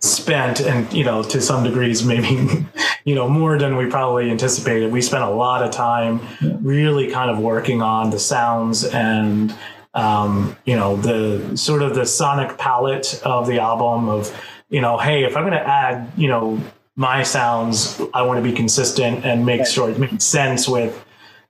spent 0.00 0.60
and 0.60 0.92
you 0.92 1.04
know 1.04 1.22
to 1.22 1.40
some 1.40 1.64
degrees 1.64 2.04
maybe 2.12 2.66
you 3.04 3.14
know 3.14 3.28
more 3.28 3.58
than 3.58 3.74
we 3.78 3.86
probably 3.86 4.30
anticipated. 4.30 4.92
We 4.92 5.00
spent 5.00 5.24
a 5.24 5.30
lot 5.30 5.62
of 5.62 5.70
time 5.70 6.20
really 6.60 7.10
kind 7.10 7.30
of 7.30 7.38
working 7.38 7.80
on 7.80 8.10
the 8.10 8.18
sounds 8.18 8.84
and 8.84 9.54
um, 9.98 10.56
you 10.64 10.76
know 10.76 10.96
the 10.96 11.56
sort 11.56 11.82
of 11.82 11.94
the 11.94 12.06
sonic 12.06 12.56
palette 12.58 13.20
of 13.24 13.46
the 13.46 13.58
album 13.58 14.08
of 14.08 14.34
you 14.68 14.80
know 14.80 14.98
hey 14.98 15.24
if 15.24 15.36
i'm 15.36 15.44
going 15.44 15.52
to 15.52 15.68
add 15.68 16.10
you 16.16 16.28
know 16.28 16.60
my 16.96 17.22
sounds 17.22 18.00
i 18.14 18.22
want 18.22 18.42
to 18.42 18.50
be 18.50 18.54
consistent 18.54 19.24
and 19.24 19.44
make 19.44 19.66
sure 19.66 19.90
it 19.90 19.98
makes 19.98 20.24
sense 20.24 20.68
with 20.68 21.04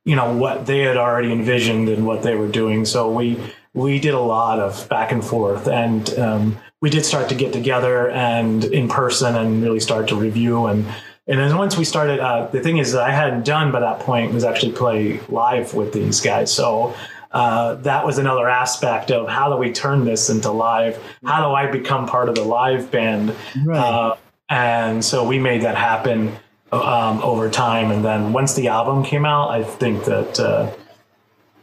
you 0.08 0.16
know 0.16 0.34
what 0.34 0.64
they 0.64 0.78
had 0.78 0.96
already 0.96 1.30
envisioned 1.30 1.86
and 1.90 2.06
what 2.06 2.22
they 2.22 2.34
were 2.34 2.48
doing. 2.48 2.86
So 2.86 3.12
we 3.12 3.38
we 3.74 3.98
did 3.98 4.14
a 4.14 4.20
lot 4.20 4.58
of 4.58 4.88
back 4.88 5.12
and 5.12 5.22
forth 5.22 5.68
and 5.68 6.18
um, 6.18 6.58
we 6.80 6.88
did 6.88 7.04
start 7.04 7.28
to 7.28 7.34
get 7.34 7.52
together 7.52 8.08
and 8.10 8.64
in 8.64 8.88
person 8.88 9.36
and 9.36 9.62
really 9.62 9.80
start 9.80 10.08
to 10.08 10.16
review. 10.16 10.64
And 10.64 10.86
and 11.26 11.38
then 11.38 11.58
once 11.58 11.76
we 11.76 11.84
started 11.84 12.20
uh, 12.20 12.46
the 12.46 12.60
thing 12.60 12.78
is 12.78 12.92
that 12.92 13.02
i 13.02 13.10
hadn't 13.10 13.44
done 13.44 13.70
by 13.70 13.80
that 13.80 14.00
point 14.00 14.32
was 14.32 14.44
actually 14.44 14.72
play 14.72 15.20
live 15.28 15.74
with 15.74 15.92
these 15.92 16.22
guys. 16.22 16.50
So 16.50 16.94
uh, 17.32 17.74
that 17.76 18.06
was 18.06 18.18
another 18.18 18.48
aspect 18.48 19.10
of 19.10 19.28
how 19.28 19.50
do 19.50 19.56
we 19.56 19.72
turn 19.72 20.04
this 20.04 20.30
into 20.30 20.50
live? 20.50 21.02
How 21.24 21.46
do 21.46 21.54
I 21.54 21.70
become 21.70 22.06
part 22.06 22.28
of 22.28 22.34
the 22.34 22.44
live 22.44 22.90
band? 22.90 23.34
Right. 23.64 23.78
Uh, 23.78 24.16
and 24.48 25.04
so 25.04 25.26
we 25.26 25.38
made 25.38 25.62
that 25.62 25.76
happen 25.76 26.34
um, 26.72 27.22
over 27.22 27.50
time. 27.50 27.90
And 27.90 28.04
then 28.04 28.32
once 28.32 28.54
the 28.54 28.68
album 28.68 29.04
came 29.04 29.24
out, 29.24 29.50
I 29.50 29.62
think 29.62 30.04
that 30.04 30.40
uh, 30.40 30.74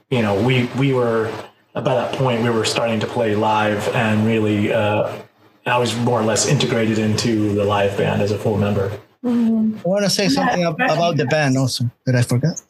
you 0.10 0.22
know 0.22 0.40
we 0.46 0.66
we 0.78 0.94
were 0.94 1.32
by 1.74 1.82
that 1.82 2.14
point 2.14 2.44
we 2.44 2.50
were 2.50 2.66
starting 2.66 3.00
to 3.00 3.08
play 3.08 3.36
live 3.36 3.88
and 3.90 4.26
really 4.26 4.72
uh, 4.72 5.12
I 5.66 5.78
was 5.78 5.96
more 5.98 6.22
or 6.22 6.24
less 6.24 6.48
integrated 6.48 7.00
into 7.00 7.54
the 7.54 7.66
live 7.66 7.98
band 7.98 8.22
as 8.22 8.32
a 8.32 8.38
full 8.38 8.58
member. 8.58 8.92
I 9.26 9.30
want 9.84 10.04
to 10.04 10.10
say 10.10 10.30
something 10.30 10.64
ab- 10.64 10.76
about 10.76 11.18
the 11.18 11.26
band 11.26 11.58
also 11.58 11.90
that 12.06 12.16
I 12.16 12.22
forgot. 12.22 12.62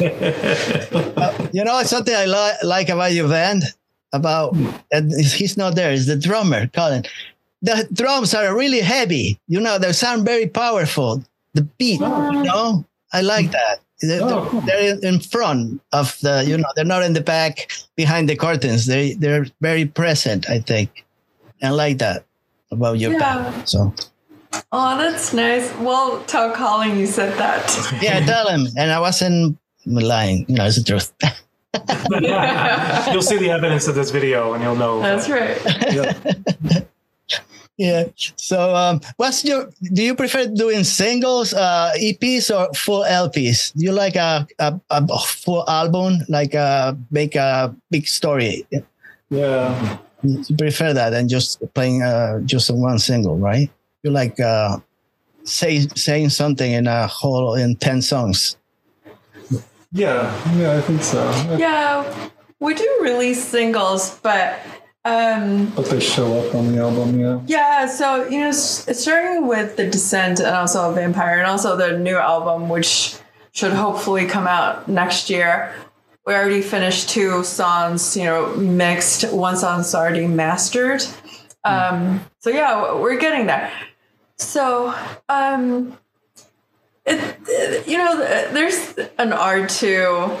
Uh, 0.00 1.48
you 1.52 1.64
know, 1.64 1.82
something 1.82 2.14
I 2.14 2.26
li- 2.26 2.58
like 2.62 2.88
about 2.88 3.12
your 3.12 3.28
band 3.28 3.62
about 4.12 4.54
and 4.92 5.12
he's 5.20 5.56
not 5.56 5.74
there 5.74 5.92
is 5.92 6.06
the 6.06 6.16
drummer 6.16 6.66
Colin. 6.68 7.04
The 7.62 7.88
drums 7.92 8.34
are 8.34 8.54
really 8.56 8.80
heavy. 8.80 9.38
You 9.48 9.60
know, 9.60 9.78
they 9.78 9.92
sound 9.92 10.24
very 10.24 10.46
powerful. 10.46 11.22
The 11.54 11.62
beat, 11.62 12.00
you 12.00 12.42
know, 12.42 12.84
I 13.12 13.22
like 13.22 13.50
that. 13.52 13.80
They're, 14.00 14.22
Oh, 14.22 14.46
cool. 14.50 14.60
they're 14.62 14.98
in 15.02 15.20
front 15.20 15.80
of 15.92 16.18
the, 16.20 16.44
you 16.46 16.58
know, 16.58 16.68
they're 16.76 16.84
not 16.84 17.02
in 17.02 17.14
the 17.14 17.22
back 17.22 17.70
behind 17.96 18.28
the 18.28 18.36
curtains. 18.36 18.86
They 18.86 19.14
they're 19.14 19.46
very 19.62 19.86
present. 19.86 20.50
I 20.50 20.58
think, 20.60 21.04
I 21.62 21.70
like 21.70 21.98
that 21.98 22.24
about 22.70 22.98
your 22.98 23.12
Yeah. 23.12 23.18
band. 23.50 23.68
So 23.68 23.94
Oh, 24.72 24.98
that's 24.98 25.32
nice. 25.32 25.72
Well, 25.76 26.22
tell 26.24 26.52
Colin 26.52 26.98
you 26.98 27.06
said 27.06 27.36
that. 27.38 27.64
yeah, 28.02 28.24
tell 28.24 28.48
him. 28.48 28.66
And 28.76 28.90
I 28.90 29.00
wasn't 29.00 29.58
lying. 29.86 30.44
You 30.48 30.56
know, 30.56 30.66
it's 30.66 30.76
the 30.76 30.84
truth. 30.84 31.12
you'll 33.12 33.22
see 33.22 33.38
the 33.38 33.50
evidence 33.50 33.88
of 33.88 33.94
this 33.94 34.10
video 34.10 34.54
and 34.54 34.62
you'll 34.62 34.76
know. 34.76 35.00
That's 35.00 35.28
right. 35.28 36.86
Yeah. 37.76 38.04
So, 38.36 38.74
um, 38.74 39.00
what's 39.16 39.44
your? 39.44 39.68
Do 39.92 40.02
you 40.02 40.14
prefer 40.14 40.46
doing 40.46 40.84
singles, 40.84 41.52
uh, 41.52 41.90
EPs, 41.98 42.54
or 42.54 42.72
full 42.74 43.02
LPs? 43.02 43.74
Do 43.74 43.84
you 43.84 43.92
like 43.92 44.14
a 44.14 44.46
a, 44.60 44.80
a 44.90 45.18
full 45.18 45.68
album, 45.68 46.18
like 46.28 46.54
uh, 46.54 46.94
make 47.10 47.34
a 47.34 47.74
big 47.90 48.06
story? 48.06 48.66
Yeah. 49.28 49.98
You 50.22 50.56
prefer 50.56 50.94
that 50.94 51.10
than 51.10 51.28
just 51.28 51.60
playing 51.74 52.02
uh, 52.02 52.40
just 52.46 52.70
one 52.70 52.98
single, 52.98 53.36
right? 53.36 53.70
You 54.04 54.10
like 54.10 54.38
uh, 54.38 54.78
say 55.44 55.80
saying 55.96 56.28
something 56.28 56.70
in 56.70 56.86
a 56.86 57.06
whole 57.06 57.54
in 57.54 57.74
ten 57.76 58.02
songs. 58.02 58.58
Yeah. 59.92 60.28
Yeah, 60.56 60.76
I 60.76 60.80
think 60.82 61.02
so. 61.02 61.24
Yeah, 61.56 62.04
we 62.60 62.74
do 62.74 62.98
release 63.00 63.42
singles, 63.42 64.18
but 64.22 64.60
um, 65.06 65.72
But 65.74 65.86
they 65.86 66.00
show 66.00 66.38
up 66.38 66.54
on 66.54 66.72
the 66.72 66.82
album, 66.82 67.18
yeah. 67.18 67.40
yeah. 67.46 67.86
So 67.86 68.28
you 68.28 68.40
know, 68.40 68.50
starting 68.52 69.46
with 69.46 69.76
the 69.76 69.88
Descent 69.88 70.40
and 70.40 70.54
also 70.54 70.94
Vampyre, 70.94 71.38
and 71.38 71.46
also 71.46 71.74
the 71.76 71.98
new 71.98 72.16
album, 72.16 72.68
which 72.68 73.16
should 73.52 73.72
hopefully 73.72 74.26
come 74.26 74.46
out 74.46 74.86
next 74.86 75.30
year. 75.30 75.72
We 76.26 76.34
already 76.34 76.60
finished 76.62 77.08
two 77.08 77.42
songs, 77.44 78.16
you 78.16 78.24
know, 78.24 78.54
mixed. 78.56 79.30
One 79.32 79.56
song's 79.56 79.94
already 79.94 80.26
mastered. 80.26 81.02
Um, 81.64 82.20
so 82.40 82.50
yeah, 82.50 82.94
we're 82.94 83.18
getting 83.18 83.46
there. 83.46 83.70
So 84.38 84.94
um, 85.28 85.98
it, 87.04 87.36
it- 87.46 87.86
you 87.88 87.98
know, 87.98 88.16
there's 88.52 88.94
an 89.18 89.32
art 89.32 89.68
to 89.70 90.36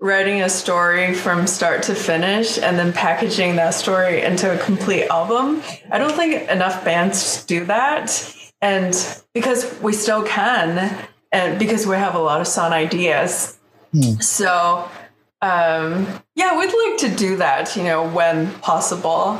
writing 0.00 0.42
a 0.42 0.48
story 0.50 1.14
from 1.14 1.46
start 1.46 1.82
to 1.84 1.94
finish 1.94 2.58
and 2.58 2.78
then 2.78 2.92
packaging 2.92 3.56
that 3.56 3.70
story 3.70 4.20
into 4.22 4.52
a 4.52 4.58
complete 4.62 5.06
album. 5.08 5.62
I 5.90 5.98
don't 5.98 6.12
think 6.12 6.48
enough 6.50 6.84
bands 6.84 7.44
do 7.46 7.64
that. 7.66 8.34
And 8.60 8.94
because 9.32 9.78
we 9.80 9.92
still 9.92 10.22
can, 10.24 11.08
and 11.32 11.58
because 11.58 11.86
we 11.86 11.96
have 11.96 12.14
a 12.14 12.18
lot 12.18 12.40
of 12.40 12.46
song 12.46 12.72
ideas. 12.72 13.58
So, 14.20 14.88
um, 15.42 16.06
yeah, 16.34 16.58
we'd 16.58 16.66
like 16.90 16.98
to 17.10 17.16
do 17.16 17.36
that, 17.36 17.74
you 17.76 17.82
know, 17.84 18.06
when 18.08 18.52
possible. 18.60 19.38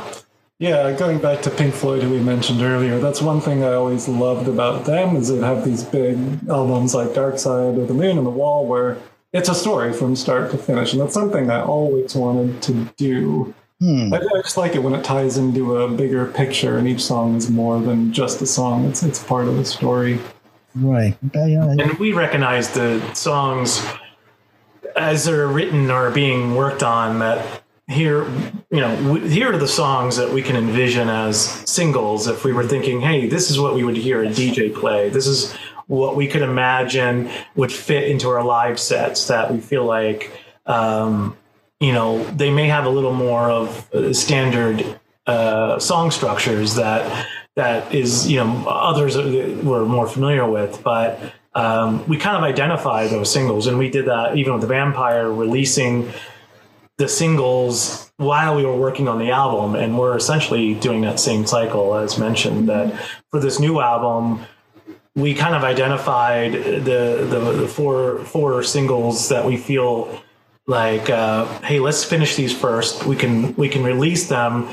Yeah, 0.57 0.93
going 0.93 1.19
back 1.19 1.41
to 1.41 1.49
Pink 1.49 1.73
Floyd, 1.73 2.01
who 2.01 2.09
we 2.09 2.21
mentioned 2.21 2.61
earlier, 2.61 2.97
that's 2.97 3.21
one 3.21 3.41
thing 3.41 3.61
I 3.61 3.73
always 3.73 4.07
loved 4.07 4.47
about 4.47 4.85
them 4.85 5.17
is 5.17 5.27
they 5.27 5.37
have 5.39 5.65
these 5.65 5.83
big 5.83 6.17
albums 6.49 6.95
like 6.95 7.13
Dark 7.13 7.39
Side 7.39 7.77
of 7.77 7.89
the 7.89 7.93
Moon 7.93 8.17
and 8.17 8.25
The 8.25 8.31
Wall 8.31 8.65
where 8.65 8.97
it's 9.33 9.49
a 9.49 9.55
story 9.55 9.91
from 9.91 10.15
start 10.15 10.51
to 10.51 10.57
finish. 10.57 10.93
And 10.93 11.01
that's 11.01 11.13
something 11.13 11.49
I 11.49 11.61
always 11.61 12.15
wanted 12.15 12.61
to 12.63 12.73
do. 12.95 13.53
Hmm. 13.81 14.13
I, 14.13 14.17
I 14.19 14.41
just 14.41 14.55
like 14.55 14.75
it 14.75 14.79
when 14.83 14.93
it 14.93 15.03
ties 15.03 15.35
into 15.35 15.75
a 15.75 15.89
bigger 15.89 16.25
picture 16.25 16.77
and 16.77 16.87
each 16.87 17.03
song 17.03 17.35
is 17.35 17.49
more 17.49 17.81
than 17.81 18.13
just 18.13 18.41
a 18.41 18.45
song. 18.45 18.85
It's 18.85 19.03
it's 19.03 19.21
part 19.21 19.49
of 19.49 19.57
the 19.57 19.65
story. 19.65 20.21
Right. 20.73 21.17
Yeah, 21.33 21.47
yeah. 21.47 21.69
and 21.69 21.99
we 21.99 22.13
recognize 22.13 22.69
the 22.69 23.01
songs 23.13 23.85
as 24.95 25.25
they're 25.25 25.47
written 25.47 25.91
or 25.91 26.11
being 26.11 26.55
worked 26.55 26.81
on 26.81 27.19
that 27.19 27.64
here 27.87 28.25
you 28.71 28.81
know 28.81 29.15
here 29.15 29.53
are 29.53 29.57
the 29.57 29.67
songs 29.67 30.17
that 30.17 30.31
we 30.31 30.41
can 30.41 30.55
envision 30.55 31.07
as 31.07 31.39
singles 31.69 32.27
if 32.27 32.43
we 32.43 32.51
were 32.51 32.65
thinking 32.65 32.99
hey 32.99 33.27
this 33.27 33.51
is 33.51 33.59
what 33.59 33.75
we 33.75 33.83
would 33.83 33.97
hear 33.97 34.23
a 34.23 34.27
dj 34.27 34.73
play. 34.73 35.09
This 35.09 35.27
is 35.27 35.53
what 35.87 36.15
we 36.15 36.27
could 36.27 36.41
imagine 36.41 37.29
would 37.55 37.71
fit 37.71 38.09
into 38.09 38.27
our 38.29 38.43
live 38.43 38.79
sets 38.79 39.27
that 39.27 39.51
we 39.53 39.59
feel 39.59 39.85
like 39.85 40.31
um, 40.65 41.37
you 41.79 41.93
know 41.93 42.23
they 42.31 42.49
may 42.49 42.67
have 42.67 42.85
a 42.85 42.89
little 42.89 43.13
more 43.13 43.51
of 43.51 43.93
uh, 43.93 44.11
standard 44.13 44.99
uh, 45.27 45.77
song 45.77 46.09
structures 46.09 46.75
that 46.75 47.27
that 47.55 47.93
is 47.93 48.29
you 48.29 48.37
know 48.37 48.65
others 48.67 49.15
we're 49.15 49.85
more 49.85 50.07
familiar 50.07 50.49
with 50.49 50.83
but 50.83 51.19
um, 51.55 52.05
we 52.07 52.17
kind 52.17 52.35
of 52.35 52.43
identify 52.43 53.07
those 53.07 53.31
singles. 53.31 53.65
And 53.65 53.77
we 53.77 53.89
did 53.89 54.05
that 54.05 54.35
even 54.35 54.53
with 54.53 54.61
the 54.61 54.67
Vampyre 54.67 55.35
releasing 55.35 56.11
the 56.97 57.07
singles 57.07 58.11
while 58.17 58.55
we 58.55 58.65
were 58.65 58.77
working 58.77 59.07
on 59.07 59.19
the 59.19 59.31
album 59.31 59.75
and 59.75 59.97
we're 59.99 60.15
essentially 60.15 60.73
doing 60.75 61.01
that 61.01 61.19
same 61.19 61.45
cycle 61.45 61.95
as 61.95 62.17
mentioned 62.17 62.69
that 62.69 62.93
for 63.31 63.39
this 63.39 63.59
new 63.59 63.81
album 63.81 64.39
we 65.15 65.33
kind 65.33 65.55
of 65.55 65.63
identified 65.63 66.53
the 66.53 67.27
the, 67.29 67.53
the 67.61 67.67
four 67.67 68.19
four 68.19 68.63
singles 68.63 69.29
that 69.29 69.45
we 69.45 69.57
feel 69.57 70.21
like 70.67 71.09
uh, 71.09 71.45
hey 71.61 71.79
let's 71.79 72.03
finish 72.03 72.35
these 72.35 72.55
first. 72.55 73.05
We 73.05 73.15
can 73.15 73.55
we 73.55 73.69
can 73.69 73.83
release 73.83 74.27
them 74.27 74.69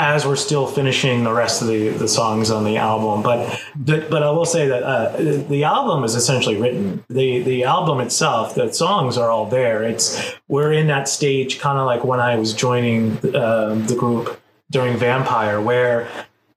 as 0.00 0.24
we're 0.26 0.34
still 0.34 0.66
finishing 0.66 1.24
the 1.24 1.32
rest 1.32 1.60
of 1.60 1.68
the, 1.68 1.90
the 1.90 2.08
songs 2.08 2.50
on 2.50 2.64
the 2.64 2.78
album. 2.78 3.22
But 3.22 3.60
but, 3.76 4.08
but 4.08 4.22
I 4.22 4.30
will 4.30 4.46
say 4.46 4.66
that 4.66 4.82
uh, 4.82 5.16
the 5.48 5.64
album 5.64 6.04
is 6.04 6.14
essentially 6.14 6.56
written. 6.56 7.04
The 7.10 7.42
the 7.42 7.64
album 7.64 8.00
itself 8.00 8.54
the 8.54 8.72
songs 8.72 9.18
are 9.18 9.30
all 9.30 9.46
there. 9.46 9.84
It's 9.84 10.32
we're 10.48 10.72
in 10.72 10.86
that 10.86 11.06
stage 11.06 11.60
kind 11.60 11.78
of 11.78 11.84
like 11.84 12.02
when 12.02 12.18
I 12.18 12.36
was 12.36 12.54
joining 12.54 13.18
uh, 13.34 13.74
the 13.74 13.94
group 13.94 14.40
during 14.70 14.96
Vampyre 14.96 15.62
where 15.62 16.08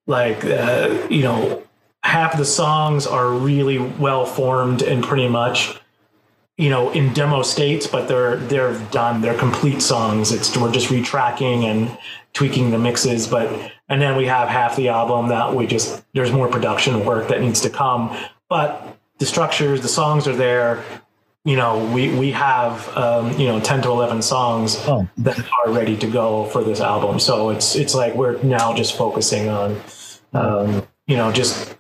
like 0.08 0.46
uh, 0.46 1.06
you 1.10 1.24
know 1.24 1.64
half 2.02 2.38
the 2.38 2.46
songs 2.46 3.06
are 3.06 3.30
really 3.30 3.78
well 3.78 4.26
formed 4.26 4.82
and 4.82 5.04
pretty 5.04 5.28
much 5.28 5.78
you 6.58 6.70
know 6.70 6.91
in 6.91 7.14
demo 7.14 7.41
states 7.41 7.88
but 7.88 8.08
they're 8.08 8.38
they're 8.38 8.78
done. 8.91 9.22
They're 9.22 9.38
complete 9.38 9.82
songs. 9.82 10.32
It's 10.32 10.56
we're 10.58 10.72
just 10.72 10.89
retracking 10.89 11.64
and 11.64 11.97
tweaking 12.34 12.72
the 12.72 12.80
mixes 12.80 13.28
but 13.28 13.47
and 13.89 14.01
then 14.01 14.16
we 14.18 14.26
have 14.26 14.49
half 14.49 14.76
the 14.76 14.89
album 14.89 15.30
that 15.30 15.54
we 15.56 15.68
just 15.68 16.04
there's 16.14 16.32
more 16.32 16.47
production 16.47 17.06
work 17.06 17.28
that 17.28 17.41
needs 17.41 17.62
to 17.62 17.70
come 17.70 18.16
but 18.49 18.97
the 19.20 19.26
structures 19.26 19.82
the 19.82 19.88
songs 19.88 20.28
are 20.28 20.36
there. 20.36 20.84
You 21.45 21.58
know 21.58 21.91
we 21.93 22.16
we 22.18 22.32
have 22.32 22.88
um, 22.97 23.38
you 23.39 23.47
know 23.47 23.60
10 23.60 23.82
to 23.82 23.89
11 23.89 24.22
songs 24.22 24.78
Oh. 24.88 25.08
that 25.18 25.38
are 25.66 25.72
ready 25.74 25.97
to 25.97 26.08
go 26.08 26.45
for 26.45 26.64
this 26.64 26.80
album. 26.80 27.20
So 27.20 27.49
it's 27.49 27.76
it's 27.76 27.93
like 27.93 28.16
we're 28.16 28.41
now 28.43 28.74
just 28.74 28.95
focusing 28.97 29.49
on 29.49 29.82
um, 30.34 30.88
you 31.06 31.18
know 31.18 31.32
just 31.32 31.76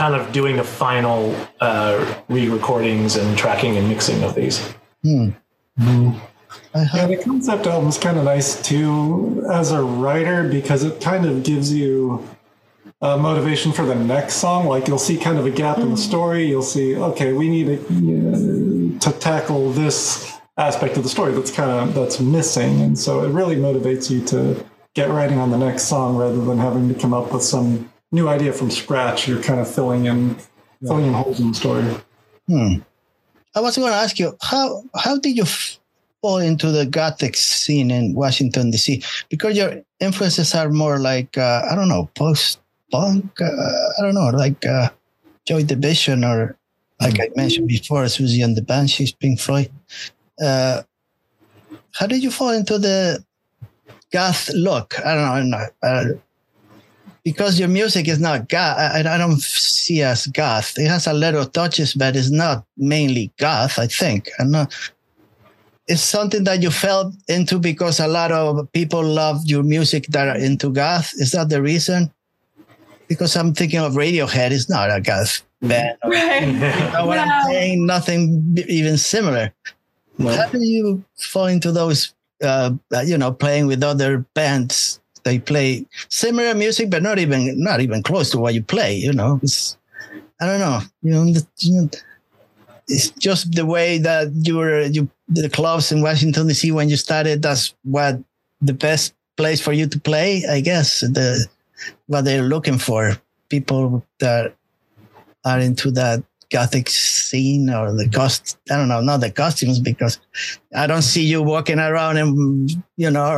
kind 0.00 0.14
of 0.14 0.32
doing 0.32 0.56
the 0.56 0.64
final 0.64 1.36
uh, 1.60 1.94
re-recordings 2.30 3.16
and 3.16 3.36
tracking 3.36 3.76
and 3.76 3.86
mixing 3.86 4.22
of 4.24 4.34
these 4.34 4.56
Hmm. 5.02 5.28
I 6.74 6.78
Yeah, 6.78 6.84
have, 6.84 7.08
the 7.10 7.18
concept 7.18 7.66
album's 7.66 7.98
kind 7.98 8.16
of 8.16 8.24
nice 8.24 8.50
too 8.62 9.44
as 9.52 9.72
a 9.72 9.82
writer 9.82 10.48
because 10.48 10.84
it 10.84 11.02
kind 11.02 11.26
of 11.26 11.42
gives 11.42 11.70
you 11.70 12.26
uh, 13.02 13.18
motivation 13.18 13.72
for 13.72 13.84
the 13.84 13.94
next 13.94 14.34
song. 14.36 14.66
Like 14.66 14.88
you'll 14.88 15.06
see 15.10 15.18
kind 15.18 15.38
of 15.38 15.44
a 15.44 15.50
gap 15.50 15.76
in 15.78 15.90
the 15.90 15.96
story. 15.96 16.46
You'll 16.46 16.62
see, 16.62 16.96
okay, 16.96 17.34
we 17.34 17.50
need 17.50 17.66
to, 17.66 18.98
to 19.00 19.12
tackle 19.18 19.70
this 19.72 20.32
aspect 20.56 20.96
of 20.96 21.02
the 21.02 21.08
story 21.10 21.32
that's 21.32 21.50
kind 21.50 21.70
of 21.70 21.94
that's 21.94 22.20
missing, 22.20 22.80
and 22.80 22.98
so 22.98 23.22
it 23.24 23.30
really 23.32 23.56
motivates 23.56 24.10
you 24.10 24.24
to 24.32 24.64
get 24.94 25.08
writing 25.10 25.38
on 25.38 25.50
the 25.50 25.58
next 25.58 25.84
song 25.84 26.16
rather 26.16 26.42
than 26.42 26.58
having 26.58 26.88
to 26.92 26.94
come 26.94 27.12
up 27.12 27.32
with 27.32 27.42
some 27.42 27.90
new 28.12 28.28
idea 28.28 28.52
from 28.52 28.70
scratch. 28.70 29.28
You're 29.28 29.42
kind 29.42 29.60
of 29.60 29.72
filling 29.72 30.06
in 30.06 30.36
filling 30.86 31.06
in 31.06 31.12
holes 31.12 31.40
in 31.40 31.48
the 31.48 31.54
story. 31.54 31.84
hmm. 32.46 32.76
I 33.54 33.60
was 33.60 33.76
going 33.76 33.90
to 33.90 33.98
ask 33.98 34.18
you 34.18 34.36
how 34.42 34.82
how 34.94 35.18
did 35.18 35.36
you 35.36 35.44
fall 36.22 36.38
into 36.38 36.70
the 36.70 36.86
gothic 36.86 37.36
scene 37.36 37.90
in 37.90 38.14
Washington 38.14 38.70
D.C. 38.70 39.02
Because 39.28 39.56
your 39.56 39.82
influences 39.98 40.54
are 40.54 40.70
more 40.70 40.98
like 40.98 41.36
uh, 41.36 41.62
I 41.70 41.74
don't 41.74 41.88
know 41.88 42.10
post 42.14 42.60
punk. 42.90 43.40
Uh, 43.40 43.46
I 43.46 44.02
don't 44.02 44.14
know 44.14 44.30
like 44.30 44.64
uh, 44.66 44.90
Joy 45.46 45.64
Division 45.64 46.24
or 46.24 46.56
like 47.00 47.18
I 47.18 47.30
mentioned 47.34 47.68
before, 47.68 48.04
Siouxsie 48.04 48.44
and 48.44 48.56
the 48.56 48.62
Banshees, 48.62 49.12
Pink 49.12 49.40
Floyd. 49.40 49.70
Uh, 50.40 50.82
how 51.92 52.06
did 52.06 52.22
you 52.22 52.30
fall 52.30 52.50
into 52.50 52.78
the 52.78 53.24
goth 54.12 54.50
look? 54.54 54.94
I 55.04 55.14
don't 55.14 55.50
know. 55.50 55.66
Uh, 55.82 56.04
because 57.24 57.58
your 57.58 57.68
music 57.68 58.08
is 58.08 58.18
not 58.20 58.48
goth, 58.48 58.78
I, 58.78 59.00
I 59.00 59.18
don't 59.18 59.40
see 59.40 60.02
as 60.02 60.26
goth. 60.28 60.78
It 60.78 60.88
has 60.88 61.06
a 61.06 61.12
little 61.12 61.44
touches, 61.46 61.94
but 61.94 62.16
it's 62.16 62.30
not 62.30 62.64
mainly 62.76 63.32
goth. 63.38 63.78
I 63.78 63.86
think. 63.86 64.28
I'm 64.38 64.50
not. 64.50 64.72
It's 65.88 66.02
something 66.02 66.44
that 66.44 66.62
you 66.62 66.70
fell 66.70 67.12
into 67.28 67.58
because 67.58 67.98
a 67.98 68.06
lot 68.06 68.30
of 68.30 68.70
people 68.72 69.02
love 69.02 69.40
your 69.44 69.64
music 69.64 70.06
that 70.08 70.28
are 70.28 70.38
into 70.38 70.70
goth. 70.70 71.12
Is 71.16 71.32
that 71.32 71.48
the 71.48 71.60
reason? 71.60 72.12
Because 73.08 73.34
I'm 73.36 73.52
thinking 73.54 73.80
of 73.80 73.94
Radiohead. 73.94 74.52
It's 74.52 74.70
not 74.70 74.88
a 74.90 75.00
goth 75.00 75.42
band. 75.60 75.98
Right. 76.04 76.46
You 76.46 76.52
know 76.92 77.06
what 77.06 77.16
No. 77.16 77.22
I'm 77.22 77.44
saying? 77.50 77.86
Nothing 77.86 78.56
even 78.68 78.96
similar. 78.98 79.52
How 80.22 80.46
do 80.46 80.62
you 80.62 81.02
fall 81.18 81.46
into 81.46 81.72
those? 81.72 82.14
Uh, 82.42 82.72
you 83.04 83.18
know, 83.18 83.32
playing 83.32 83.66
with 83.66 83.82
other 83.82 84.24
bands, 84.34 84.99
they 85.24 85.38
play 85.38 85.86
similar 86.08 86.54
music, 86.54 86.90
but 86.90 87.02
not 87.02 87.18
even 87.18 87.62
not 87.62 87.80
even 87.80 88.02
close 88.02 88.30
to 88.30 88.38
what 88.38 88.54
you 88.54 88.62
play. 88.62 88.96
You 88.96 89.12
know, 89.12 89.40
it's 89.42 89.76
I 90.40 90.46
don't 90.46 90.60
know. 90.60 90.80
You 91.02 91.12
know, 91.12 91.34
it's 92.88 93.10
just 93.10 93.54
the 93.54 93.66
way 93.66 93.98
that 93.98 94.28
you 94.34 94.56
were 94.56 94.82
you 94.82 95.08
the 95.28 95.48
clubs 95.48 95.92
in 95.92 96.02
Washington 96.02 96.48
D.C. 96.48 96.72
when 96.72 96.88
you 96.88 96.96
started. 96.96 97.42
That's 97.42 97.74
what 97.84 98.20
the 98.60 98.74
best 98.74 99.14
place 99.36 99.60
for 99.60 99.72
you 99.72 99.86
to 99.86 100.00
play, 100.00 100.44
I 100.48 100.60
guess. 100.60 101.00
The 101.00 101.46
what 102.06 102.24
they're 102.24 102.42
looking 102.42 102.78
for 102.78 103.16
people 103.48 104.04
that 104.18 104.54
are 105.44 105.60
into 105.60 105.90
that 105.92 106.22
gothic 106.50 106.88
scene 106.88 107.70
or 107.70 107.92
the 107.92 108.08
cost 108.08 108.58
i 108.70 108.76
don't 108.76 108.88
know 108.88 109.00
not 109.00 109.20
the 109.20 109.30
costumes 109.30 109.78
because 109.78 110.18
i 110.74 110.86
don't 110.86 111.02
see 111.02 111.24
you 111.24 111.42
walking 111.42 111.78
around 111.78 112.16
in 112.16 112.68
you 112.96 113.10
know 113.10 113.28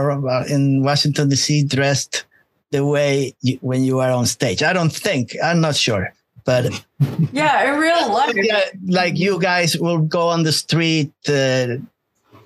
in 0.49 0.83
washington 0.83 1.29
dc 1.29 1.69
dressed 1.69 2.25
the 2.71 2.85
way 2.85 3.35
you, 3.43 3.59
when 3.61 3.85
you 3.85 3.99
are 4.01 4.11
on 4.11 4.25
stage 4.27 4.63
i 4.63 4.73
don't 4.73 4.93
think 4.93 5.37
i'm 5.45 5.61
not 5.61 5.77
sure 5.77 6.13
but 6.45 6.65
Yeah, 7.33 7.73
in 7.75 7.79
real 7.81 8.13
life. 8.19 8.33
yeah, 8.35 8.63
like 8.87 9.17
you 9.19 9.39
guys 9.41 9.77
will 9.79 9.99
go 9.99 10.29
on 10.29 10.43
the 10.43 10.53
street 10.53 11.13
uh, 11.29 11.77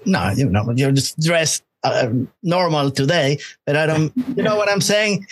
no 0.05 0.31
you 0.37 0.47
know 0.51 0.71
you're 0.75 0.93
just 0.93 1.19
dressed 1.21 1.62
uh, 1.85 2.09
normal 2.43 2.91
today 2.91 3.39
but 3.64 3.77
i 3.77 3.87
don't 3.87 4.12
you 4.37 4.43
know 4.43 4.57
what 4.57 4.69
i'm 4.69 4.81
saying 4.81 5.27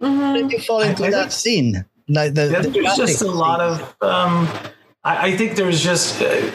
Mhm. 0.00 0.34
Did 0.34 0.52
you 0.52 0.60
fall 0.60 0.80
into 0.80 1.04
I- 1.04 1.08
I 1.08 1.10
that 1.10 1.20
think- 1.22 1.32
scene 1.32 1.84
the, 2.14 2.50
Yeah, 2.52 2.60
the 2.60 2.70
there's 2.70 2.96
just 2.96 3.22
a 3.22 3.30
lot 3.30 3.60
of. 3.60 3.80
Um, 4.02 4.48
I, 5.04 5.28
I 5.28 5.36
think 5.36 5.56
there's 5.56 5.82
just. 5.82 6.20
Uh, 6.20 6.50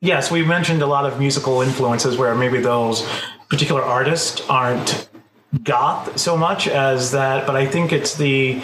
yes, 0.00 0.30
we 0.30 0.42
mentioned 0.42 0.82
a 0.82 0.86
lot 0.86 1.04
of 1.04 1.18
musical 1.18 1.62
influences 1.62 2.16
where 2.16 2.34
maybe 2.34 2.60
those 2.60 3.06
particular 3.48 3.82
artists 3.82 4.40
aren't 4.48 5.08
goth 5.62 6.18
so 6.18 6.36
much 6.36 6.68
as 6.68 7.12
that, 7.12 7.46
but 7.46 7.56
I 7.56 7.66
think 7.66 7.92
it's 7.92 8.16
the. 8.16 8.62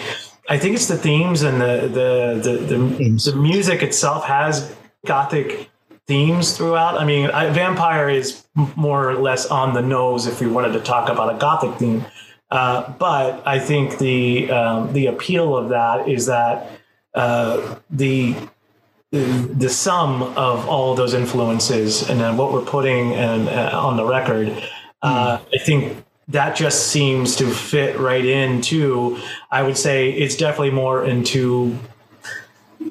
I 0.49 0.57
think 0.57 0.75
it's 0.75 0.87
the 0.87 0.97
themes 0.97 1.41
and 1.43 1.61
the 1.61 1.87
the 1.87 2.51
the, 2.51 2.57
the, 2.57 2.95
Themes. 2.95 3.25
the 3.25 3.35
music 3.35 3.81
itself 3.81 4.25
has 4.25 4.75
gothic 5.05 5.69
themes 6.05 6.57
throughout. 6.57 6.99
I 6.99 7.05
mean, 7.05 7.29
I, 7.29 7.45
Vampyre 7.45 8.13
is 8.13 8.45
more 8.75 9.09
or 9.09 9.15
less 9.15 9.45
on 9.45 9.73
the 9.73 9.81
nose 9.81 10.27
if 10.27 10.41
we 10.41 10.47
wanted 10.47 10.73
to 10.73 10.79
talk 10.81 11.09
about 11.09 11.33
a 11.33 11.37
gothic 11.37 11.75
theme. 11.79 12.05
Uh, 12.53 12.87
but 12.99 13.41
I 13.47 13.57
think 13.57 13.97
the 13.97 14.51
um, 14.51 14.93
the 14.93 15.07
appeal 15.07 15.57
of 15.57 15.69
that 15.69 16.07
is 16.07 16.27
that 16.27 16.69
uh, 17.15 17.77
the 17.89 18.35
the 19.09 19.69
sum 19.69 20.21
of 20.21 20.67
all 20.67 20.93
those 20.93 21.15
influences 21.15 22.07
and 22.07 22.19
then 22.19 22.37
what 22.37 22.53
we're 22.53 22.63
putting 22.63 23.13
and 23.13 23.49
uh, 23.49 23.71
on 23.73 23.97
the 23.97 24.05
record, 24.05 24.49
uh, 25.01 25.39
I 25.51 25.57
think 25.57 26.05
that 26.27 26.55
just 26.55 26.89
seems 26.89 27.35
to 27.37 27.49
fit 27.49 27.97
right 27.97 28.23
into. 28.23 29.17
I 29.49 29.63
would 29.63 29.77
say 29.77 30.11
it's 30.11 30.35
definitely 30.35 30.71
more 30.71 31.03
into 31.03 31.75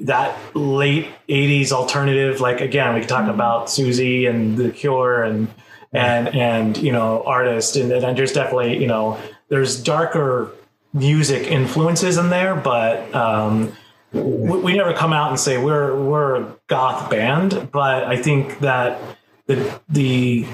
that 0.01 0.37
late 0.57 1.09
80s 1.29 1.71
alternative. 1.71 2.41
Like 2.41 2.61
again 2.61 2.95
we 2.95 3.01
could 3.01 3.09
talk 3.09 3.29
about 3.29 3.69
Siouxsie 3.69 4.29
and 4.29 4.59
the 4.59 4.73
cure 4.73 5.23
and 5.23 5.47
and 5.93 6.29
and 6.29 6.77
you 6.79 6.91
know 6.91 7.23
artist 7.25 7.77
and, 7.77 7.93
and 7.93 8.19
there's 8.19 8.33
definitely 8.33 8.79
you 8.79 8.87
know 8.89 9.19
there's 9.53 9.83
darker 9.83 10.51
music 10.95 11.47
influences 11.47 12.17
in 12.17 12.31
there 12.31 12.55
but 12.55 13.15
um 13.15 13.73
we, 14.13 14.59
we 14.59 14.77
never 14.77 14.93
come 14.93 15.13
out 15.13 15.31
and 15.31 15.39
say 15.39 15.63
we're 15.63 15.95
we're 16.03 16.37
a 16.37 16.57
goth 16.67 17.11
band 17.11 17.71
but 17.71 18.05
i 18.05 18.17
think 18.17 18.59
that 18.61 19.01
the 19.47 19.81
the 19.89 20.47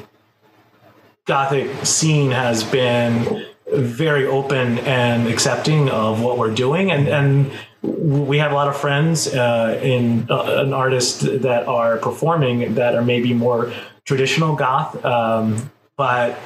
gothic 1.25 1.85
scene 1.85 2.31
has 2.31 2.65
been 2.65 3.45
very 3.71 4.27
open 4.27 4.79
and 4.81 5.29
accepting 5.29 5.91
of 5.91 6.23
what 6.23 6.39
we're 6.39 6.55
doing. 6.55 6.91
And 6.91 7.07
and 7.09 7.53
we 7.83 8.39
have 8.39 8.51
a 8.51 8.55
lot 8.55 8.69
of 8.69 8.77
friends 8.77 9.29
uh, 9.29 9.79
in 9.83 10.27
uh, 10.31 10.63
an 10.65 10.73
artist 10.73 11.21
that 11.21 11.67
are 11.69 11.99
performing 11.99 12.75
that 12.75 12.95
are 12.95 13.03
maybe 13.03 13.33
more 13.35 13.73
traditional 14.05 14.57
goth 14.57 15.05
um, 15.05 15.71
but 15.97 16.39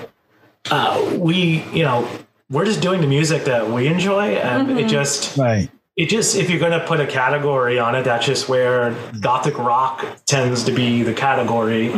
uh, 0.70 1.16
we 1.16 1.64
you 1.72 1.84
know 1.84 2.06
we're 2.52 2.64
just 2.64 2.80
doing 2.80 3.00
the 3.00 3.06
music 3.06 3.44
that 3.46 3.68
we 3.68 3.86
enjoy 3.88 4.34
and 4.36 4.78
it 4.78 4.86
just 4.88 5.36
right. 5.38 5.68
it 5.96 6.06
just 6.06 6.36
if 6.36 6.48
you're 6.50 6.60
going 6.60 6.78
to 6.78 6.86
put 6.86 7.00
a 7.00 7.06
category 7.06 7.78
on 7.78 7.94
it 7.94 8.02
that's 8.04 8.26
just 8.26 8.48
where 8.48 8.94
gothic 9.20 9.58
rock 9.58 10.04
tends 10.26 10.62
to 10.64 10.72
be 10.72 11.02
the 11.02 11.14
category 11.14 11.88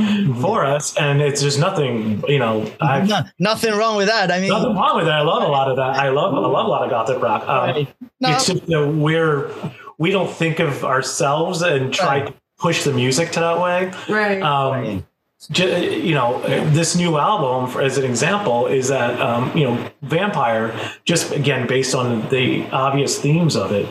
for 0.41 0.65
us 0.65 0.97
and 0.97 1.21
it's 1.21 1.43
just 1.43 1.59
nothing 1.59 2.23
you 2.29 2.39
know 2.39 2.71
I've, 2.81 3.09
no, 3.09 3.21
nothing 3.39 3.75
wrong 3.75 3.97
with 3.97 4.07
that. 4.09 4.31
I 4.31 4.41
mean 4.41 4.49
nothing 4.51 4.75
wrong 4.75 4.97
with 4.97 5.07
it 5.07 5.11
i 5.11 5.23
love 5.23 5.43
a 5.43 5.49
lot 5.49 5.69
of 5.69 5.77
that. 5.77 5.97
I 5.97 6.09
love 6.11 6.33
i 6.35 6.39
love 6.39 6.67
a 6.67 6.69
lot 6.71 6.85
of 6.85 6.91
gothic 6.91 7.21
rock. 7.23 7.43
Um, 7.49 7.71
Right. 7.71 7.95
No. 8.21 8.31
it's 8.31 8.47
just 8.47 8.67
that 8.67 8.87
we're 8.89 9.51
we 9.99 10.11
don't 10.11 10.31
think 10.31 10.59
of 10.61 10.85
ourselves 10.85 11.63
and 11.63 11.93
try 11.93 12.21
Right. 12.21 12.27
to 12.29 12.35
push 12.59 12.85
the 12.85 12.93
music 12.93 13.33
to 13.33 13.41
that 13.41 13.61
way. 13.61 13.93
Right. 14.09 14.41
um, 14.43 14.85
ju- 14.85 15.05
Uh, 15.51 15.65
you 15.65 16.15
know, 16.15 16.37
uh, 16.43 16.71
this 16.71 16.97
new 16.97 17.19
album, 17.19 17.71
for, 17.71 17.83
as 17.83 17.99
an 17.99 18.05
example, 18.05 18.67
is 18.67 18.89
that 18.89 19.21
um, 19.21 19.57
you 19.57 19.65
know, 19.65 19.91
Vampyre, 20.05 20.75
just 21.05 21.33
again 21.33 21.67
based 21.67 21.95
on 21.95 22.29
the 22.31 22.67
obvious 22.71 23.19
themes 23.19 23.57
of 23.57 23.73
it. 23.73 23.87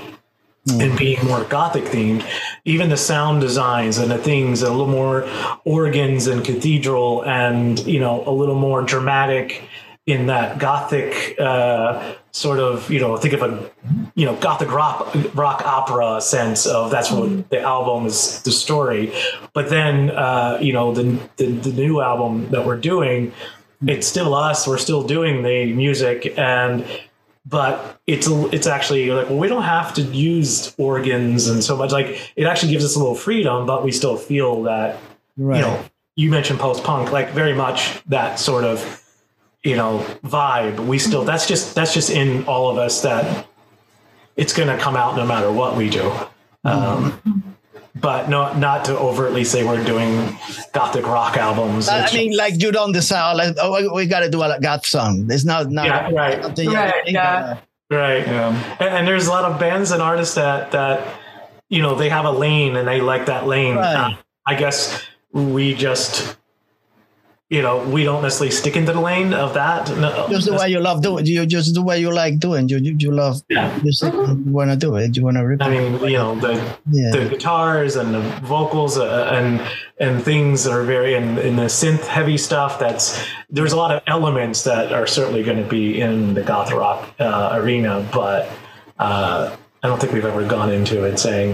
Hmm. 0.66 0.80
And 0.80 0.98
being 0.98 1.24
more 1.26 1.44
gothic 1.44 1.84
themed, 1.84 2.26
even 2.64 2.90
the 2.90 2.96
sound 2.96 3.42
designs 3.42 3.98
and 3.98 4.10
the 4.10 4.18
things, 4.18 4.62
a 4.62 4.72
little 4.72 4.88
more 4.88 5.30
organs 5.66 6.28
and 6.28 6.44
cathedral, 6.44 7.24
and 7.26 7.78
you 7.80 8.00
know, 8.00 8.24
a 8.26 8.32
little 8.32 8.56
more 8.56 8.82
dramatic 8.82 9.64
in 10.06 10.28
that 10.28 10.60
gothic 10.60 11.40
uh, 11.40 12.16
sort 12.32 12.60
of, 12.60 12.92
you 12.92 13.00
know, 13.00 13.16
think 13.16 13.34
of 13.34 13.42
a, 13.42 13.72
you 14.16 14.26
know, 14.26 14.36
gothic 14.36 14.72
rock 14.72 15.16
rock 15.34 15.66
opera 15.66 16.20
sense 16.20 16.66
of 16.66 16.92
that's 16.92 17.12
what 17.12 17.50
the 17.50 17.62
album 17.62 18.06
is, 18.06 18.42
the 18.42 18.52
story. 18.52 19.14
But 19.54 19.70
then, 19.70 20.12
uh, 20.12 20.58
you 20.62 20.74
know, 20.74 20.94
the, 20.94 21.20
the 21.38 21.48
the 21.48 21.72
new 21.72 22.02
album 22.02 22.50
that 22.50 22.66
we're 22.66 22.80
doing, 22.80 23.32
it's 23.88 24.08
still 24.08 24.34
us. 24.34 24.68
We're 24.68 24.78
still 24.78 25.04
doing 25.04 25.44
the 25.44 25.74
music 25.74 26.38
and. 26.38 26.86
But 27.46 28.00
it's 28.08 28.28
it's 28.30 28.68
actually 28.68 29.12
like 29.12 29.28
well, 29.30 29.38
we 29.38 29.50
don't 29.50 29.64
have 29.64 29.94
to 29.96 30.02
use 30.02 30.74
organs 30.78 31.50
and 31.50 31.62
so 31.62 31.76
much 31.76 31.92
like 31.92 32.32
it 32.38 32.46
actually 32.46 32.72
gives 32.72 32.86
us 32.86 32.96
a 32.96 33.00
little 33.00 33.16
freedom, 33.16 33.66
but 33.66 33.84
we 33.84 33.92
still 33.92 34.16
feel 34.16 34.64
that 34.64 34.98
right 35.36 35.58
you 35.58 35.62
know, 35.62 35.86
you 36.16 36.30
mentioned 36.30 36.60
post 36.60 36.86
punk, 36.86 37.12
like 37.12 37.32
very 37.32 37.54
much 37.54 38.02
that 38.06 38.40
sort 38.40 38.64
of, 38.64 39.03
you 39.64 39.76
know, 39.76 40.00
vibe. 40.24 40.86
We 40.86 41.00
still 41.00 41.24
that's 41.24 41.48
just 41.48 41.76
that's 41.76 41.94
just 41.94 42.10
in 42.10 42.44
all 42.46 42.70
of 42.70 42.78
us 42.78 43.02
that 43.02 43.48
it's 44.36 44.54
going 44.54 44.70
to 44.70 44.78
come 44.78 44.96
out 44.96 45.16
no 45.16 45.26
matter 45.26 45.52
what 45.52 45.76
we 45.78 45.90
do. 45.90 46.12
Um, 46.66 47.54
but 47.96 48.28
no, 48.30 48.52
not 48.54 48.86
to 48.86 48.98
overtly 48.98 49.44
say 49.44 49.64
we're 49.64 49.84
doing 49.84 50.38
gothic 50.74 51.06
rock 51.06 51.38
albums. 51.38 51.88
I 51.88 52.12
mean, 52.14 52.36
like 52.36 52.62
you 52.62 52.72
don't 52.72 52.92
decide. 52.92 53.34
Like, 53.34 53.56
oh, 53.62 53.82
we- 53.82 53.88
we 53.90 54.06
got 54.08 54.22
to 54.22 54.30
do 54.30 54.42
a 54.42 54.60
goth 54.60 54.86
song. 54.86 55.28
It's 55.30 55.46
not 55.46 55.70
not 55.70 55.86
Yeah, 55.86 56.10
right. 56.12 56.44
something 56.44 56.70
you 56.70 56.76
Right, 56.76 57.04
yeah. 57.08 57.58
right. 57.92 58.26
Yeah. 58.26 58.78
And, 58.80 58.90
and 58.90 59.08
there's 59.08 59.28
a 59.28 59.30
lot 59.32 59.46
of 59.46 59.60
bands 59.60 59.92
and 59.92 60.02
artists 60.02 60.36
that 60.36 60.72
that 60.72 61.08
you 61.70 61.82
know 61.82 61.96
they 61.96 62.10
have 62.10 62.26
a 62.26 62.32
lane 62.32 62.76
and 62.76 62.88
they 62.88 63.00
like 63.02 63.28
that 63.28 63.46
lane. 63.48 63.76
Right. 63.76 63.96
Uh, 63.96 64.12
I 64.46 64.56
guess 64.56 65.02
we 65.32 65.74
just 65.76 66.36
you 67.56 67.62
know 67.66 67.76
we 67.96 68.02
don't 68.08 68.22
necessarily 68.24 68.52
stick 68.62 68.76
into 68.80 68.92
the 68.98 69.00
lane 69.10 69.32
of 69.46 69.54
that. 69.54 69.82
No, 70.04 70.10
Just 70.30 70.48
the 70.50 70.54
way 70.62 70.70
you 70.76 70.80
love 70.90 71.00
doing. 71.08 71.26
You 71.26 71.46
just 71.46 71.76
do 71.76 71.82
what 71.88 72.00
you 72.00 72.12
like 72.24 72.36
doing. 72.48 72.64
You 72.72 72.78
you, 72.86 72.94
you 73.04 73.12
love 73.24 73.36
Yeah. 73.50 73.70
music. 73.84 74.12
You 74.14 74.52
want 74.60 74.70
to 74.74 74.78
do 74.86 74.96
it. 75.02 75.16
You 75.16 75.24
want 75.28 75.38
to 75.38 75.44
rip 75.50 75.62
I 75.62 75.68
it. 75.68 75.72
mean, 75.76 75.92
you 76.14 76.18
know 76.22 76.34
the 76.46 76.54
Yeah. 77.00 77.12
the 77.16 77.24
guitars 77.34 77.96
and 77.96 78.10
the 78.18 78.22
vocals 78.56 78.98
uh, 78.98 79.30
and 79.38 79.62
and 80.06 80.14
things 80.30 80.64
that 80.64 80.74
are 80.74 80.84
very 80.96 81.14
in, 81.20 81.38
in 81.48 81.56
the 81.62 81.70
synth 81.80 82.06
heavy 82.18 82.38
stuff. 82.38 82.80
That's 82.80 83.06
there's 83.58 83.74
a 83.74 83.78
lot 83.84 83.92
of 83.96 84.02
elements 84.08 84.64
that 84.70 84.92
are 84.92 85.08
certainly 85.18 85.44
going 85.44 85.62
to 85.64 85.70
be 85.80 86.02
in 86.02 86.34
the 86.34 86.42
goth 86.42 86.72
rock 86.72 87.00
uh, 87.20 87.50
arena, 87.60 87.94
but 88.12 88.50
uh, 89.00 89.56
I 89.84 89.88
don't 89.88 90.00
think 90.02 90.12
we've 90.14 90.26
ever 90.34 90.44
gone 90.58 90.72
into 90.72 91.04
it 91.10 91.20
saying 91.20 91.50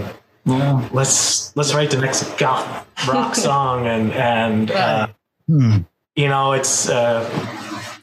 Yeah. 0.46 0.88
let's 0.92 1.54
let's 1.58 1.74
write 1.74 1.90
the 1.90 2.00
next 2.00 2.22
goth 2.38 2.66
rock 3.06 3.34
song 3.48 3.86
and 3.86 4.12
and 4.12 4.70
uh, 4.70 5.06
Hmm. 5.50 5.78
You 6.16 6.28
know 6.28 6.52
it's 6.52 6.88
uh, 6.88 7.28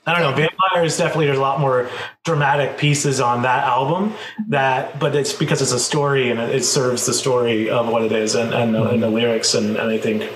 I 0.08 0.18
don't 0.18 0.38
know. 0.38 0.48
Vampyre's 0.48 0.98
definitely 0.98 1.26
there's 1.26 1.38
a 1.38 1.42
lot 1.42 1.60
more 1.60 1.90
dramatic 2.24 2.78
pieces 2.78 3.20
on 3.20 3.42
that 3.42 3.66
album 3.66 4.14
that, 4.48 5.00
but 5.00 5.14
it's 5.16 5.34
because 5.34 5.62
it's 5.62 5.74
a 5.74 5.80
story 5.80 6.32
and 6.32 6.40
it, 6.40 6.64
serves 6.64 7.06
the 7.06 7.14
story 7.14 7.70
of 7.70 7.90
what 7.90 8.04
it 8.04 8.14
is 8.14 8.34
and 8.36 8.54
and, 8.54 8.74
the, 8.74 8.90
and 8.90 9.04
the 9.04 9.10
lyrics 9.10 9.54
and, 9.54 9.76
and 9.76 9.90
I 9.90 9.98
think. 9.98 10.32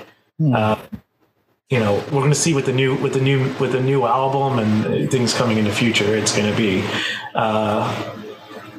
Uh, 0.54 0.76
you 1.70 1.78
know, 1.78 1.94
we're 2.12 2.20
going 2.20 2.28
to 2.28 2.34
see 2.34 2.52
with 2.52 2.66
the 2.66 2.72
new 2.72 2.96
with 2.96 3.14
the 3.14 3.20
new 3.20 3.50
with 3.58 3.72
the 3.72 3.80
new 3.80 4.04
album 4.04 4.58
and 4.58 5.10
things 5.10 5.32
coming 5.32 5.56
in 5.56 5.64
the 5.64 5.72
future. 5.72 6.14
It's 6.14 6.36
going 6.36 6.50
to 6.50 6.56
be, 6.56 6.84
uh, 7.34 8.18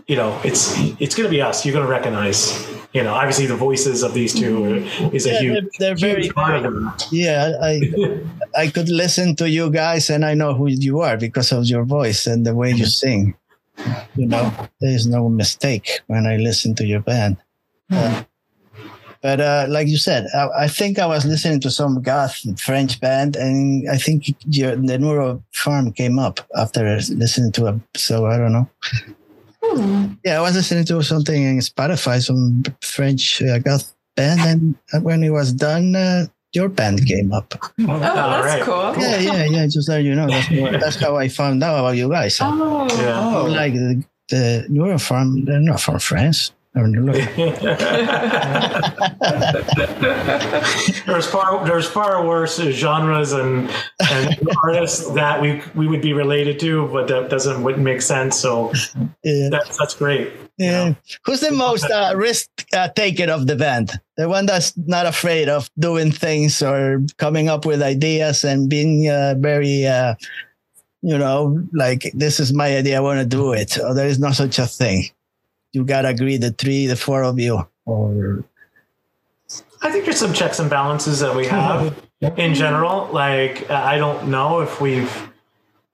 you 0.05 0.15
know, 0.15 0.39
it's 0.43 0.77
it's 1.01 1.15
going 1.15 1.25
to 1.25 1.31
be 1.31 1.41
us. 1.41 1.65
You're 1.65 1.73
going 1.73 1.87
to 1.87 1.91
recognize, 1.91 2.69
you 2.93 3.03
know, 3.03 3.13
obviously 3.13 3.45
the 3.47 3.55
voices 3.55 4.03
of 4.03 4.13
these 4.13 4.33
two 4.33 4.85
is 5.11 5.25
a 5.25 5.31
Yeah, 5.33 5.39
huge, 5.41 5.65
they're, 5.79 5.95
they're 5.95 6.09
huge 6.15 6.27
very. 6.27 6.29
part 6.29 6.65
of 6.65 6.73
it. 6.73 7.07
Yeah, 7.11 7.53
I 7.61 7.81
I 8.55 8.67
could 8.67 8.89
listen 8.89 9.35
to 9.37 9.49
you 9.49 9.69
guys 9.71 10.09
and 10.09 10.23
I 10.23 10.33
know 10.35 10.53
who 10.53 10.67
you 10.67 11.01
are 11.01 11.17
because 11.17 11.51
of 11.51 11.65
your 11.65 11.83
voice 11.85 12.27
and 12.27 12.45
the 12.45 12.53
way 12.55 12.71
you 12.71 12.85
sing. 12.85 13.35
You 14.15 14.27
know, 14.27 14.53
there 14.79 14.91
is 14.93 15.07
no 15.07 15.27
mistake 15.29 16.01
when 16.07 16.27
I 16.27 16.37
listen 16.37 16.75
to 16.75 16.85
your 16.85 17.01
band. 17.01 17.37
Uh, 17.89 18.23
but 19.21 19.39
uh, 19.41 19.65
like 19.69 19.87
you 19.87 19.97
said, 19.97 20.27
I, 20.35 20.65
I 20.65 20.67
think 20.67 20.99
I 20.99 21.07
was 21.07 21.25
listening 21.25 21.59
to 21.61 21.71
some 21.71 22.01
goth 22.01 22.37
French 22.59 22.99
band, 22.99 23.35
and 23.35 23.89
I 23.89 23.97
think 23.97 24.35
your, 24.45 24.75
the 24.75 24.99
Neuro 24.99 25.41
Farm 25.53 25.91
came 25.93 26.19
up 26.19 26.41
after 26.55 26.83
listening 27.09 27.51
to 27.53 27.67
it. 27.67 27.75
So 27.97 28.25
I 28.27 28.37
don't 28.37 28.51
know. 28.53 28.69
Yeah, 30.23 30.39
I 30.39 30.41
was 30.41 30.55
listening 30.55 30.85
to 30.85 31.01
something 31.03 31.41
in 31.43 31.57
Spotify, 31.59 32.21
some 32.23 32.63
French 32.81 33.41
uh, 33.41 33.59
goth 33.59 33.93
band, 34.15 34.75
and 34.91 35.03
when 35.03 35.23
it 35.23 35.29
was 35.31 35.53
done, 35.53 35.95
uh, 35.95 36.25
your 36.53 36.69
band 36.69 37.05
came 37.07 37.33
up. 37.33 37.53
Oh, 37.79 37.99
that's 37.99 38.45
right. 38.45 38.61
cool. 38.61 38.93
Yeah, 39.01 39.19
yeah, 39.19 39.43
yeah. 39.45 39.65
Just 39.67 39.89
let 39.89 40.03
you 40.03 40.15
know. 40.15 40.27
That's, 40.27 40.49
what- 40.51 40.71
that's 40.81 40.95
how 40.97 41.15
I 41.17 41.27
found 41.27 41.63
out 41.63 41.79
about 41.79 41.95
you 41.97 42.09
guys. 42.09 42.37
Oh. 42.41 42.87
Yeah. 43.01 43.19
Oh. 43.37 43.45
Like 43.45 43.73
the, 43.73 44.03
the 44.29 44.67
you're 44.69 44.99
from, 44.99 45.45
they're 45.45 45.59
not 45.59 45.81
from 45.81 45.99
France. 45.99 46.51
I 46.75 46.81
mean, 46.81 47.05
look, 47.05 47.15
there's 51.05 51.27
far 51.27 51.63
there's 51.65 51.87
far 51.87 52.25
worse 52.25 52.57
genres 52.57 53.31
and 53.31 53.69
and 53.99 54.39
artists 54.63 55.07
that 55.11 55.39
we 55.39 55.61
we 55.75 55.87
would 55.87 56.01
be 56.01 56.13
related 56.13 56.59
to, 56.61 56.87
but 56.87 57.07
that 57.09 57.29
doesn't 57.29 57.61
wouldn't 57.61 57.83
make 57.83 58.01
sense. 58.01 58.39
So 58.39 58.71
yeah, 59.23 59.49
that's 59.51 59.77
that's 59.77 59.93
great. 59.93 60.33
yeah. 60.57 60.95
Who's 61.25 61.41
the 61.41 61.51
most 61.51 61.85
uh, 61.91 62.13
risk 62.15 62.49
uh, 62.73 62.87
taker 62.89 63.29
of 63.31 63.45
the 63.45 63.55
band? 63.55 63.91
The 64.17 64.27
one 64.27 64.47
that's 64.47 64.75
not 64.75 65.05
afraid 65.05 65.49
of 65.49 65.69
doing 65.77 66.11
things 66.11 66.63
or 66.63 67.03
coming 67.17 67.49
up 67.49 67.65
with 67.65 67.83
ideas 67.83 68.43
and 68.43 68.67
being 68.67 69.09
uh, 69.09 69.35
very, 69.37 69.85
uh, 69.85 70.15
you 71.03 71.17
know, 71.17 71.63
like 71.71 72.11
this 72.15 72.39
is 72.39 72.51
my 72.51 72.77
idea. 72.77 72.97
I 72.97 73.01
want 73.01 73.19
to 73.19 73.25
do 73.25 73.53
it. 73.53 73.77
Or 73.79 73.93
there 73.93 74.07
is 74.07 74.17
no 74.17 74.31
such 74.31 74.57
a 74.57 74.65
thing. 74.65 75.05
You 75.73 75.83
gotta 75.83 76.09
agree, 76.09 76.37
the 76.37 76.51
three, 76.51 76.85
the 76.87 76.95
four 76.95 77.23
of 77.23 77.39
you, 77.39 77.67
or 77.85 78.43
I 79.81 79.91
think 79.91 80.05
there's 80.05 80.17
some 80.17 80.33
checks 80.33 80.59
and 80.59 80.69
balances 80.69 81.19
that 81.19 81.35
we 81.35 81.45
have 81.47 81.95
in 82.37 82.53
general. 82.53 83.09
Like 83.11 83.69
uh, 83.69 83.73
I 83.73 83.97
don't 83.97 84.29
know 84.29 84.61
if 84.61 84.79
we've 84.79 85.11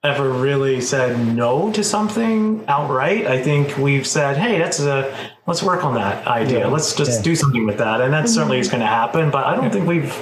ever 0.03 0.29
really 0.29 0.79
said 0.79 1.17
no 1.35 1.71
to 1.73 1.83
something 1.83 2.63
outright. 2.67 3.25
I 3.25 3.41
think 3.41 3.77
we've 3.77 4.05
said, 4.05 4.37
"Hey, 4.37 4.59
that's 4.59 4.79
a 4.79 5.13
let's 5.47 5.63
work 5.63 5.83
on 5.83 5.95
that 5.95 6.27
idea. 6.27 6.67
Let's 6.67 6.93
just 6.93 7.19
Yeah. 7.19 7.23
do 7.23 7.35
something 7.35 7.65
with 7.65 7.77
that," 7.77 8.01
and 8.01 8.13
that 8.13 8.25
mm-hmm. 8.25 8.33
certainly 8.33 8.59
is 8.59 8.67
going 8.67 8.81
to 8.81 8.87
happen. 8.87 9.31
But 9.31 9.45
I 9.45 9.55
don't 9.55 9.71
think 9.71 9.87
we've 9.87 10.13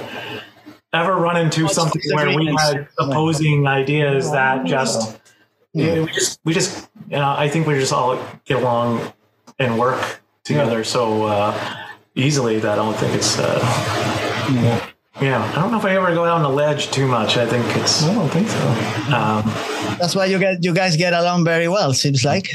ever 0.92 1.16
run 1.16 1.36
into 1.36 1.62
Lots 1.62 1.74
something 1.74 2.00
where 2.12 2.26
we 2.26 2.46
disagreements. 2.46 2.62
had 2.62 2.88
opposing 2.98 3.66
ideas 3.66 4.30
that 4.32 4.64
just 4.64 5.18
yeah, 5.74 6.00
we 6.00 6.06
just 6.06 6.40
we 6.44 6.54
just 6.54 6.88
you 7.10 7.16
know 7.16 7.34
I 7.36 7.48
think 7.48 7.66
we 7.66 7.74
just 7.74 7.92
all 7.92 8.18
get 8.46 8.62
along 8.62 9.12
and 9.58 9.78
work 9.78 10.20
together 10.44 10.84
so 10.84 11.24
uh, 11.24 11.86
easily 12.14 12.58
that 12.58 12.72
I 12.72 12.76
don't 12.76 12.94
think 12.96 13.14
it's 13.14 13.38
uh, 13.38 13.58
yeah 15.20 15.52
I 15.56 15.60
don't 15.60 15.72
know 15.72 15.78
if 15.78 15.84
I 15.84 15.96
ever 15.96 16.14
go 16.14 16.24
down 16.24 16.42
the 16.42 16.48
ledge 16.48 16.90
too 16.90 17.06
much. 17.06 17.36
I 17.36 17.46
think 17.46 17.64
it's 17.76 18.04
I 18.04 18.14
don't 18.14 18.28
think 18.28 18.48
so. 18.48 18.68
um, 19.14 19.42
that's 19.98 20.14
why 20.14 20.26
you 20.26 20.38
get 20.38 20.62
you 20.62 20.72
guys 20.72 20.96
get 20.96 21.12
along 21.12 21.44
very 21.44 21.68
well. 21.68 21.92
Seems 21.92 22.24
like. 22.24 22.52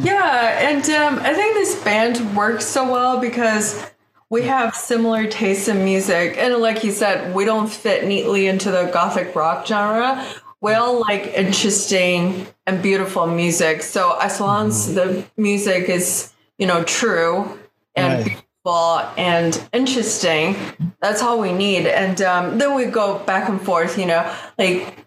Yeah, 0.00 0.68
and 0.68 0.84
um, 0.90 1.18
I 1.20 1.34
think 1.34 1.54
this 1.54 1.82
band 1.84 2.36
works 2.36 2.64
so 2.66 2.90
well 2.90 3.20
because 3.20 3.84
we 4.30 4.42
have 4.42 4.74
similar 4.74 5.26
tastes 5.26 5.68
in 5.68 5.84
music. 5.84 6.38
And 6.38 6.54
like 6.56 6.82
you 6.82 6.90
said, 6.90 7.34
we 7.34 7.44
don't 7.44 7.68
fit 7.68 8.06
neatly 8.06 8.46
into 8.46 8.70
the 8.70 8.90
gothic 8.92 9.36
rock 9.36 9.66
genre. 9.66 10.26
We 10.62 10.74
all 10.74 11.00
like 11.00 11.26
interesting 11.34 12.46
and 12.66 12.80
beautiful 12.80 13.26
music. 13.26 13.82
So 13.82 14.16
as 14.20 14.40
long 14.40 14.68
as 14.68 14.94
the 14.94 15.24
music 15.36 15.88
is, 15.88 16.32
you 16.56 16.66
know, 16.68 16.84
true 16.84 17.58
and 17.96 18.12
Right. 18.14 18.24
beautiful 18.24 19.10
and 19.18 19.68
interesting, 19.72 20.54
that's 21.00 21.20
all 21.20 21.40
we 21.40 21.52
need. 21.52 21.86
And 21.88 22.22
um, 22.22 22.58
then 22.58 22.76
we 22.76 22.84
go 22.86 23.18
back 23.26 23.48
and 23.48 23.60
forth, 23.60 23.98
you 23.98 24.06
know, 24.06 24.22
like 24.56 25.04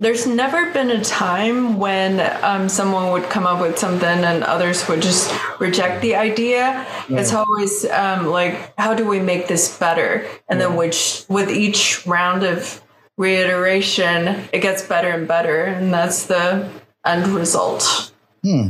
there's 0.00 0.26
never 0.26 0.72
been 0.72 0.90
a 0.90 1.02
time 1.04 1.78
when 1.78 2.20
um, 2.44 2.68
someone 2.68 3.12
would 3.12 3.30
come 3.30 3.46
up 3.46 3.60
with 3.62 3.78
something 3.78 4.24
and 4.24 4.42
others 4.42 4.86
would 4.88 5.00
just 5.00 5.32
reject 5.60 6.02
the 6.02 6.16
idea. 6.16 6.84
It's 7.08 7.32
always 7.32 7.86
um, 7.90 8.26
like, 8.26 8.74
how 8.76 8.92
do 8.92 9.06
we 9.06 9.20
make 9.20 9.46
this 9.46 9.78
better? 9.78 10.26
And 10.48 10.60
then 10.60 10.74
which 10.76 11.24
with 11.28 11.48
each 11.48 12.06
round 12.06 12.42
of 12.42 12.82
reiteration, 13.16 14.44
it 14.52 14.60
gets 14.60 14.82
better 14.82 15.08
and 15.10 15.26
better, 15.28 15.64
and 15.64 15.92
that's 15.92 16.26
the 16.26 16.68
end 17.04 17.26
result. 17.28 18.12
Hmm. 18.42 18.68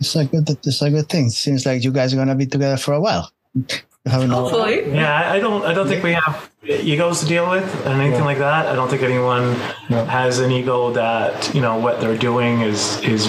It's 0.00 0.16
a 0.16 0.24
good. 0.24 0.48
It's 0.50 0.82
a 0.82 0.90
good 0.90 1.08
thing. 1.08 1.30
Seems 1.30 1.64
like 1.64 1.84
you 1.84 1.92
guys 1.92 2.12
are 2.12 2.16
gonna 2.16 2.34
be 2.34 2.46
together 2.46 2.76
for 2.76 2.94
a 2.94 3.00
while. 3.00 3.30
You 3.54 3.64
have. 4.10 4.28
Hopefully, 4.28 4.90
yeah 4.92 5.14
I 5.14 5.36
I 5.36 5.38
don't 5.38 5.64
I 5.64 5.72
don't 5.72 5.86
think 5.86 6.02
we 6.02 6.12
have 6.14 6.50
egos 6.66 7.20
to 7.20 7.26
deal 7.26 7.48
with 7.48 7.64
and 7.86 8.00
anything 8.00 8.24
like 8.24 8.38
that. 8.38 8.66
I 8.66 8.74
don't 8.74 8.88
think 8.88 9.02
anyone 9.02 9.54
Yeah. 9.88 10.04
has 10.06 10.40
an 10.40 10.50
ego 10.50 10.90
that 10.92 11.54
you 11.54 11.60
know 11.60 11.76
what 11.78 12.00
they're 12.00 12.18
doing 12.18 12.62
is 12.62 12.98
is 13.02 13.28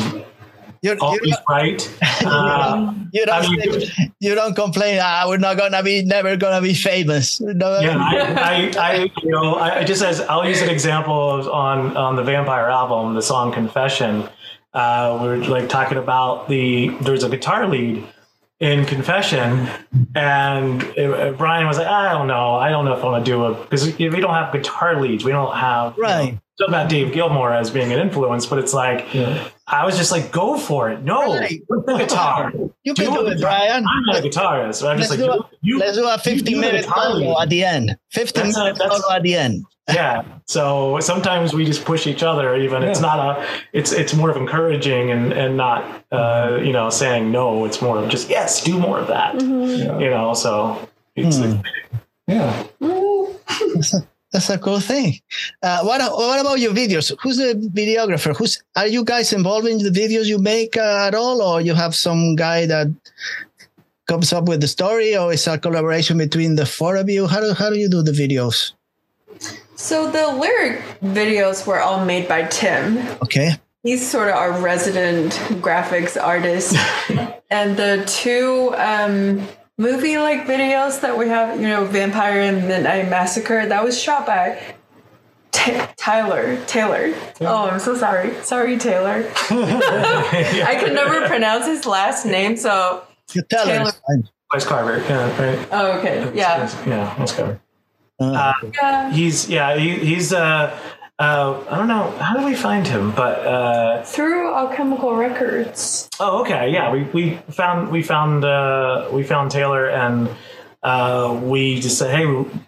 You're, 0.83 0.97
always 1.01 1.21
you 1.23 1.35
right. 1.49 1.97
Uh, 2.25 2.93
you 3.13 3.25
don't. 3.25 3.45
I 3.45 3.49
mean- 3.49 3.81
say- 3.81 4.11
you 4.19 4.35
don't 4.35 4.53
complain. 4.53 4.99
Ah, 5.01 5.25
we're 5.27 5.37
not 5.37 5.57
gonna 5.57 5.81
be. 5.81 6.03
Never 6.03 6.35
gonna 6.37 6.61
be 6.61 6.73
famous. 6.73 7.39
No, 7.41 7.79
yeah, 7.79 7.97
I, 7.97 8.71
I, 8.77 8.91
I, 8.91 9.11
you 9.23 9.29
know, 9.31 9.55
I 9.55 9.83
just 9.85 10.03
as 10.03 10.19
I'll 10.21 10.47
use 10.47 10.61
an 10.61 10.69
example 10.69 11.31
of 11.39 11.47
on 11.47 11.95
on 11.97 12.15
the 12.17 12.23
Vampyre 12.23 12.69
album, 12.69 13.15
the 13.15 13.21
song 13.21 13.51
"Confession." 13.53 14.27
Uh, 14.73 15.19
we 15.21 15.27
were 15.27 15.37
like 15.37 15.69
talking 15.69 15.97
about 15.97 16.47
the 16.49 16.89
there's 17.01 17.23
a 17.23 17.29
guitar 17.29 17.67
lead 17.67 18.03
in 18.63 18.85
Confession, 18.85 19.67
and 20.15 20.81
uh, 20.97 21.33
Brian 21.37 21.67
was 21.67 21.77
like, 21.77 21.87
I 21.87 22.13
don't 22.13 22.27
know, 22.27 22.55
I 22.55 22.69
don't 22.69 22.85
know 22.85 22.93
if 22.93 23.03
I 23.03 23.07
want 23.07 23.25
to 23.25 23.29
do 23.31 23.47
it 23.51 23.61
because 23.63 23.85
we 23.97 24.07
we 24.09 24.21
don't 24.21 24.33
have 24.33 24.53
guitar 24.53 25.01
leads, 25.01 25.25
we 25.25 25.31
don't 25.33 25.53
have 25.55 25.95
you 25.97 26.03
know, 26.03 26.09
Right. 26.09 26.39
Talk 26.59 26.67
about 26.69 26.87
Dave 26.89 27.11
Gilmour 27.13 27.51
as 27.51 27.71
being 27.71 27.91
an 27.91 27.99
influence, 27.99 28.45
but 28.45 28.59
it's 28.59 28.73
like 28.73 29.13
Yeah. 29.13 29.43
I 29.67 29.85
was 29.85 29.97
just 29.97 30.11
like, 30.11 30.31
go 30.31 30.57
for 30.57 30.89
it. 30.91 31.01
No, 31.01 31.35
Right. 31.39 31.61
with 31.67 31.85
the 31.87 31.97
guitar. 31.97 32.53
You 32.83 32.93
can 32.93 33.11
do 33.13 33.25
it, 33.27 33.41
Brian. 33.41 33.83
I'm 33.85 34.03
not 34.05 34.17
a 34.17 34.21
guitarist, 34.21 34.75
so 34.75 34.87
I'm 34.89 34.97
just 34.97 35.09
Let's 35.09 35.21
like, 35.21 35.31
do 35.31 35.43
a- 35.43 35.49
you, 35.61 35.73
you, 35.75 35.79
Let's 35.79 35.97
do 35.97 36.07
a 36.07 36.17
50 36.17 36.29
you 36.31 36.41
do 36.41 36.51
the 36.55 36.61
minute 36.61 36.85
solo 36.85 37.41
at 37.41 37.49
the 37.49 37.63
end. 37.65 37.97
15 38.11 38.43
That's 38.43 38.57
a- 38.57 38.63
minute 38.65 38.77
solo 38.77 39.11
at 39.15 39.23
the 39.23 39.35
end. 39.35 39.65
Yeah 39.89 40.23
so 40.45 40.97
sometimes 41.01 41.53
we 41.53 41.65
just 41.65 41.83
push 41.83 42.07
each 42.07 42.23
other 42.23 42.55
even 42.55 42.83
it's 42.83 43.01
not 43.01 43.19
a 43.19 43.45
it's 43.73 43.91
it's 43.91 44.13
more 44.13 44.29
of 44.29 44.37
encouraging 44.37 45.11
and 45.11 45.33
and 45.33 45.57
not 45.57 45.83
uh 46.11 46.57
you 46.63 46.71
know 46.71 46.89
saying 46.89 47.31
no 47.31 47.65
it's 47.65 47.81
more 47.81 47.97
of 47.97 48.07
just 48.09 48.29
yes 48.29 48.63
do 48.63 48.79
more 48.79 48.97
of 48.99 49.07
that 49.07 49.35
Yeah. 49.41 49.99
you 49.99 50.09
know 50.09 50.33
so 50.33 50.79
It's 51.15 51.37
Hmm. 51.37 51.61
Yeah. 52.27 52.63
That's 53.75 53.93
a, 53.97 54.07
that's 54.31 54.49
a 54.49 54.57
cool 54.57 54.79
thing. 54.79 55.19
Uh, 55.61 55.83
what 55.83 55.99
What 56.01 56.39
about 56.39 56.59
your 56.59 56.73
videos? 56.73 57.13
Who's 57.21 57.37
the 57.37 57.53
videographer? 57.75 58.35
Who's 58.35 58.63
are 58.75 58.87
you 58.87 59.03
guys 59.03 59.33
involved 59.33 59.67
in 59.67 59.77
the 59.77 59.91
videos 59.91 60.25
you 60.25 60.39
make 60.39 60.77
uh, 60.77 61.07
at 61.07 61.13
all, 61.13 61.41
or 61.41 61.61
you 61.61 61.75
have 61.75 61.93
some 61.93 62.35
guy 62.35 62.65
that 62.65 62.87
comes 64.07 64.33
up 64.33 64.47
with 64.47 64.61
the 64.61 64.67
story, 64.67 65.15
or 65.17 65.33
is 65.33 65.45
a 65.47 65.57
collaboration 65.57 66.17
between 66.17 66.55
the 66.55 66.65
four 66.65 66.95
of 66.95 67.09
you? 67.09 67.27
How 67.27 67.41
do 67.41 67.53
How 67.53 67.69
do 67.69 67.77
you 67.77 67.89
do 67.89 68.01
the 68.01 68.11
videos? 68.11 68.73
So 69.75 70.09
the 70.09 70.27
lyric 70.27 70.81
videos 71.01 71.65
were 71.67 71.79
all 71.81 72.05
made 72.05 72.27
by 72.27 72.43
Tim. 72.43 72.97
Okay. 73.21 73.51
He's 73.83 74.09
sort 74.09 74.29
of 74.29 74.35
our 74.35 74.53
resident 74.61 75.33
graphics 75.61 76.21
artist. 76.21 76.75
and 77.49 77.75
the 77.75 78.03
two 78.07 78.73
um, 78.77 79.45
movie 79.77 80.17
like 80.17 80.45
videos 80.45 81.01
that 81.01 81.17
we 81.17 81.27
have, 81.27 81.59
you 81.59 81.67
know, 81.67 81.85
Vampyre 81.85 82.47
and 82.47 82.67
Midnight 82.67 83.09
Massacre, 83.09 83.65
that 83.65 83.83
was 83.83 84.01
shot 84.01 84.25
by 84.25 84.61
T- 85.51 85.79
Tyler. 85.97 86.57
Taylor. 86.65 87.13
Oh, 87.41 87.69
I'm 87.69 87.79
so 87.79 87.95
sorry. 87.95 88.33
Sorry, 88.43 88.77
Taylor. 88.77 89.29
I 89.49 90.77
can 90.79 90.93
never 90.93 91.27
pronounce 91.27 91.65
his 91.65 91.85
last 91.85 92.25
name, 92.25 92.55
so. 92.55 93.03
You 93.33 93.41
tell 93.49 93.65
Taylor. 93.65 93.87
us. 93.89 94.01
Wes 94.53 94.65
Carver. 94.65 94.99
Yeah, 94.99 95.41
right. 95.41 95.67
Oh, 95.71 95.97
okay. 95.99 96.31
Yeah. 96.33 96.69
Yeah, 96.87 97.19
Wes 97.19 97.35
Carver. 97.35 97.59
Uh, 98.19 98.53
Yeah. 98.81 99.11
He's 99.11 99.49
yeah, 99.49 99.75
he, 99.77 99.95
he's 99.99 100.31
uh, 100.33 100.77
uh, 101.19 101.63
I 101.69 101.77
don't 101.77 101.87
know 101.87 102.09
how 102.19 102.37
do 102.37 102.45
we 102.45 102.55
find 102.55 102.87
him, 102.87 103.11
but 103.11 103.39
uh, 103.45 104.03
Through 104.03 104.53
Alchemical 104.53 105.15
Records. 105.15 106.09
oh 106.19 106.41
okay, 106.41 106.69
yeah, 106.69 106.91
we, 106.91 107.03
we 107.13 107.35
found 107.51 107.89
we 107.91 108.01
found 108.03 108.45
uh, 108.45 109.07
we 109.11 109.23
found 109.23 109.51
Taylor 109.51 109.89
and 109.89 110.29
uh, 110.83 111.39
we 111.41 111.79
just 111.79 111.97
said, 111.97 112.13
hey, 112.13 112.25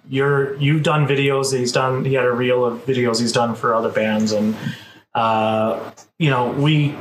you're 0.09 0.55
you've 0.57 0.83
done 0.83 1.05
videos. 1.05 1.57
He's 1.57 1.71
done. 1.73 2.05
He 2.05 2.13
had 2.13 2.25
a 2.25 2.31
reel 2.31 2.63
of 2.63 2.85
videos 2.85 3.19
he's 3.19 3.33
done 3.33 3.55
for 3.55 3.75
other 3.75 3.91
bands, 3.91 4.31
and 4.31 4.55
uh, 5.13 5.91
you 6.17 6.29
know 6.29 6.51
we 6.51 6.95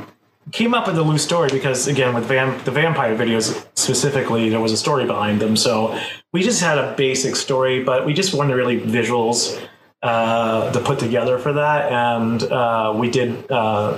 came 0.55 0.73
up 0.73 0.87
with 0.87 0.97
a 0.97 1.03
loose 1.03 1.21
story 1.21 1.49
because 1.51 1.85
again 1.87 2.13
with 2.13 2.23
vamp- 2.25 2.63
the 2.63 2.71
Vampyre 2.71 3.17
videos 3.17 3.67
specifically 3.75 4.49
there 4.49 4.61
was 4.61 4.71
a 4.71 4.77
story 4.77 5.05
behind 5.05 5.41
them. 5.41 5.57
So 5.57 5.99
we 6.31 6.43
just 6.43 6.61
had 6.61 6.77
a 6.77 6.95
basic 6.95 7.35
story 7.35 7.83
but 7.83 8.05
we 8.05 8.13
just 8.13 8.33
wanted 8.33 8.55
really 8.55 8.79
visuals 8.79 9.61
uh, 10.01 10.71
to 10.71 10.79
put 10.79 10.97
together 10.97 11.37
for 11.39 11.51
that. 11.53 11.91
And 11.91 12.41
uh, 12.43 12.93
we 12.95 13.09
did 13.09 13.51
uh, 13.51 13.97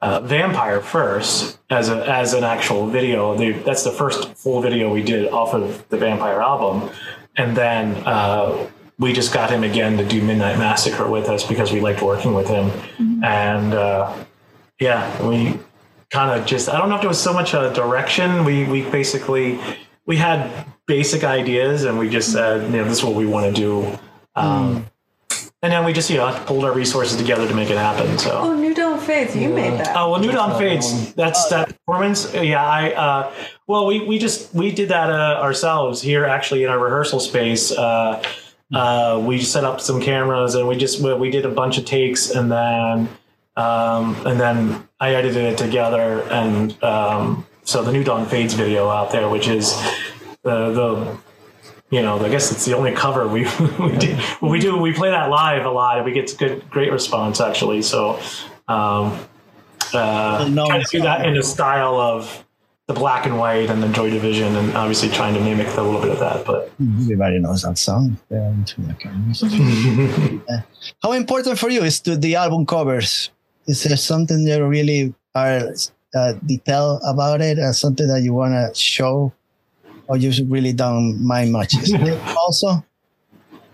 uh, 0.00 0.20
Vampyre 0.20 0.82
first 0.82 1.58
as 1.68 1.90
a 1.90 2.08
as 2.08 2.32
an 2.32 2.42
actual 2.44 2.86
video. 2.86 3.36
The, 3.36 3.52
that's 3.52 3.84
the 3.84 3.90
first 3.90 4.34
full 4.34 4.62
video 4.62 4.90
we 4.90 5.02
did 5.02 5.28
off 5.30 5.52
of 5.52 5.86
the 5.90 5.98
Vampyre 5.98 6.40
album. 6.40 6.88
And 7.36 7.54
then 7.54 7.96
uh, 8.06 8.70
we 8.98 9.12
just 9.12 9.34
got 9.34 9.50
him 9.50 9.62
again 9.62 9.98
to 9.98 10.06
do 10.06 10.22
midnight 10.22 10.58
massacre 10.58 11.06
with 11.06 11.28
us 11.28 11.46
because 11.46 11.70
we 11.70 11.80
liked 11.80 12.00
working 12.00 12.32
with 12.32 12.48
him. 12.48 12.70
And 13.22 13.74
uh, 13.74 14.14
yeah, 14.80 15.02
we 15.26 15.58
kind 16.10 16.38
of 16.40 16.46
just 16.46 16.68
I 16.68 16.78
don't 16.78 16.88
know 16.88 16.94
if 16.96 17.00
there 17.02 17.08
was 17.08 17.22
so 17.22 17.32
much 17.32 17.54
a 17.54 17.72
direction. 17.74 18.44
We 18.44 18.64
we 18.64 18.82
basically 18.82 19.58
we 20.06 20.16
had 20.16 20.66
basic 20.86 21.22
ideas 21.24 21.84
and 21.84 21.98
we 21.98 22.08
just 22.08 22.32
said, 22.32 22.62
you 22.70 22.78
know, 22.78 22.84
this 22.84 22.98
is 22.98 23.04
what 23.04 23.14
we 23.14 23.26
want 23.26 23.54
to 23.54 23.60
do. 23.60 23.98
Um, 24.34 24.86
And 25.60 25.72
then 25.72 25.84
we 25.84 25.92
just, 25.92 26.08
you 26.08 26.16
know, 26.18 26.30
pulled 26.46 26.64
our 26.64 26.72
resources 26.72 27.16
together 27.18 27.46
to 27.48 27.52
make 27.52 27.68
it 27.68 27.76
happen. 27.76 28.16
So, 28.16 28.30
Oh, 28.30 28.54
New 28.54 28.72
Dawn 28.74 29.00
Faith, 29.00 29.34
you 29.34 29.48
made 29.48 29.72
that. 29.80 29.96
oh 29.96 30.12
well, 30.12 30.20
New 30.20 30.30
Dawn 30.30 30.50
that 30.50 30.58
Fades. 30.58 30.92
one. 30.92 31.12
That's 31.16 31.48
that 31.48 31.66
performance. 31.84 32.32
Yeah, 32.32 32.64
I. 32.64 32.92
Uh, 32.92 33.32
well, 33.66 33.84
we 33.86 34.06
we 34.06 34.18
just 34.18 34.54
we 34.54 34.70
did 34.70 34.88
that 34.90 35.10
uh, 35.10 35.40
ourselves 35.42 36.00
here, 36.00 36.24
actually, 36.24 36.62
in 36.62 36.70
our 36.70 36.78
rehearsal 36.78 37.18
space. 37.18 37.72
Uh, 37.72 38.22
uh, 38.72 39.20
we 39.26 39.40
set 39.42 39.64
up 39.64 39.80
some 39.80 40.00
cameras 40.00 40.54
and 40.54 40.68
we 40.68 40.76
just 40.76 41.00
we, 41.00 41.12
we 41.14 41.28
did 41.30 41.44
a 41.44 41.50
bunch 41.50 41.76
of 41.76 41.84
takes 41.84 42.30
and 42.30 42.52
then 42.52 43.08
um, 43.58 44.14
and 44.26 44.38
then 44.40 44.88
I 45.00 45.14
edited 45.14 45.44
it 45.44 45.58
together 45.58 46.22
and 46.30 46.82
um, 46.82 47.46
so 47.64 47.82
the 47.82 47.92
New 47.92 48.04
Dawn 48.04 48.24
Fades 48.24 48.54
video 48.54 48.88
out 48.88 49.10
there, 49.10 49.28
which 49.28 49.48
is 49.48 49.74
the 50.42 50.70
the 50.72 51.18
you 51.90 52.00
know 52.00 52.18
I 52.18 52.28
guess 52.28 52.52
it's 52.52 52.64
the 52.64 52.74
only 52.74 52.92
cover 52.92 53.26
we 53.28 53.42
we 53.78 53.96
do 53.98 54.18
we 54.40 54.58
do 54.60 54.76
we 54.78 54.92
play 54.92 55.10
that 55.10 55.28
live 55.28 55.66
a 55.66 55.70
lot 55.70 55.96
and 55.96 56.06
we 56.06 56.12
get 56.12 56.34
good 56.38 56.70
great 56.70 56.92
response 56.92 57.40
actually. 57.40 57.82
So 57.82 58.20
um, 58.68 59.18
uh, 59.92 60.48
No, 60.50 60.66
trying 60.66 60.84
to 60.84 60.90
do 60.90 61.02
that 61.02 61.26
in 61.26 61.36
a 61.36 61.42
style 61.42 61.96
of 62.00 62.44
the 62.86 62.94
black 62.94 63.26
and 63.26 63.38
white 63.38 63.68
and 63.68 63.82
the 63.82 63.88
Joy 63.88 64.08
Division 64.08 64.56
and 64.56 64.74
obviously 64.74 65.10
trying 65.10 65.34
to 65.34 65.40
mimic 65.40 65.66
a 65.76 65.82
little 65.82 66.00
bit 66.00 66.10
of 66.10 66.20
that, 66.20 66.46
but. 66.46 66.72
everybody 67.02 67.38
knows 67.38 67.62
that 67.62 67.76
song. 67.76 68.16
Yeah, 68.30 68.48
into 68.48 68.80
the 68.80 68.94
cameras. 68.94 69.42
How 71.02 71.12
important 71.12 71.58
for 71.58 71.68
you 71.68 71.82
is 71.82 72.00
to 72.00 72.16
the 72.16 72.36
album 72.36 72.64
covers? 72.64 73.30
Is 73.68 73.84
there 73.84 73.96
something 73.96 74.44
that 74.46 74.64
really 74.64 75.14
are 75.34 75.70
uh, 76.14 76.32
detail 76.44 76.98
about 77.04 77.40
it, 77.40 77.58
or 77.58 77.72
something 77.72 78.08
that 78.08 78.22
you 78.22 78.32
want 78.32 78.54
to 78.54 78.74
show, 78.74 79.32
or 80.08 80.16
you 80.16 80.32
really 80.46 80.72
don't 80.72 81.20
mind 81.24 81.52
much? 81.52 81.74
Also, 82.36 82.82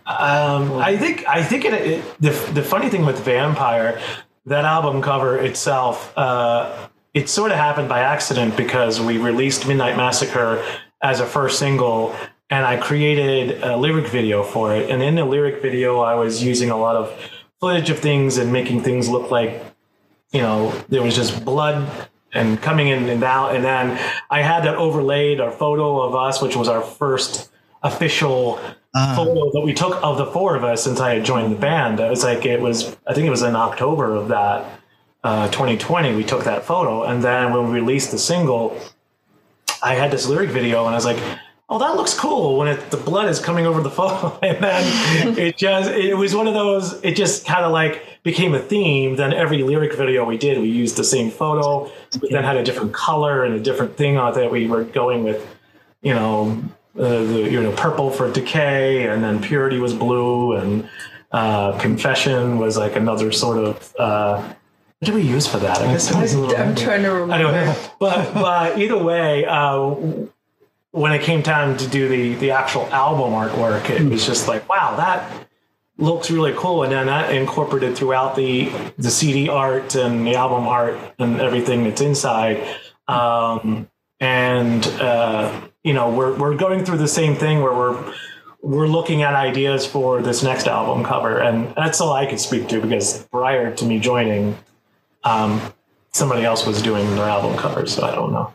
Um, 0.07 0.73
I 0.83 0.99
think 0.99 1.25
I 1.27 1.43
think 1.43 1.65
it, 1.65 1.73
it 1.73 2.05
the 2.21 2.31
the 2.53 2.63
funny 2.63 2.91
thing 2.91 3.07
with 3.07 3.25
Vampyre, 3.25 4.01
that 4.47 4.65
album 4.65 5.01
cover 5.01 5.39
itself, 5.39 6.13
uh, 6.19 6.89
it 7.15 7.29
sort 7.29 7.53
of 7.53 7.57
happened 7.57 7.89
by 7.89 8.01
accident 8.01 8.57
because 8.57 9.01
we 9.01 9.17
released 9.17 9.67
Midnight 9.67 9.97
Massacre 9.97 10.63
as 11.03 11.21
a 11.21 11.27
first 11.27 11.59
single, 11.59 12.15
and 12.51 12.67
I 12.67 12.77
created 12.77 13.63
a 13.63 13.77
lyric 13.77 14.09
video 14.09 14.43
for 14.43 14.75
it. 14.77 14.91
And 14.91 15.03
in 15.03 15.15
the 15.15 15.25
lyric 15.25 15.63
video, 15.63 16.01
I 16.01 16.15
was 16.17 16.43
using 16.43 16.71
a 16.71 16.77
lot 16.77 16.97
of 16.97 17.09
footage 17.61 17.89
of 17.89 17.99
things 17.99 18.37
and 18.37 18.53
making 18.53 18.83
things 18.83 19.09
look 19.09 19.31
like, 19.31 19.63
you 20.35 20.43
know, 20.43 20.71
there 20.91 21.03
was 21.03 21.15
just 21.15 21.45
blood 21.45 22.09
and 22.33 22.61
coming 22.61 22.89
in 22.89 23.09
and 23.09 23.23
out. 23.23 23.55
And 23.55 23.65
then 23.65 23.99
I 24.29 24.43
had 24.43 24.65
that 24.65 24.75
overlaid 24.75 25.41
a 25.41 25.51
photo 25.51 26.03
of 26.03 26.15
us, 26.15 26.43
which 26.43 26.57
was 26.57 26.69
our 26.69 26.83
first 26.83 27.51
official 27.83 28.61
Ah. 28.97 29.13
photo 29.17 29.51
that 29.51 29.61
we 29.63 29.75
took 29.75 30.01
of 30.05 30.19
the 30.19 30.27
four 30.27 30.55
of 30.55 30.63
us 30.63 30.85
since 30.85 31.01
I 31.01 31.15
had 31.15 31.25
joined 31.25 31.51
the 31.51 31.59
band. 31.59 31.99
It 31.99 32.09
was 32.09 32.23
like 32.23 32.47
it 32.47 32.61
was 32.61 32.97
I 33.09 33.13
think 33.13 33.27
it 33.27 33.31
was 33.31 33.43
in 33.43 33.57
October 33.57 34.15
of 34.15 34.29
that 34.29 34.71
uh, 35.25 35.49
2020 35.49 36.15
we 36.15 36.23
took 36.23 36.45
that 36.45 36.65
photo 36.65 37.03
and 37.03 37.21
then 37.21 37.53
when 37.53 37.65
we 37.67 37.81
released 37.81 38.13
the 38.13 38.19
single 38.19 38.79
I 39.83 39.97
had 39.97 40.13
this 40.13 40.29
lyric 40.29 40.51
video 40.51 40.85
and 40.87 40.95
I 40.95 40.95
was 40.95 41.05
like 41.07 41.19
oh 41.75 41.79
that 41.79 41.97
looks 41.97 42.15
cool 42.15 42.57
when 42.57 42.69
it, 42.69 42.91
the 42.93 42.97
blood 42.97 43.29
is 43.29 43.41
coming 43.41 43.67
over 43.67 43.83
the 43.83 43.91
photo 43.91 44.39
and 44.43 44.63
then 44.63 45.39
it 45.39 45.57
just 45.57 45.91
it 45.91 46.15
was 46.15 46.35
one 46.35 46.47
of 46.47 46.55
those 46.55 47.03
it 47.03 47.17
just 47.17 47.45
kind 47.45 47.65
of 47.65 47.73
like 47.73 48.03
became 48.23 48.55
a 48.55 48.59
theme. 48.59 49.17
Then 49.17 49.35
every 49.35 49.63
lyric 49.63 49.95
video 49.95 50.25
we 50.25 50.39
did 50.39 50.59
we 50.59 50.69
used 50.69 50.97
the 50.97 51.05
same 51.05 51.31
photo 51.31 51.91
but 52.21 52.31
then 52.31 52.45
had 52.45 52.57
a 52.57 52.63
different 52.63 52.93
color 52.93 53.45
and 53.45 53.55
a 53.55 53.61
different 53.61 53.97
thing 53.97 54.17
on 54.17 54.35
that 54.35 54.51
we 54.51 54.69
were 54.69 54.85
going 54.85 55.25
with 55.25 55.45
you 56.03 56.15
know 56.15 56.63
uh, 56.97 57.03
the 57.03 57.49
you 57.51 57.61
know 57.61 57.73
purple 57.73 58.11
for 58.11 58.31
decay 58.31 59.09
and 59.09 59.25
then 59.25 59.43
purity 59.43 59.79
was 59.79 59.93
blue 59.93 60.53
and 60.53 60.89
uh, 61.33 61.77
confession 61.81 62.59
was 62.59 62.77
like 62.77 62.95
another 62.95 63.33
sort 63.33 63.59
of 63.59 63.95
uh, 63.99 64.37
what 65.01 65.07
did 65.07 65.15
we 65.17 65.23
use 65.23 65.47
for 65.47 65.59
that? 65.59 65.83
I 65.83 65.93
guess 65.93 66.11
it 66.11 66.17
was 66.17 66.33
a 66.33 66.39
little 66.39 66.57
I'm 66.57 66.75
trying 66.75 67.03
to 67.03 67.11
remember. 67.11 67.35
anyway, 67.35 67.77
but 67.99 68.33
but 68.33 68.79
either 68.79 68.97
way, 68.97 69.45
uh, 69.45 69.95
when 70.95 71.11
it 71.11 71.23
came 71.23 71.43
time 71.43 71.77
to 71.77 71.89
do 71.89 72.09
the 72.09 72.35
the 72.37 72.53
actual 72.53 72.87
album 72.93 73.33
artwork, 73.33 73.91
it 73.91 74.09
was 74.09 74.25
just 74.25 74.47
like, 74.47 74.69
wow, 74.69 74.95
that 74.97 75.49
looks 75.99 76.31
really 76.31 76.55
cool, 76.57 76.85
and 76.85 76.93
then 76.93 77.07
that 77.07 77.35
incorporated 77.35 77.97
throughout 77.97 78.37
the 78.37 78.71
the 78.97 79.11
CD 79.11 79.49
art 79.49 79.97
and 79.97 80.25
the 80.25 80.37
album 80.37 80.69
art 80.69 80.97
and 81.19 81.41
everything 81.41 81.83
that's 81.83 82.01
inside. 82.01 82.65
Um, 83.09 83.89
and 84.21 84.87
uh, 85.01 85.63
you 85.83 85.95
know, 85.95 86.11
we're 86.11 86.39
we're 86.39 86.57
going 86.57 86.85
through 86.85 86.99
the 86.99 87.09
same 87.09 87.35
thing 87.35 87.61
where 87.61 87.75
we're 87.75 88.15
we're 88.63 88.87
looking 88.87 89.23
at 89.23 89.35
ideas 89.35 89.85
for 89.85 90.23
this 90.23 90.45
next 90.45 90.69
album 90.69 91.03
cover, 91.03 91.41
and 91.41 91.75
that's 91.75 92.01
all 92.01 92.13
I 92.13 92.27
could 92.27 92.39
speak 92.39 92.69
to 92.69 92.81
because 92.81 93.25
prior 93.33 93.75
to 93.75 93.85
me 93.85 93.99
joining, 93.99 94.57
um, 95.25 95.61
somebody 96.13 96.45
else 96.45 96.65
was 96.65 96.81
doing 96.81 97.17
their 97.17 97.25
album 97.25 97.57
covers, 97.59 97.95
so 97.95 98.07
I 98.07 98.15
don't 98.15 98.33
know. 98.33 98.55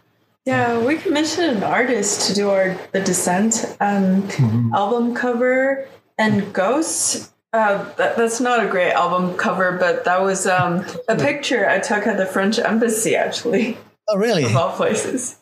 Yeah, 0.50 0.84
we 0.84 0.98
commissioned 0.98 1.58
an 1.58 1.64
artist 1.64 2.28
to 2.28 2.34
do 2.34 2.50
our 2.50 2.76
the 2.92 3.02
Descent 3.02 3.78
um, 3.80 4.28
album 4.74 5.14
cover 5.14 5.88
and 6.18 6.52
Ghosts. 6.54 7.32
Uh, 7.54 7.84
that, 7.98 8.18
that's 8.18 8.40
not 8.42 8.66
a 8.66 8.68
great 8.68 8.92
album 8.94 9.38
cover, 9.38 9.74
but 9.78 10.06
that 10.06 10.24
was 10.24 10.48
um, 10.48 10.84
a 11.08 11.16
picture 11.16 11.70
I 11.70 11.78
took 11.78 12.08
at 12.08 12.18
the 12.18 12.26
French 12.26 12.58
embassy, 12.58 13.16
actually, 13.16 13.78
oh 14.08 14.18
really? 14.18 14.44
of 14.46 14.56
all 14.56 14.76
places. 14.76 15.38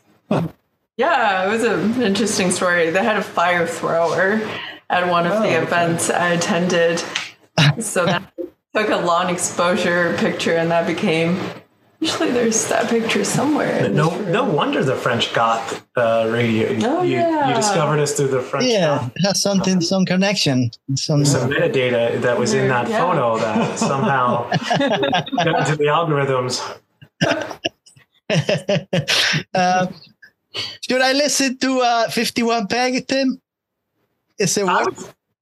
yeah, 0.98 1.46
it 1.46 1.50
was 1.50 1.64
an 1.64 2.02
interesting 2.02 2.52
story. 2.52 2.90
They 2.90 3.02
had 3.02 3.16
a 3.16 3.24
fire 3.24 3.66
thrower 3.66 4.42
at 4.90 5.10
one 5.10 5.26
of 5.26 5.32
Oh, 5.32 5.40
the 5.42 5.48
okay. 5.56 5.64
events 5.64 6.10
I 6.10 6.34
attended, 6.34 7.02
so 7.80 8.06
that 8.08 8.24
took 8.76 8.90
a 8.90 8.98
long 8.98 9.30
exposure 9.30 10.18
picture, 10.18 10.56
and 10.58 10.70
that 10.72 10.86
became 10.86 11.40
Usually 12.00 12.30
there's 12.32 12.68
that 12.70 12.90
picture 12.90 13.24
somewhere. 13.24 13.90
No, 13.90 14.12
room. 14.12 14.32
no 14.32 14.44
wonder 14.46 14.84
the 14.84 14.96
French 14.96 15.34
got 15.34 15.82
uh, 15.96 16.30
radio. 16.32 16.70
Oh, 16.88 17.02
you, 17.02 17.18
yeah. 17.18 17.50
you 17.50 17.56
discovered 17.56 18.00
us 18.00 18.14
through 18.16 18.28
the 18.28 18.42
French. 18.42 18.68
Yeah, 18.68 19.00
got 19.00 19.12
it 19.16 19.26
has 19.26 19.42
something, 19.42 19.82
some 19.82 20.06
connection. 20.06 20.70
Some, 20.96 21.26
Some 21.26 21.50
metadata 21.50 22.22
that 22.22 22.38
was 22.38 22.54
in 22.54 22.68
that 22.68 22.88
Yeah. 22.88 23.00
photo 23.02 23.38
that 23.40 23.80
somehow 23.80 24.48
got 24.50 25.48
into 25.48 25.76
the 25.76 25.90
algorithms. 25.90 26.62
uh, 29.56 29.88
should 30.82 31.02
I 31.02 31.14
listen 31.14 31.58
to 31.60 31.80
uh, 31.82 32.10
51 32.10 32.68
Peg, 32.68 33.08
Tim? 33.08 33.42
Is 34.40 34.58
it 34.58 34.68
I 34.68 34.84
would, 34.84 34.96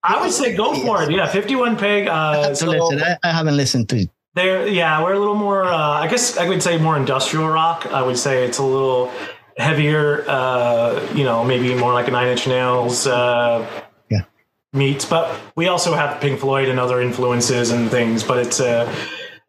I 0.03 0.21
would 0.21 0.31
say 0.31 0.55
go 0.55 0.73
for 0.73 1.03
it. 1.03 1.11
Yeah, 1.11 1.27
51 1.27 1.75
peg. 1.75 2.07
I 2.07 2.13
Uh, 2.13 2.41
have 2.43 2.49
to 2.51 2.55
so 2.55 2.65
listen? 2.67 3.01
I, 3.01 3.17
I 3.27 3.31
haven't 3.31 3.57
listened 3.57 3.89
to 3.89 3.97
it. 3.97 4.09
They're, 4.35 4.67
yeah, 4.67 5.01
we're 5.01 5.13
a 5.13 5.19
little 5.19 5.35
more, 5.35 5.63
uh, 5.63 5.77
I 5.77 6.07
guess 6.07 6.37
I 6.37 6.47
would 6.47 6.61
say 6.61 6.77
more 6.77 6.97
industrial 6.97 7.47
rock. 7.47 7.85
I 7.87 8.01
would 8.01 8.17
say 8.17 8.43
it's 8.43 8.57
a 8.57 8.63
little 8.63 9.09
heavier, 9.57 10.25
uh, 10.27 11.07
you 11.15 11.23
know, 11.23 11.43
maybe 11.45 11.73
more 11.73 11.93
like 11.93 12.09
a 12.09 12.11
Nine 12.11 12.27
Inch 12.27 12.45
Nails 12.45 13.07
uh, 13.07 13.65
Yeah. 14.09 14.23
meets. 14.73 15.05
But 15.05 15.39
we 15.55 15.69
also 15.69 15.93
have 15.93 16.19
Pink 16.19 16.41
Floyd 16.41 16.67
and 16.67 16.81
other 16.81 17.01
influences 17.01 17.71
and 17.71 17.89
things. 17.89 18.23
But 18.25 18.39
it's, 18.39 18.59
uh, 18.59 18.93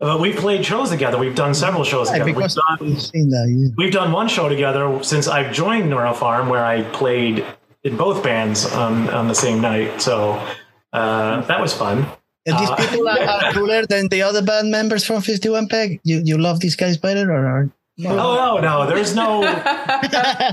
uh, 0.01 0.18
we 0.20 0.32
played 0.32 0.64
shows 0.64 0.91
together. 0.91 1.18
We've 1.18 1.34
done 1.34 1.53
several 1.53 1.82
shows 1.82 2.09
Yeah, 2.09 2.18
together. 2.18 2.39
We've 2.39 2.55
done, 2.55 3.30
that. 3.30 3.47
Yeah. 3.49 3.68
We've 3.76 3.93
done 3.93 4.12
one 4.12 4.28
show 4.28 4.49
together 4.49 5.03
since 5.03 5.26
I've 5.26 5.53
joined 5.53 5.91
Neuro 5.91 6.14
Farm, 6.14 6.49
where 6.49 6.64
I 6.64 6.82
played 6.82 7.45
in 7.82 7.97
both 7.97 8.22
bands 8.22 8.66
on, 8.72 9.09
on 9.11 9.26
the 9.26 9.34
same 9.34 9.61
night. 9.61 10.01
So 10.01 10.41
uh, 10.93 11.41
that 11.41 11.61
was 11.61 11.74
fun. 11.74 12.07
And 12.47 12.59
these 12.59 12.71
Uh, 12.71 12.77
people 12.77 13.09
are, 13.09 13.19
are 13.21 13.53
cooler 13.53 13.85
than 13.87 14.09
the 14.09 14.23
other 14.23 14.43
band 14.43 14.71
members 14.71 15.05
from 15.05 15.21
51 15.23 15.69
Peg? 15.69 16.01
You 16.05 16.23
you 16.25 16.39
love 16.39 16.61
these 16.61 16.77
guys 16.77 16.97
better 16.97 17.31
or? 17.33 17.47
or 17.47 17.71
Oh 17.99 18.15
no, 18.15 18.59
no, 18.59 18.87
there's 18.87 19.15
no, 19.17 19.41
no. 19.41 19.49
I 19.49 20.53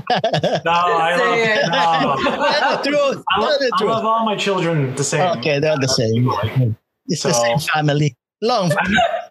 Say 1.18 1.60
it. 1.60 1.68
love, 1.70 2.18
no. 2.24 2.30
Tell 2.58 2.82
truth. 2.82 3.22
I, 3.30 3.40
love, 3.40 3.58
Tell 3.58 3.58
the 3.58 3.70
I 3.74 3.84
love 3.84 4.04
all 4.04 4.24
my 4.24 4.34
children 4.36 4.94
the 4.96 5.04
same. 5.04 5.20
Okay, 5.38 5.58
they're 5.60 5.76
the 5.78 5.86
same. 5.88 6.30
It's 7.06 7.22
the 7.22 7.32
same 7.34 7.58
family. 7.58 8.16
Long. 8.40 8.72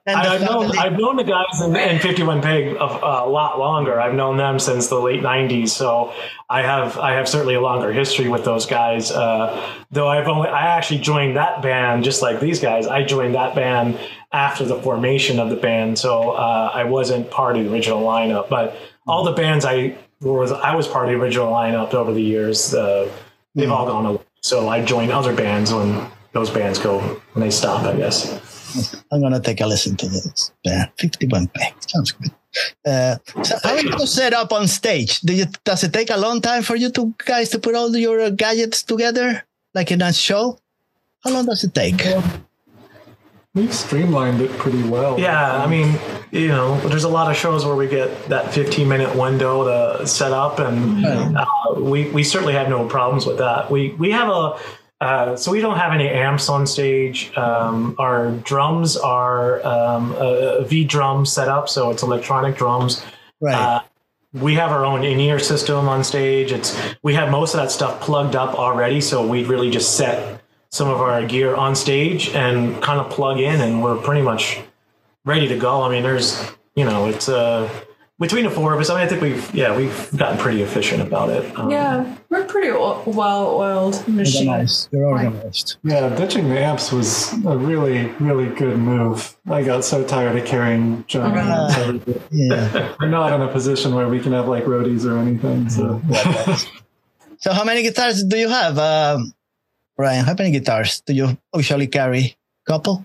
And 0.05 0.17
I've 0.17 0.41
known. 0.41 0.77
I've 0.77 0.99
known 0.99 1.15
the 1.15 1.23
guys 1.23 1.61
in, 1.61 1.73
in 1.77 1.97
51 1.97 2.41
Peg 2.41 2.75
of, 2.75 3.01
uh, 3.01 3.21
a 3.25 3.29
lot 3.29 3.57
longer. 3.57 4.01
I've 4.01 4.13
known 4.13 4.35
them 4.35 4.59
since 4.59 4.87
the 4.87 4.99
late 4.99 5.21
90s, 5.21 5.69
so 5.69 6.13
I 6.49 6.61
have 6.61 6.97
I 6.97 7.13
have 7.13 7.29
certainly 7.29 7.55
a 7.55 7.61
longer 7.61 7.93
history 7.93 8.27
with 8.27 8.43
those 8.43 8.65
guys. 8.65 9.11
Uh, 9.11 9.65
though 9.91 10.09
I've 10.09 10.27
only 10.27 10.49
I 10.49 10.75
actually 10.77 10.99
joined 10.99 11.37
that 11.37 11.61
band 11.61 12.03
just 12.03 12.21
like 12.21 12.41
these 12.41 12.59
guys. 12.59 12.85
I 12.85 13.03
joined 13.03 13.35
that 13.35 13.55
band 13.55 13.97
after 14.33 14.65
the 14.65 14.75
formation 14.81 15.39
of 15.39 15.49
the 15.49 15.55
band, 15.55 15.97
so 15.97 16.31
uh, 16.31 16.71
I 16.73 16.83
wasn't 16.83 17.31
part 17.31 17.55
of 17.55 17.63
the 17.63 17.71
original 17.71 18.01
lineup. 18.01 18.49
But 18.49 18.75
all 19.07 19.23
the 19.23 19.31
bands 19.31 19.63
I 19.63 19.95
was 20.19 20.51
I 20.51 20.75
was 20.75 20.85
part 20.85 21.07
of 21.07 21.13
the 21.13 21.17
original 21.21 21.49
lineup 21.49 21.93
over 21.93 22.11
the 22.11 22.21
years. 22.21 22.73
Uh, 22.73 23.09
they've 23.55 23.71
all 23.71 23.85
gone 23.85 24.05
away, 24.05 24.21
so 24.41 24.67
I 24.67 24.83
joined 24.83 25.13
other 25.13 25.33
bands 25.33 25.73
when 25.73 26.11
those 26.33 26.49
bands 26.49 26.77
go 26.77 26.99
when 26.99 27.41
they 27.41 27.51
stop. 27.51 27.85
I 27.85 27.95
guess. 27.95 28.52
I'm 29.11 29.21
gonna 29.21 29.39
take 29.39 29.61
a 29.61 29.67
listen 29.67 29.95
to 29.97 30.07
this. 30.07 30.51
Yeah, 30.63 30.87
51 30.97 31.47
Peg. 31.47 31.73
Sounds 31.87 32.11
good. 32.11 32.31
Uh, 32.85 33.17
so 33.43 33.55
how 33.63 33.75
is 33.75 33.83
you 33.83 34.05
set 34.05 34.33
up 34.33 34.53
on 34.53 34.67
stage? 34.67 35.21
Do 35.21 35.33
you, 35.33 35.45
does 35.63 35.83
it 35.83 35.93
take 35.93 36.09
a 36.09 36.17
long 36.17 36.41
time 36.41 36.61
for 36.61 36.75
you 36.75 36.89
two 36.89 37.13
guys 37.25 37.49
to 37.49 37.59
put 37.59 37.75
all 37.75 37.95
your 37.95 38.29
gadgets 38.31 38.83
together, 38.83 39.43
like 39.73 39.91
in 39.91 40.01
a 40.01 40.13
show? 40.13 40.57
How 41.23 41.31
long 41.31 41.45
does 41.45 41.63
it 41.63 41.73
take? 41.73 42.03
We've 43.55 43.73
streamlined 43.73 44.41
it 44.41 44.49
pretty 44.57 44.81
well. 44.81 45.19
Yeah, 45.19 45.63
I 45.63 45.67
mean, 45.67 45.95
you 46.31 46.47
know, 46.47 46.79
there's 46.89 47.03
a 47.03 47.09
lot 47.09 47.29
of 47.29 47.37
shows 47.37 47.63
where 47.65 47.75
we 47.75 47.87
get 47.87 48.29
that 48.29 48.51
15 48.51 48.87
minute 48.87 49.15
window 49.15 49.97
to 49.99 50.07
set 50.07 50.31
up, 50.31 50.57
and 50.57 51.05
uh, 51.05 51.45
we 51.77 52.09
we 52.09 52.23
certainly 52.23 52.53
have 52.53 52.67
no 52.67 52.87
problems 52.87 53.27
with 53.27 53.37
that. 53.37 53.69
We 53.69 53.89
we 53.99 54.09
have 54.09 54.27
a 54.27 54.59
uh, 55.03 55.35
so 55.35 55.51
we 55.51 55.59
don't 55.59 55.77
have 55.77 55.91
any 55.91 56.07
amps 56.07 56.47
on 56.47 56.65
stage. 56.65 57.35
Um, 57.37 57.95
our 57.99 58.31
drums 58.31 58.95
are 58.95 59.65
um, 59.65 60.13
a, 60.13 60.59
a 60.59 60.63
V 60.63 60.85
drum 60.85 61.25
setup, 61.25 61.67
so 61.67 61.91
it's 61.91 62.03
electronic 62.03 62.55
drums. 62.55 63.03
Right. 63.41 63.53
Uh, 63.53 63.81
we 64.33 64.53
have 64.55 64.71
our 64.71 64.85
own 64.85 65.03
in-ear 65.03 65.39
system 65.39 65.89
on 65.89 66.03
stage. 66.03 66.53
It's 66.53 66.75
we 67.03 67.13
have 67.15 67.29
most 67.29 67.53
of 67.53 67.59
that 67.59 67.69
stuff 67.69 67.99
plugged 67.99 68.35
up 68.35 68.55
already, 68.55 69.01
so 69.01 69.27
we 69.27 69.43
really 69.43 69.69
just 69.69 69.97
set 69.97 70.41
some 70.71 70.89
of 70.89 71.01
our 71.01 71.25
gear 71.25 71.53
on 71.53 71.75
stage 71.75 72.29
and 72.29 72.81
kind 72.81 72.99
of 72.99 73.11
plug 73.11 73.39
in, 73.39 73.59
and 73.59 73.83
we're 73.83 73.97
pretty 73.97 74.21
much 74.21 74.61
ready 75.25 75.47
to 75.49 75.57
go. 75.57 75.81
I 75.81 75.89
mean, 75.89 76.03
there's 76.03 76.49
you 76.75 76.85
know, 76.85 77.07
it's 77.07 77.27
uh 77.27 77.69
between 78.19 78.43
the 78.45 78.49
four 78.51 78.73
of 78.73 78.79
us. 78.79 78.89
I 78.89 78.95
mean, 78.95 79.03
I 79.03 79.07
think 79.07 79.21
we've 79.21 79.55
yeah 79.55 79.75
we've 79.75 80.09
gotten 80.15 80.37
pretty 80.37 80.61
efficient 80.61 81.01
about 81.01 81.29
it. 81.29 81.57
Um, 81.57 81.69
Yeah, 81.71 82.15
we're 82.29 82.45
pretty 82.45 82.69
o- 82.69 83.01
well-oiled 83.05 84.07
machine. 84.07 84.47
organized. 84.49 84.89
You're 84.91 85.05
organized. 85.05 85.77
Yeah, 85.83 86.09
ditching 86.15 86.47
the 86.49 86.59
amps 86.59 86.91
was 86.91 87.33
a 87.45 87.57
really, 87.57 88.07
really 88.19 88.47
good 88.55 88.77
move. 88.77 89.35
I 89.49 89.63
got 89.63 89.83
so 89.83 90.03
tired 90.03 90.37
of 90.37 90.45
carrying 90.45 91.03
giant 91.07 91.35
amps 91.37 91.77
everywhere. 91.77 92.21
Yeah. 92.31 92.95
We're 92.99 93.09
not 93.09 93.33
in 93.33 93.41
a 93.41 93.47
position 93.51 93.93
where 93.95 94.07
we 94.07 94.19
can 94.19 94.31
have 94.33 94.47
like 94.47 94.65
roadies 94.65 95.05
or 95.05 95.17
anything. 95.17 95.69
So 95.69 96.01
so 97.39 97.51
how 97.51 97.63
many 97.65 97.81
guitars 97.83 98.23
do 98.23 98.37
you 98.37 98.47
have, 98.49 98.77
um, 98.77 99.33
Ryan? 99.97 100.25
How 100.25 100.33
many 100.37 100.51
guitars 100.51 101.01
do 101.01 101.13
you 101.13 101.37
usually 101.55 101.87
carry? 101.87 102.35
Couple. 102.65 103.03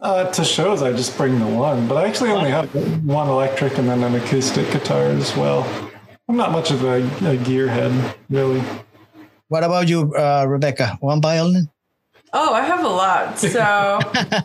Uh, 0.00 0.30
to 0.30 0.44
shows, 0.44 0.82
I 0.82 0.92
just 0.92 1.16
bring 1.16 1.38
the 1.38 1.46
one, 1.46 1.86
but 1.86 1.96
I 1.96 2.08
actually 2.08 2.30
only 2.30 2.50
have 2.50 2.68
one 3.04 3.28
electric 3.28 3.78
and 3.78 3.88
then 3.88 4.02
an 4.02 4.14
acoustic 4.14 4.70
guitar 4.70 5.04
as 5.04 5.36
well. 5.36 5.68
I'm 6.28 6.36
not 6.36 6.52
much 6.52 6.70
of 6.70 6.84
a, 6.84 6.96
a 6.96 7.36
gearhead, 7.36 8.14
really. 8.28 8.62
What 9.48 9.64
about 9.64 9.88
you, 9.88 10.14
uh, 10.14 10.46
Rebecca? 10.48 10.96
One 11.00 11.20
violin? 11.20 11.68
Oh, 12.32 12.54
I 12.54 12.60
have 12.62 12.84
a 12.84 12.88
lot. 12.88 13.38
So, 13.38 13.98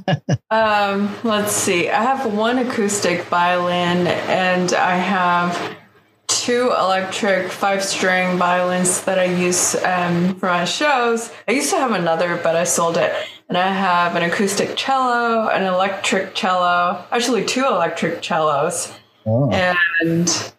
um, 0.49 1.16
let's 1.24 1.51
see. 1.51 1.89
I 1.89 2.01
have 2.01 2.34
one 2.34 2.58
acoustic 2.58 3.22
violin, 3.26 4.08
and 4.08 4.74
I 4.74 4.95
have 4.95 5.78
two 6.45 6.71
electric 6.79 7.51
five-string 7.51 8.37
violins 8.37 9.01
that 9.05 9.17
I 9.17 9.25
use 9.25 9.75
um, 9.83 10.35
for 10.35 10.45
my 10.45 10.63
shows. 10.63 11.31
I 11.47 11.53
used 11.53 11.71
to 11.71 11.77
have 11.77 11.91
another, 11.91 12.39
but 12.43 12.55
I 12.55 12.65
sold 12.65 12.97
it. 12.97 13.11
And 13.49 13.57
I 13.57 13.73
have 13.73 14.15
an 14.15 14.21
acoustic 14.21 14.77
cello, 14.77 15.47
an 15.49 15.63
electric 15.63 16.35
cello, 16.35 17.03
actually 17.11 17.45
two 17.45 17.65
electric 17.65 18.23
cellos, 18.23 18.93
Oh. 19.25 19.49
and 19.49 20.53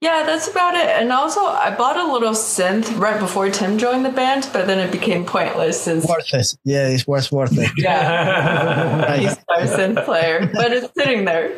yeah, 0.00 0.24
that's 0.24 0.48
about 0.48 0.74
it. 0.74 0.88
And 0.88 1.10
also, 1.12 1.40
I 1.40 1.74
bought 1.74 1.96
a 1.96 2.12
little 2.12 2.32
synth 2.32 2.98
right 2.98 3.18
before 3.18 3.50
Tim 3.50 3.78
joined 3.78 4.04
the 4.04 4.10
band, 4.10 4.48
but 4.52 4.66
then 4.66 4.78
it 4.78 4.90
became 4.92 5.24
pointless 5.24 5.80
since 5.80 6.06
Worth 6.06 6.32
it. 6.34 6.54
Yeah, 6.64 6.88
it 6.88 7.06
was 7.06 7.30
worth 7.32 7.56
it. 7.56 7.70
yeah, 7.76 9.16
he's 9.20 9.36
our 9.48 9.62
synth 9.62 10.04
player, 10.04 10.50
but 10.52 10.72
it's 10.72 10.92
sitting 10.94 11.24
there. 11.24 11.52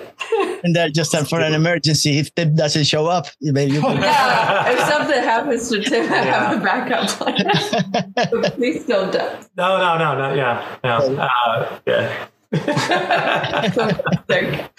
and 0.62 0.74
then 0.74 0.92
just 0.92 1.16
for 1.28 1.40
an 1.40 1.54
emergency, 1.54 2.18
if 2.18 2.34
Tim 2.34 2.54
doesn't 2.54 2.84
show 2.84 3.06
up, 3.06 3.26
maybe 3.40 3.72
you 3.72 3.80
can. 3.80 3.96
Yeah, 4.00 4.70
if 4.72 4.80
something 4.80 5.22
happens 5.22 5.68
to 5.70 5.82
Tim, 5.82 6.12
I 6.12 6.16
have 6.16 6.60
a 6.60 6.64
backup 6.64 7.08
plan. 7.08 8.12
but 8.14 8.54
please 8.54 8.84
don't 8.86 9.12
die. 9.12 9.40
No, 9.56 9.78
no, 9.78 9.98
no, 9.98 10.14
no. 10.18 10.34
Yeah, 10.34 10.78
no. 10.84 10.98
Uh, 11.16 11.78
yeah. 11.86 12.26
There. 14.28 14.70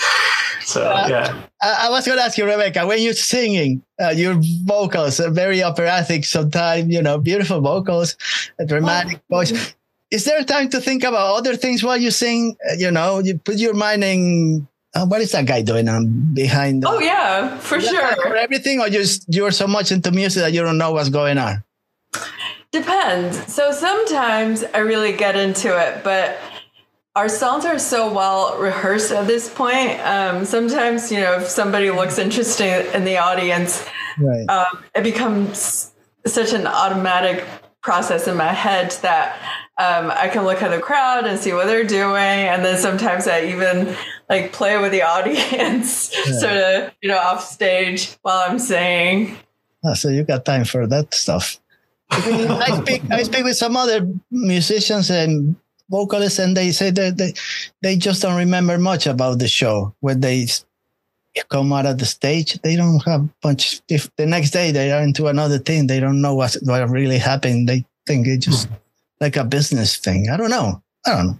So 0.66 0.82
yeah. 0.82 1.44
I, 1.62 1.88
I 1.88 1.90
was 1.90 2.06
going 2.06 2.18
to 2.18 2.24
ask 2.24 2.38
you, 2.38 2.46
Rebecca, 2.46 2.88
when 2.88 3.00
you're 3.00 3.14
singing, 3.14 3.84
uh, 4.02 4.10
your 4.10 4.36
vocals 4.66 5.20
are 5.20 5.30
very 5.30 5.62
operatic, 5.62 6.26
sometimes, 6.26 6.92
you 6.92 7.02
know, 7.02 7.20
beautiful 7.20 7.62
vocals, 7.62 8.18
a 8.60 8.66
dramatic 8.66 9.22
voice. 9.30 9.76
Is 10.10 10.26
there 10.26 10.44
time 10.44 10.70
to 10.70 10.82
think 10.82 11.04
about 11.04 11.38
other 11.38 11.56
things 11.56 11.84
while 11.84 11.98
you 11.98 12.10
sing? 12.10 12.58
Uh, 12.70 12.74
you 12.78 12.90
know, 12.90 13.20
you 13.20 13.38
put 13.38 13.58
your 13.58 13.76
mind 13.76 14.04
in, 14.04 14.68
uh, 14.96 15.06
what 15.06 15.22
is 15.22 15.32
that 15.34 15.46
guy 15.46 15.62
doing 15.62 15.88
um, 15.88 16.34
behind? 16.34 16.82
The, 16.82 16.90
Oh 16.90 17.00
yeah, 17.00 17.58
for 17.58 17.80
sure. 17.80 18.16
for 18.16 18.22
sure. 18.22 18.36
everything, 18.36 18.80
or 18.80 18.90
just 18.90 19.26
you're 19.28 19.52
so 19.52 19.68
much 19.68 19.92
into 19.92 20.12
music 20.12 20.42
that 20.42 20.54
you 20.54 20.62
don't 20.62 20.78
know 20.78 20.94
what's 20.94 21.10
going 21.10 21.38
on? 21.38 21.64
Depends. 22.72 23.54
So 23.54 23.72
sometimes 23.72 24.64
I 24.74 24.80
really 24.80 25.14
get 25.14 25.36
into 25.36 25.78
it, 25.78 26.04
but 26.04 26.40
our 27.16 27.30
songs 27.30 27.66
are 27.66 27.80
so 27.80 28.12
well 28.12 28.58
rehearsed 28.60 29.12
at 29.12 29.26
this 29.28 29.50
point. 29.50 30.00
Um, 30.02 30.46
sometimes, 30.46 31.12
you 31.12 31.20
know, 31.20 31.38
if 31.40 31.48
somebody 31.48 31.90
looks 31.92 32.18
interesting 32.18 32.68
in 32.94 33.06
the 33.06 33.18
audience, 33.18 33.86
Right. 34.18 34.48
um, 34.50 34.84
it 34.94 35.04
becomes 35.04 35.92
such 36.26 36.54
an 36.54 36.68
automatic 36.68 37.46
process 37.82 38.28
in 38.28 38.36
my 38.36 38.52
head 38.52 38.92
that 39.02 39.38
um, 39.78 40.10
I 40.12 40.30
can 40.30 40.44
look 40.46 40.62
at 40.62 40.72
the 40.72 40.80
crowd 40.80 41.26
and 41.28 41.38
see 41.40 41.52
what 41.54 41.68
they're 41.68 41.84
doing, 41.86 42.16
and 42.48 42.64
then 42.64 42.78
sometimes 42.78 43.28
I 43.28 43.46
even 43.46 43.96
like 44.30 44.54
play 44.54 44.78
with 44.80 44.92
the 44.94 45.02
audience, 45.04 46.14
sort 46.40 46.54
of 46.58 46.92
you 47.02 47.10
know 47.10 47.18
off 47.18 47.44
stage 47.44 48.16
while 48.22 48.50
I'm 48.50 48.58
singing. 48.58 49.38
Ah, 49.86 49.94
so 49.94 50.08
you 50.10 50.24
got 50.24 50.46
time 50.46 50.64
for 50.64 50.88
that 50.88 51.14
stuff. 51.14 51.60
I 52.10 52.80
speak 52.82 53.02
I 53.12 53.24
speak 53.24 53.44
with 53.44 53.58
some 53.58 53.76
other 53.76 54.08
musicians 54.32 55.12
and 55.12 55.58
vocalists, 55.90 56.40
and 56.40 56.56
they 56.56 56.72
say 56.72 56.92
that 56.92 57.18
they 57.18 57.34
they 57.82 57.98
just 57.98 58.22
don't 58.22 58.38
remember 58.38 58.78
much 58.78 59.08
about 59.08 59.40
the 59.40 59.48
show 59.48 59.94
when 60.00 60.22
they 60.22 60.48
come 61.50 61.74
out 61.74 61.86
of 61.86 61.98
the 61.98 62.06
stage, 62.06 62.60
they 62.62 62.76
don't 62.76 63.04
have 63.06 63.28
much. 63.44 63.82
If 63.90 64.10
the 64.16 64.26
next 64.26 64.52
day 64.52 64.72
they 64.72 64.92
are 64.92 65.02
into 65.02 65.28
another 65.28 65.60
thing, 65.60 65.88
they 65.88 66.00
don't 66.00 66.22
know 66.22 66.36
what's 66.36 66.62
what 66.64 66.90
really 66.90 67.18
happened. 67.18 67.68
They 67.68 67.86
think 68.06 68.28
it's 68.28 68.46
just 68.46 68.70
like 69.20 69.36
a 69.36 69.44
business 69.44 69.98
thing. 69.98 70.30
I 70.30 70.38
don't 70.38 70.50
know. 70.50 70.82
I 71.06 71.12
don't 71.12 71.28
know. 71.28 71.40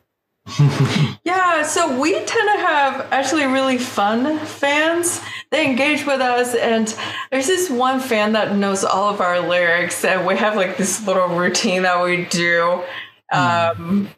Yeah, 1.24 1.64
so 1.64 2.00
we 2.00 2.14
tend 2.14 2.28
to 2.28 2.60
have 2.60 3.08
actually 3.12 3.46
really 3.46 3.78
fun 3.78 4.38
fans. 4.40 5.22
They 5.50 5.66
engage 5.66 6.06
with 6.06 6.22
us, 6.22 6.54
and 6.54 6.94
there's 7.32 7.48
this 7.48 7.70
one 7.70 8.00
fan 8.00 8.34
that 8.34 8.56
knows 8.56 8.84
all 8.84 9.14
of 9.14 9.22
our 9.22 9.40
lyrics, 9.40 10.04
and 10.04 10.28
we 10.28 10.36
have 10.36 10.56
like 10.56 10.78
this 10.78 11.06
little 11.08 11.30
routine 11.30 11.84
that 11.84 12.04
we 12.04 12.26
do. 12.26 12.84
Um, 13.32 14.10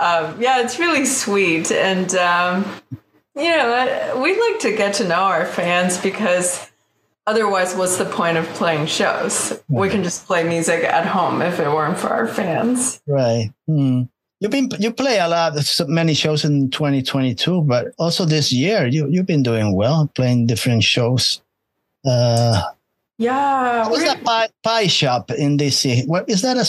um, 0.00 0.40
yeah, 0.40 0.60
it's 0.60 0.78
really 0.78 1.04
sweet, 1.04 1.70
and 1.72 2.14
um, 2.14 2.64
you 3.34 3.44
know, 3.48 3.72
uh, 3.72 4.20
we 4.20 4.38
like 4.38 4.60
to 4.60 4.76
get 4.76 4.94
to 4.94 5.08
know 5.08 5.14
our 5.14 5.46
fans 5.46 5.98
because 5.98 6.70
otherwise, 7.26 7.74
what's 7.74 7.96
the 7.98 8.04
point 8.04 8.36
of 8.36 8.46
playing 8.54 8.86
shows? 8.86 9.60
We 9.68 9.88
can 9.88 10.02
just 10.02 10.26
play 10.26 10.44
music 10.44 10.84
at 10.84 11.06
home 11.06 11.42
if 11.42 11.58
it 11.60 11.68
weren't 11.68 11.98
for 11.98 12.08
our 12.08 12.26
fans. 12.28 13.00
Right. 13.06 13.52
Hmm. 13.66 14.02
You've 14.40 14.52
been 14.52 14.70
you 14.78 14.92
play 14.92 15.18
a 15.18 15.26
lot, 15.26 15.56
so 15.58 15.84
many 15.86 16.14
shows 16.14 16.44
in 16.44 16.70
2022, 16.70 17.62
but 17.62 17.88
also 17.98 18.24
this 18.24 18.52
year 18.52 18.86
you 18.86 19.08
you've 19.10 19.26
been 19.26 19.42
doing 19.42 19.74
well, 19.74 20.08
playing 20.14 20.46
different 20.46 20.84
shows. 20.84 21.42
Uh, 22.06 22.62
Yeah, 23.18 23.88
what's 23.88 23.98
we're- 24.02 24.06
that 24.14 24.22
pie, 24.22 24.48
pie 24.62 24.86
shop 24.86 25.32
in 25.32 25.56
DC? 25.58 26.06
What 26.06 26.30
is 26.30 26.42
that 26.42 26.56
a 26.56 26.64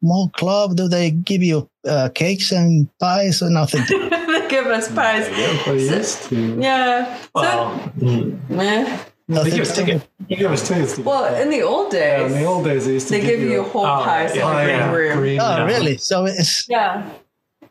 small 0.00 0.28
club? 0.30 0.76
Do 0.76 0.88
they 0.88 1.10
give 1.10 1.42
you 1.42 1.68
uh, 1.86 2.08
cakes 2.14 2.52
and 2.52 2.88
pies 2.98 3.42
or 3.42 3.50
nothing? 3.50 3.82
they 3.88 4.48
give 4.48 4.66
us 4.66 4.92
pies. 4.92 5.28
They 5.66 5.72
used 5.78 6.22
to. 6.24 6.60
Yeah. 6.60 7.18
Well, 7.34 7.78
So, 8.00 8.06
eh. 8.58 8.98
they 9.28 9.34
nothing 9.34 9.52
give 9.52 9.60
us 9.60 9.74
ticket. 9.76 10.08
They 10.28 10.36
give 10.36 10.50
us 10.50 10.66
tickets 10.66 10.96
to 10.96 11.02
Well, 11.02 11.34
in 11.40 11.50
the 11.50 11.62
old 11.62 11.92
yeah, 11.92 12.18
days, 12.18 12.32
in 12.32 12.38
the 12.38 12.44
old 12.44 12.64
days, 12.64 12.86
they 12.86 12.94
used 12.94 13.08
to 13.08 13.14
they 13.14 13.20
give 13.20 13.40
you 13.40 13.62
whole 13.62 13.86
Oh, 13.86 14.02
pies 14.04 14.34
yeah, 14.34 14.50
in 14.50 14.66
the 14.66 14.72
yeah. 14.72 14.90
green 14.92 15.18
room. 15.18 15.38
Oh, 15.40 15.56
Yeah. 15.58 15.64
really? 15.66 15.96
So 15.98 16.24
it's 16.24 16.68
Yeah. 16.68 17.08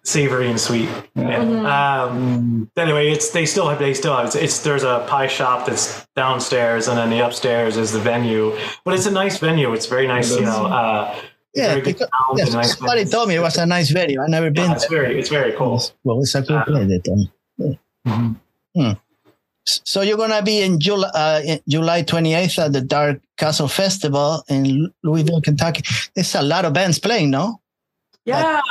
savory 0.04 0.50
and 0.50 0.60
sweet. 0.60 0.90
Yeah. 1.16 2.04
Um, 2.04 2.72
anyway, 2.78 3.12
it's 3.12 3.32
they 3.32 3.46
still 3.46 3.68
have 3.68 3.80
they 3.80 3.94
still 3.94 4.16
have 4.16 4.28
it's, 4.28 4.36
it's 4.36 4.60
there's 4.60 4.84
a 4.84 5.06
pie 5.10 5.28
shop 5.28 5.66
that's 5.68 6.06
downstairs 6.16 6.88
and 6.88 6.98
then 6.98 7.10
the 7.10 7.20
upstairs 7.26 7.76
is 7.76 7.92
the 7.92 8.00
venue. 8.00 8.56
But 8.86 8.94
it's 8.94 9.06
a 9.08 9.12
nice 9.12 9.38
venue. 9.40 9.74
It's 9.74 9.88
very 9.88 10.08
nice, 10.08 10.34
you 10.36 10.46
know. 10.46 10.66
Uh, 10.68 11.14
yeah. 11.56 11.80
Because, 11.80 12.00
sound 12.10 12.38
yes, 12.38 12.48
and 12.48 12.56
nice 12.56 12.78
somebody 12.78 13.02
venue. 13.02 13.12
told 13.12 13.30
me 13.30 13.36
it 13.36 13.42
was 13.42 13.58
a 13.58 13.66
nice 13.66 13.90
venue. 13.92 14.22
I've 14.22 14.30
never 14.30 14.50
been. 14.52 14.70
Yeah, 14.70 14.76
it's 14.76 14.86
very 14.88 15.20
it's 15.20 15.30
very 15.30 15.54
cool. 15.54 15.82
Well, 16.04 16.22
it's 16.22 16.36
a 16.36 16.42
good 16.42 16.58
Uh, 16.58 16.66
place. 16.66 16.88
They 16.88 17.00
told 17.00 17.20
me. 17.20 17.80
Mhm. 18.08 18.36
Hmm. 18.76 18.92
So 19.66 20.02
you're 20.02 20.18
gonna 20.18 20.42
be 20.42 20.62
in 20.62 20.80
July, 20.80 21.10
uh, 21.14 21.42
in 21.46 21.60
July 21.68 22.02
28th 22.02 22.58
at 22.60 22.74
the 22.74 22.82
Dark 22.82 23.22
Castle 23.38 23.68
Festival 23.68 24.44
in 24.50 24.92
Louisville, 25.04 25.42
Kentucky. 25.42 25.84
There's 26.16 26.34
a 26.36 26.42
lot 26.42 26.66
of 26.66 26.74
bands 26.74 26.98
playing, 27.00 27.30
no? 27.30 27.62
Yeah. 28.26 28.62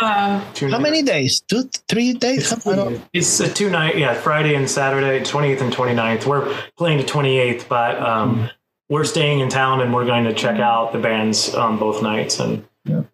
Two 0.55 0.66
How 0.66 0.72
nights. 0.79 0.83
many 0.83 1.03
days? 1.03 1.41
Two, 1.41 1.68
three 1.89 2.12
days? 2.14 2.53
I 2.66 2.76
don't- 2.76 3.01
It's 3.12 3.41
a 3.41 3.49
two 3.53 3.70
night, 3.70 3.97
yeah, 3.99 4.14
Friday 4.14 4.55
and 4.55 4.68
Saturday, 4.70 5.22
28th 5.24 5.61
and 5.62 5.72
29th. 5.72 6.26
We're 6.26 6.53
playing 6.76 6.99
the 6.99 7.05
28th, 7.05 7.68
but 7.68 8.01
um, 8.01 8.51
we're 8.89 9.05
staying 9.05 9.41
in 9.41 9.49
town 9.49 9.80
and 9.80 9.93
we're 9.93 10.07
going 10.07 10.24
to 10.24 10.32
check 10.34 10.59
out 10.61 10.93
the 10.93 10.99
bands 10.99 11.55
on 11.55 11.78
both 11.78 12.03
nights 12.03 12.41
and 12.41 12.64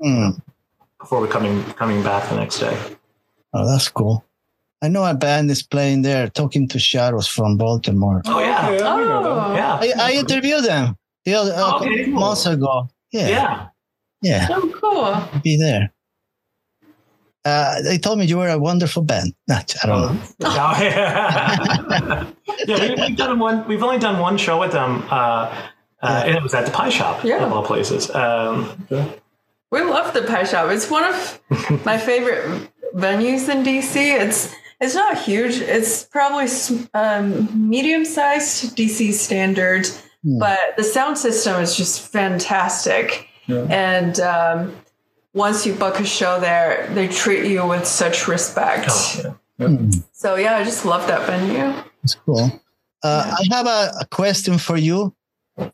Hmm. 0.01 0.31
before 1.01 1.21
we're 1.21 1.27
coming 1.27 1.65
coming 1.75 2.03
back 2.03 2.29
the 2.29 2.37
next 2.37 2.61
day. 2.61 2.77
Oh, 3.53 3.67
that's 3.67 3.89
cool. 3.89 4.25
I 4.83 4.89
know 4.89 5.05
a 5.05 5.15
band 5.15 5.51
is 5.51 5.63
playing 5.63 6.03
there, 6.03 6.29
Talking 6.29 6.69
to 6.69 6.79
Shadows 6.79 7.27
from 7.27 7.57
Baltimore. 7.57 8.23
Oh 8.27 8.39
yeah, 8.39 8.71
Yeah, 8.71 8.97
we 8.97 9.03
know 9.05 9.23
them. 9.25 9.33
Oh. 9.33 9.55
yeah, 9.55 9.79
I, 9.81 9.93
I 9.99 10.13
interviewed 10.13 10.63
them 10.65 10.97
the 11.25 11.35
other, 11.35 11.53
Oh, 11.57 11.77
okay, 11.81 12.05
cool. 12.05 12.15
months 12.21 12.47
ago. 12.47 12.89
Yeah, 13.11 13.29
yeah, 13.29 13.67
yeah. 14.23 14.47
Oh, 14.51 14.73
cool. 14.81 15.41
be 15.43 15.57
there. 15.57 15.93
Uh, 17.45 17.83
they 17.83 17.99
told 17.99 18.19
me 18.19 18.25
you 18.27 18.39
were 18.39 18.49
a 18.49 18.59
wonderful 18.59 19.03
band. 19.03 19.35
Not, 19.49 19.75
I 19.83 19.87
don't 19.87 20.15
know. 20.15 20.23
Oh, 20.45 20.77
yeah, 20.81 22.27
yeah 22.67 22.81
we, 22.81 22.95
we've 23.09 23.17
done 23.17 23.39
one. 23.39 23.67
We've 23.69 23.83
only 23.83 23.99
done 23.99 24.19
one 24.21 24.37
show 24.37 24.59
with 24.61 24.73
them, 24.73 25.05
uh, 25.11 25.15
uh, 26.03 26.23
and 26.27 26.37
it 26.37 26.43
was 26.43 26.55
at 26.55 26.65
the 26.67 26.73
Pie 26.73 26.91
Shop 26.91 27.25
Yeah. 27.25 27.45
of 27.45 27.53
all 27.53 27.65
places. 27.65 28.15
Um, 28.15 28.87
We 29.71 29.83
love 29.83 30.15
the 30.15 30.23
pie 30.23 30.45
shop. 30.45 30.71
It's 30.71 30.89
one 30.89 31.03
of 31.03 31.41
my 31.85 31.99
favorite 31.99 32.71
venues 32.95 33.49
in 33.49 33.65
DC. 33.65 33.97
It's 33.97 34.55
it's 34.81 34.95
not 34.95 35.19
huge. 35.19 35.57
It's 35.61 36.05
probably 36.05 36.47
um, 36.95 37.69
medium 37.69 38.05
sized 38.05 38.77
DC 38.77 39.13
standard, 39.15 39.89
Hmm. 40.23 40.39
but 40.39 40.59
the 40.77 40.85
sound 40.85 41.19
system 41.19 41.61
is 41.61 41.77
just 41.77 42.13
fantastic. 42.13 43.29
Yeah. 43.47 43.67
And 43.69 44.21
um, 44.21 44.77
once 45.33 45.67
you 45.67 45.75
book 45.75 45.99
a 46.01 46.05
show 46.05 46.39
there, 46.41 46.89
they 46.95 47.09
treat 47.09 47.51
you 47.51 47.67
with 47.67 47.85
such 47.87 48.29
respect. 48.29 48.87
oh, 48.91 49.35
yeah. 49.59 49.67
Hmm. 49.67 49.91
So 50.13 50.37
yeah, 50.37 50.57
I 50.57 50.65
just 50.65 50.85
love 50.85 51.07
that 51.09 51.27
venue. 51.27 51.75
That's 52.05 52.17
cool. 52.17 52.61
Uh, 53.03 53.35
I 53.39 53.55
have 53.55 53.67
a, 53.67 53.93
a 54.01 54.07
question 54.11 54.59
for 54.59 54.77
you, 54.77 55.15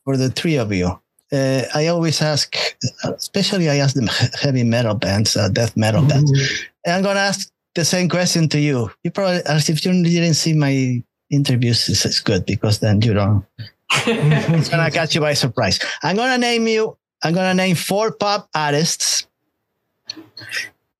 for 0.05 0.15
the 0.15 0.29
three 0.29 0.55
of 0.55 0.71
you. 0.71 0.97
Uh, 1.31 1.63
I 1.75 1.87
always 1.87 2.21
ask, 2.21 2.55
especially 3.03 3.69
I 3.69 3.77
ask 3.77 3.95
them 3.95 4.07
heavy 4.39 4.63
metal 4.63 4.95
bands, 4.95 5.35
uh, 5.35 5.49
death 5.49 5.75
metal 5.75 6.05
bands. 6.05 6.31
And 6.85 6.95
I'm 6.95 7.03
going 7.03 7.15
to 7.15 7.21
ask 7.21 7.51
the 7.75 7.85
same 7.85 8.07
question 8.07 8.47
to 8.49 8.59
you. 8.59 8.91
You 9.03 9.11
probably, 9.11 9.41
as 9.45 9.69
if 9.69 9.85
you 9.85 9.91
didn't 10.03 10.33
see 10.35 10.53
my 10.53 11.03
interviews, 11.29 11.87
it's, 11.89 12.05
it's 12.05 12.19
good 12.21 12.45
because 12.45 12.79
then 12.79 13.01
you 13.01 13.13
don't, 13.13 13.45
it's 14.07 14.69
going 14.69 14.83
to 14.83 14.91
catch 14.91 15.15
you 15.15 15.21
by 15.21 15.33
surprise. 15.33 15.79
I'm 16.03 16.15
going 16.15 16.31
to 16.31 16.37
name 16.37 16.67
you, 16.67 16.97
I'm 17.23 17.33
going 17.33 17.49
to 17.49 17.53
name 17.53 17.75
four 17.75 18.11
pop 18.11 18.49
artists. 18.55 19.27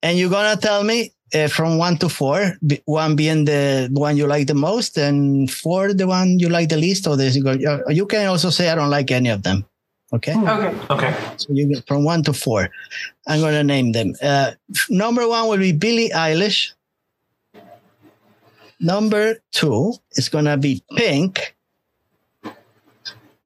And 0.04 0.18
you're 0.18 0.30
going 0.30 0.56
to 0.56 0.62
tell 0.62 0.84
me 0.84 1.14
uh, 1.34 1.48
from 1.48 1.78
one 1.78 1.98
to 1.98 2.10
four, 2.10 2.58
one 2.86 3.16
being 3.16 3.46
the 3.46 3.90
one 3.94 4.18
you 4.18 4.28
like 4.28 4.48
the 4.48 4.54
most, 4.54 4.98
and 4.98 5.50
four 5.50 5.94
the 5.94 6.08
one 6.08 6.40
you 6.40 6.50
like 6.50 6.70
the 6.70 6.78
least. 6.78 7.08
Or 7.08 7.16
this, 7.16 7.36
you, 7.36 7.48
uh, 7.48 7.90
you 7.90 8.06
can 8.06 8.28
also 8.28 8.50
say 8.50 8.70
I 8.70 8.76
don't 8.76 8.90
like 8.90 9.12
any 9.12 9.30
of 9.30 9.44
them. 9.44 9.66
Okay, 10.14 10.36
okay. 10.36 10.76
Okay. 10.90 11.16
so 11.38 11.54
you 11.54 11.68
get 11.68 11.88
from 11.88 12.04
one 12.04 12.22
to 12.24 12.34
four. 12.34 12.70
I'm 13.28 13.40
going 13.40 13.54
to 13.54 13.64
name 13.64 13.94
them. 13.94 14.14
Uh, 14.22 14.52
number 14.90 15.28
one 15.28 15.48
will 15.48 15.58
be 15.58 15.72
Billie 15.72 16.10
Eilish. 16.10 16.74
Number 18.82 19.38
two 19.52 19.94
is 20.14 20.28
going 20.28 20.46
to 20.46 20.58
be 20.58 20.84
Pink. 20.98 21.56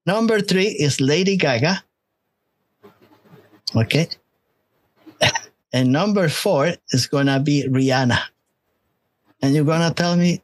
Number 0.08 0.40
three 0.40 0.68
is 0.68 1.02
Lady 1.02 1.38
Gaga. 1.38 1.84
Okay. 3.76 4.08
And 5.76 5.92
number 5.92 6.30
four 6.30 6.72
is 6.92 7.06
going 7.08 7.26
to 7.26 7.42
be 7.42 7.68
Rihanna. 7.68 8.18
And 9.42 9.54
you're 9.54 9.66
going 9.66 9.86
to 9.86 9.94
tell 9.94 10.16
me 10.16 10.42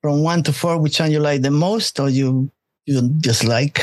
from 0.00 0.22
one 0.22 0.44
to 0.44 0.52
four 0.52 0.78
which 0.78 1.00
one 1.00 1.10
you 1.10 1.18
like 1.18 1.42
the 1.42 1.50
most 1.50 1.98
or 1.98 2.08
you, 2.08 2.48
you 2.84 3.02
dislike. 3.02 3.80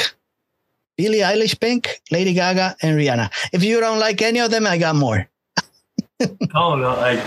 Billie 0.95 1.19
Eilish, 1.19 1.59
Pink, 1.59 2.01
Lady 2.11 2.33
Gaga, 2.33 2.77
and 2.81 2.97
Rihanna. 2.97 3.29
If 3.51 3.61
you 3.61 3.81
don't 3.81 3.99
like 3.99 4.21
any 4.21 4.39
of 4.39 4.51
them, 4.51 4.65
I 4.65 4.77
got 4.77 4.95
more. 4.95 5.27
Oh 6.55 6.75
no, 6.75 6.91
I 6.91 7.21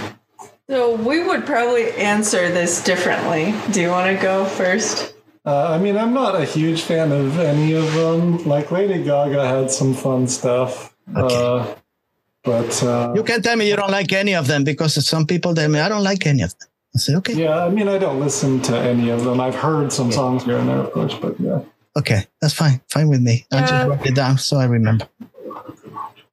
So 0.70 0.95
we 0.95 1.22
would 1.22 1.45
probably 1.45 1.91
answer 1.93 2.51
this 2.51 2.82
differently. 2.82 3.53
Do 3.72 3.82
you 3.82 3.91
want 3.91 4.16
to 4.16 4.22
go 4.22 4.47
first? 4.47 5.12
Uh, 5.45 5.72
I 5.72 5.78
mean, 5.78 5.99
I'm 5.99 6.14
not 6.14 6.34
a 6.41 6.45
huge 6.45 6.80
fan 6.80 7.12
of 7.12 7.39
any 7.39 7.74
of 7.74 7.93
them. 7.93 8.43
Like 8.45 8.70
Lady 8.70 9.03
Gaga 9.05 9.47
had 9.47 9.70
some 9.70 9.93
fun 9.93 10.26
stuff. 10.26 10.97
Okay. 11.14 11.37
Uh, 11.37 11.74
but 12.47 12.82
uh, 12.82 13.12
You 13.14 13.24
can 13.24 13.42
tell 13.42 13.57
me 13.57 13.68
you 13.68 13.76
don't 13.76 13.90
like 13.90 14.12
any 14.12 14.34
of 14.34 14.47
them 14.47 14.64
because 14.64 15.05
some 15.07 15.26
people 15.26 15.55
tell 15.55 15.68
me 15.68 15.80
I 15.80 15.88
don't 15.88 16.05
like 16.05 16.26
any 16.26 16.42
of 16.42 16.57
them. 16.59 16.68
I 16.94 16.99
say, 16.99 17.14
okay, 17.16 17.34
yeah, 17.34 17.66
I 17.66 17.68
mean, 17.68 17.88
I 17.88 17.99
don't 17.99 18.20
listen 18.20 18.62
to 18.62 18.78
any 18.78 19.11
of 19.11 19.24
them. 19.24 19.38
I've 19.40 19.55
heard 19.55 19.92
some 19.92 20.11
songs 20.11 20.44
here 20.44 20.57
and 20.57 20.68
there, 20.68 20.78
of 20.78 20.92
course, 20.92 21.14
but 21.14 21.38
yeah. 21.38 21.61
okay, 21.97 22.24
that's 22.40 22.55
fine. 22.55 22.80
Fine 22.88 23.09
with 23.09 23.20
me. 23.20 23.44
I'll 23.53 23.61
just 23.66 23.88
write 23.88 24.07
it 24.07 24.14
down 24.14 24.38
so 24.38 24.57
I 24.57 24.64
remember. 24.64 25.07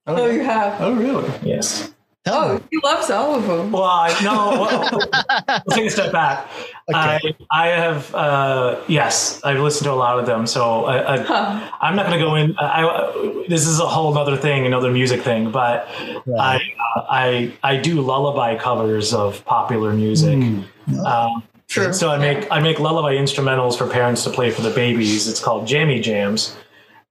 Oh, 0.08 0.30
you 0.30 0.44
have. 0.44 0.80
Oh, 0.80 0.94
really? 0.94 1.30
yes. 1.44 1.93
Tell 2.26 2.36
Oh, 2.36 2.54
me. 2.56 2.62
he 2.72 2.80
loves 2.84 3.10
all 3.10 3.36
of 3.36 3.46
them. 3.46 3.72
Well, 3.72 3.84
I, 3.84 4.18
no. 4.24 4.32
Well, 4.62 5.62
we'll 5.68 5.76
take 5.78 5.88
a 5.88 5.90
step 5.90 6.12
back. 6.14 6.48
I, 6.94 7.20
I 7.52 7.68
have, 7.68 8.16
uh, 8.16 8.80
yes, 8.88 9.42
I've 9.44 9.60
listened 9.60 9.86
to 9.86 9.92
a 9.92 9.96
lot 9.96 10.20
of 10.20 10.26
them. 10.26 10.48
So 10.48 10.86
I, 10.86 11.16
I, 11.16 11.22
Huh. 11.22 11.72
I'm 11.82 11.96
not 11.98 12.06
going 12.08 12.18
to 12.20 12.26
go 12.26 12.36
in. 12.36 12.56
I, 12.58 12.86
I, 12.88 13.46
this 13.50 13.68
is 13.68 13.80
a 13.80 13.86
whole 13.86 14.18
other 14.18 14.38
thing, 14.38 14.66
another 14.66 14.90
music 14.92 15.22
thing. 15.22 15.52
But 15.52 15.88
Right. 16.26 16.40
I, 16.40 16.56
uh, 17.00 17.06
I, 17.10 17.54
I 17.64 17.78
do 17.78 18.00
lullaby 18.02 18.58
covers 18.58 19.14
of 19.14 19.44
popular 19.46 19.92
music. 19.94 20.42
Hmm. 20.42 21.00
Um, 21.06 21.44
True. 21.68 21.92
so 21.92 22.10
I 22.12 22.18
make 22.20 22.50
I 22.52 22.60
make 22.60 22.80
lullaby 22.80 23.16
instrumentals 23.16 23.78
for 23.78 23.88
parents 23.90 24.24
to 24.26 24.30
play 24.30 24.52
for 24.52 24.62
the 24.62 24.70
babies. 24.70 25.28
It's 25.28 25.40
called 25.40 25.66
Jammy 25.66 26.00
Jams, 26.02 26.56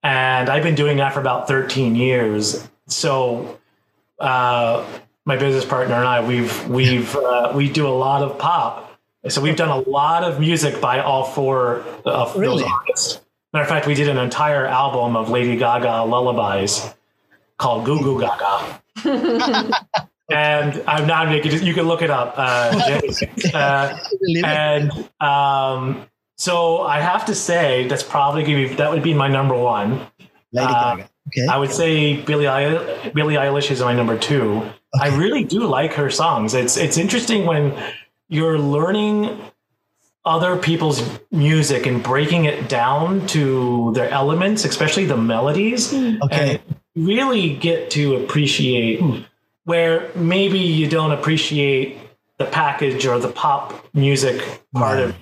and 0.05 0.49
I've 0.49 0.63
been 0.63 0.75
doing 0.77 0.99
that 0.99 1.13
for 1.13 1.21
about 1.21 1.49
13 1.49 1.97
years. 1.97 2.69
So 2.87 3.59
uh, 4.23 4.87
my 5.25 5.37
business 5.37 5.65
partner 5.65 5.95
and 5.95 6.07
I 6.07 6.27
we've 6.27 6.69
we've 6.69 7.15
uh, 7.31 7.53
we 7.55 7.69
do 7.69 7.87
a 7.87 7.97
lot 8.07 8.23
of 8.23 8.39
pop 8.39 8.99
So 9.29 9.41
we've 9.41 9.57
done 9.57 9.69
a 9.69 9.89
lot 9.89 10.25
of 10.25 10.41
music 10.41 10.81
by 10.81 11.01
all 11.01 11.25
four 11.25 11.85
of 12.05 12.35
Really? 12.37 12.63
those 12.63 12.71
artists. 12.71 13.21
Matter 13.53 13.63
of 13.65 13.69
fact, 13.69 13.87
we 13.87 13.95
did 13.95 14.09
an 14.09 14.19
entire 14.19 14.67
album 14.67 15.15
of 15.15 15.29
Lady 15.29 15.57
Gaga 15.57 16.05
lullabies 16.05 16.95
called 17.59 17.85
Goo 17.85 18.01
Goo 18.01 18.19
Gaga. 18.21 18.83
and 20.31 20.83
I'm 20.87 21.07
not 21.07 21.29
making 21.29 21.53
it. 21.53 21.63
You 21.63 21.75
can 21.75 21.85
look 21.87 22.03
it 22.03 22.11
up. 22.11 22.35
Uh, 22.37 22.99
uh, 23.55 23.99
and 24.45 24.91
um, 25.21 26.07
so 26.37 26.81
I 26.81 27.01
have 27.01 27.27
to 27.27 27.35
say 27.35 27.87
that's 27.89 28.03
probably 28.03 28.43
gonna 28.43 28.69
be 28.69 28.75
that 28.75 28.91
would 28.91 29.03
be 29.03 29.15
my 29.15 29.29
number 29.29 29.55
one. 29.57 30.01
Lady 30.53 30.73
uh, 30.73 30.97
Gaga. 30.97 31.09
Okay. 31.33 31.47
I 31.47 31.57
would 31.57 31.73
say 31.73 32.21
Billie, 32.21 32.45
Billie 33.15 33.35
Eilish 33.35 33.71
is 33.71 33.81
my 33.81 33.95
number 33.95 34.19
two. 34.19 34.63
I 35.01 35.09
really 35.17 35.45
do 35.45 35.61
like 35.61 35.95
her 35.95 36.11
songs. 36.11 36.53
It's 36.53 36.77
it's 36.77 36.99
interesting 36.99 37.47
when 37.47 37.75
you're 38.29 38.59
learning 38.59 39.41
other 40.25 40.57
people's 40.57 41.03
music 41.31 41.87
and 41.87 42.03
breaking 42.03 42.45
it 42.45 42.69
down 42.69 43.27
to 43.29 43.93
their 43.95 44.09
elements, 44.11 44.65
especially 44.65 45.07
the 45.07 45.17
melodies, 45.17 45.91
hmm. 45.91 46.17
okay. 46.23 46.51
and 46.51 46.61
really 46.95 47.57
get 47.57 47.91
to 47.91 48.17
appreciate 48.17 49.01
hmm. 49.01 49.23
where 49.65 50.11
maybe 50.15 50.59
you 50.59 50.89
don't 50.89 51.13
appreciate 51.13 51.99
the 52.39 52.45
package 52.45 53.07
or 53.07 53.19
the 53.19 53.29
pop 53.29 53.95
music 53.95 54.61
part 54.75 54.99
of 54.99 55.11
it. 55.11 55.17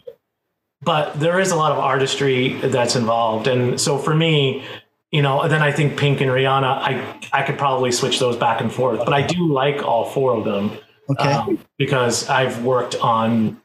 But 0.83 1.21
there 1.21 1.39
is 1.39 1.51
a 1.51 1.57
lot 1.57 1.73
of 1.73 1.79
artistry 1.79 2.55
that's 2.55 2.97
involved. 2.97 3.47
And 3.47 3.79
so 3.79 3.99
for 3.99 4.15
me, 4.15 4.65
you 5.11 5.23
know, 5.23 5.47
then 5.49 5.63
I 5.63 5.73
think 5.73 5.97
Pink 5.99 6.21
and 6.21 6.31
Rihanna, 6.31 6.65
I 6.65 7.19
I 7.33 7.43
could 7.43 7.59
probably 7.59 7.93
switch 7.93 8.19
those 8.19 8.37
back 8.37 8.61
and 8.61 8.73
forth. 8.73 8.99
But 9.05 9.15
I 9.15 9.23
do 9.27 9.53
like 9.53 9.83
all 9.83 10.05
four 10.05 10.35
of 10.37 10.45
them 10.45 10.73
Okay. 11.11 11.33
um, 11.33 11.59
because 11.79 12.29
I've 12.29 12.63
worked 12.65 12.95
on 12.97 13.61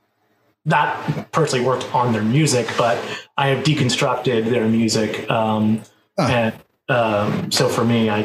not 0.65 1.31
personally 1.31 1.63
worked 1.63 1.85
on 1.93 2.11
their 2.11 2.23
music, 2.23 2.67
but 2.77 2.97
I 3.37 3.49
have 3.49 3.63
deconstructed 3.63 4.49
their 4.49 4.67
music. 4.67 5.29
Um, 5.29 5.81
Huh. 6.17 6.27
And 6.31 6.53
um, 6.87 7.51
so 7.51 7.67
for 7.67 7.83
me, 7.83 8.09
I 8.09 8.19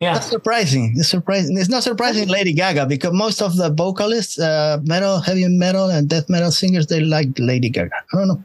yeah, 0.00 0.14
That's 0.14 0.26
surprising. 0.26 0.94
It's 0.96 1.08
surprising. 1.08 1.56
It's 1.56 1.68
not 1.68 1.84
surprising, 1.84 2.26
Lady 2.26 2.52
Gaga, 2.52 2.86
because 2.86 3.12
most 3.12 3.40
of 3.40 3.56
the 3.56 3.70
vocalists, 3.70 4.36
uh, 4.40 4.78
metal, 4.82 5.20
heavy 5.20 5.46
metal, 5.46 5.88
and 5.90 6.08
death 6.08 6.28
metal 6.28 6.50
singers, 6.50 6.88
they 6.88 6.98
like 6.98 7.28
Lady 7.38 7.70
Gaga. 7.70 7.94
I 8.12 8.16
don't 8.16 8.26
know. 8.26 8.42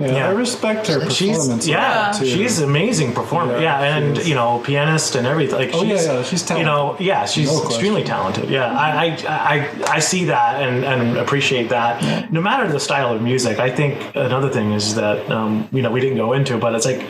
Yeah, 0.00 0.12
Yeah. 0.16 0.28
I 0.28 0.32
respect 0.32 0.86
her 0.88 1.08
she's 1.10 1.36
performance. 1.36 1.66
yeah, 1.68 2.12
too. 2.18 2.26
she's 2.26 2.60
amazing 2.60 3.12
performer. 3.12 3.54
Yeah, 3.60 3.80
Yeah, 3.82 3.96
and 3.96 4.16
you 4.26 4.34
know, 4.34 4.60
pianist 4.64 5.14
and 5.14 5.26
everything. 5.26 5.56
Like 5.58 5.70
Oh, 5.74 5.82
yeah, 5.82 5.96
she's, 5.96 6.06
yeah, 6.06 6.22
she's 6.22 6.50
You 6.50 6.64
know, 6.64 6.96
yeah, 6.98 7.26
she's 7.26 7.52
No 7.52 7.64
extremely 7.66 8.02
talented. 8.02 8.48
Yeah, 8.48 8.66
I, 8.72 9.06
I, 9.06 9.16
I, 9.28 9.82
I 9.96 9.98
see 9.98 10.24
that 10.26 10.62
and, 10.62 10.84
and 10.84 11.18
appreciate 11.18 11.68
that. 11.68 12.32
No 12.32 12.40
matter 12.40 12.66
the 12.72 12.80
style 12.80 13.12
of 13.14 13.20
music, 13.22 13.58
I 13.58 13.70
think 13.70 13.98
another 14.16 14.48
thing 14.48 14.72
is 14.72 14.94
that 14.94 15.30
um, 15.30 15.68
you 15.72 15.82
know 15.82 15.90
we 15.90 16.00
didn't 16.00 16.16
go 16.16 16.32
into, 16.32 16.56
but 16.58 16.74
it's 16.74 16.86
like 16.86 17.04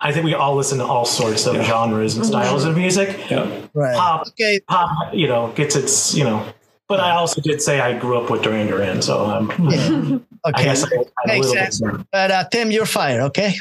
I 0.00 0.10
think 0.12 0.24
we 0.24 0.34
all 0.34 0.56
listen 0.56 0.78
to 0.78 0.84
all 0.84 1.04
sorts 1.04 1.46
of 1.46 1.54
genres 1.64 2.16
and 2.16 2.26
styles 2.26 2.64
of 2.64 2.76
music. 2.76 3.30
Yeah. 3.30 3.46
Right. 3.72 3.94
Pop, 3.96 4.26
Okay. 4.28 4.58
pop, 4.66 5.14
you 5.14 5.28
know, 5.28 5.52
gets 5.54 5.76
its 5.76 6.12
you 6.14 6.24
know. 6.24 6.44
But 6.88 6.98
I 7.00 7.12
also 7.12 7.40
did 7.40 7.62
say 7.62 7.80
I 7.80 7.96
grew 7.96 8.18
up 8.18 8.28
with 8.28 8.42
Duran 8.42 8.66
Duran, 8.66 9.00
so 9.00 9.24
um, 9.26 9.52
Yeah. 9.70 10.18
I 10.44 10.48
Okay. 10.50 10.64
guess 10.64 10.84
I 10.84 10.88
had 10.96 11.04
a 11.04 11.28
Makes 11.28 11.46
little 11.48 11.54
sense. 11.54 11.82
But 12.10 12.30
uh, 12.30 12.44
Tim, 12.50 12.70
you're 12.70 12.86
fired. 12.86 13.20
Okay. 13.22 13.54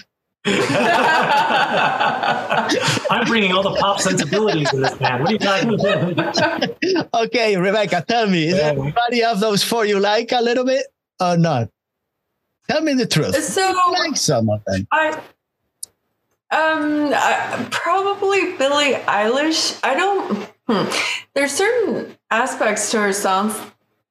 I'm 3.09 3.27
bringing 3.27 3.51
all 3.53 3.61
the 3.63 3.75
pop 3.79 3.99
sensibilities 3.99 4.73
in 4.73 4.82
this 4.82 4.99
man. 4.99 5.21
What 5.21 5.29
are 5.29 5.34
you 5.34 5.39
talking 5.39 5.73
about? 5.73 6.73
Okay, 7.25 7.55
Rebecca, 7.57 8.03
tell 8.07 8.27
me, 8.27 8.47
is 8.47 8.55
Yeah. 8.57 8.69
anybody 8.69 9.23
of 9.23 9.39
those 9.39 9.63
four 9.63 9.86
you 9.86 9.99
like 9.99 10.32
a 10.32 10.41
little 10.41 10.65
bit 10.65 10.86
or 11.19 11.38
not? 11.38 11.69
Tell 12.67 12.82
me 12.82 12.93
the 12.93 13.05
truth. 13.05 13.36
So 13.43 13.61
I 13.61 13.91
like 14.07 14.17
some 14.17 14.49
of 14.49 14.63
them. 14.65 14.88
I 14.91 15.11
um 16.51 17.11
I, 17.13 17.67
probably 17.69 18.57
Billie 18.57 18.93
Eilish. 18.95 19.79
I 19.84 19.93
don't. 19.95 20.49
Hmm. 20.67 20.89
There's 21.36 21.51
certain 21.51 22.17
aspects 22.32 22.89
to 22.91 22.99
her 23.01 23.13
songs 23.13 23.57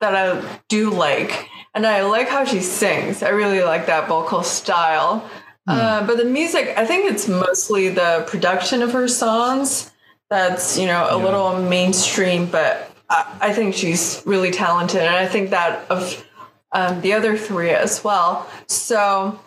that 0.01 0.15
I 0.15 0.43
do 0.69 0.91
like, 0.91 1.50
and 1.75 1.87
I 1.87 2.03
like 2.03 2.29
how 2.29 2.45
she 2.45 2.61
sings. 2.61 3.23
I 3.23 3.31
really 3.31 3.63
like 3.63 3.87
that 3.87 4.09
vocal 4.09 4.43
style. 4.43 5.29
Uh, 5.67 6.05
but 6.05 6.17
the 6.17 6.25
music, 6.25 6.75
I 6.77 6.85
think 6.85 7.09
it's 7.09 7.29
mostly 7.29 7.91
the 7.91 8.25
production 8.27 8.83
of 8.83 8.93
her 8.93 9.07
songs 9.07 9.93
that's 10.29 10.77
you 10.77 10.87
know 10.87 11.07
a 11.09 11.17
little 11.17 11.63
mainstream. 11.63 12.47
But 12.47 12.91
I, 13.09 13.37
I 13.41 13.53
think 13.53 13.77
she's 13.77 14.21
really 14.27 14.51
talented, 14.51 15.03
and 15.03 15.15
I 15.15 15.27
think 15.27 15.51
that 15.51 15.89
of 15.89 16.27
um, 16.73 17.01
the 17.03 17.13
other 17.13 17.37
three 17.37 17.71
as 17.71 18.03
well. 18.03 18.49
So. 18.67 19.39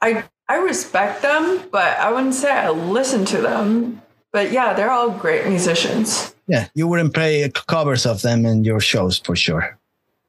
I 0.00 0.24
I 0.48 0.56
respect 0.58 1.22
them, 1.22 1.64
but 1.72 1.98
I 1.98 2.12
wouldn't 2.12 2.34
say 2.34 2.52
I 2.52 2.70
listen 2.70 3.24
to 3.26 3.38
them. 3.40 4.00
But 4.32 4.52
yeah, 4.52 4.74
they're 4.74 4.90
all 4.90 5.10
great 5.10 5.46
musicians. 5.46 6.34
Yeah, 6.46 6.68
you 6.74 6.86
wouldn't 6.86 7.14
play 7.14 7.50
covers 7.66 8.06
of 8.06 8.22
them 8.22 8.46
in 8.46 8.62
your 8.62 8.78
shows 8.78 9.18
for 9.18 9.34
sure. 9.34 9.76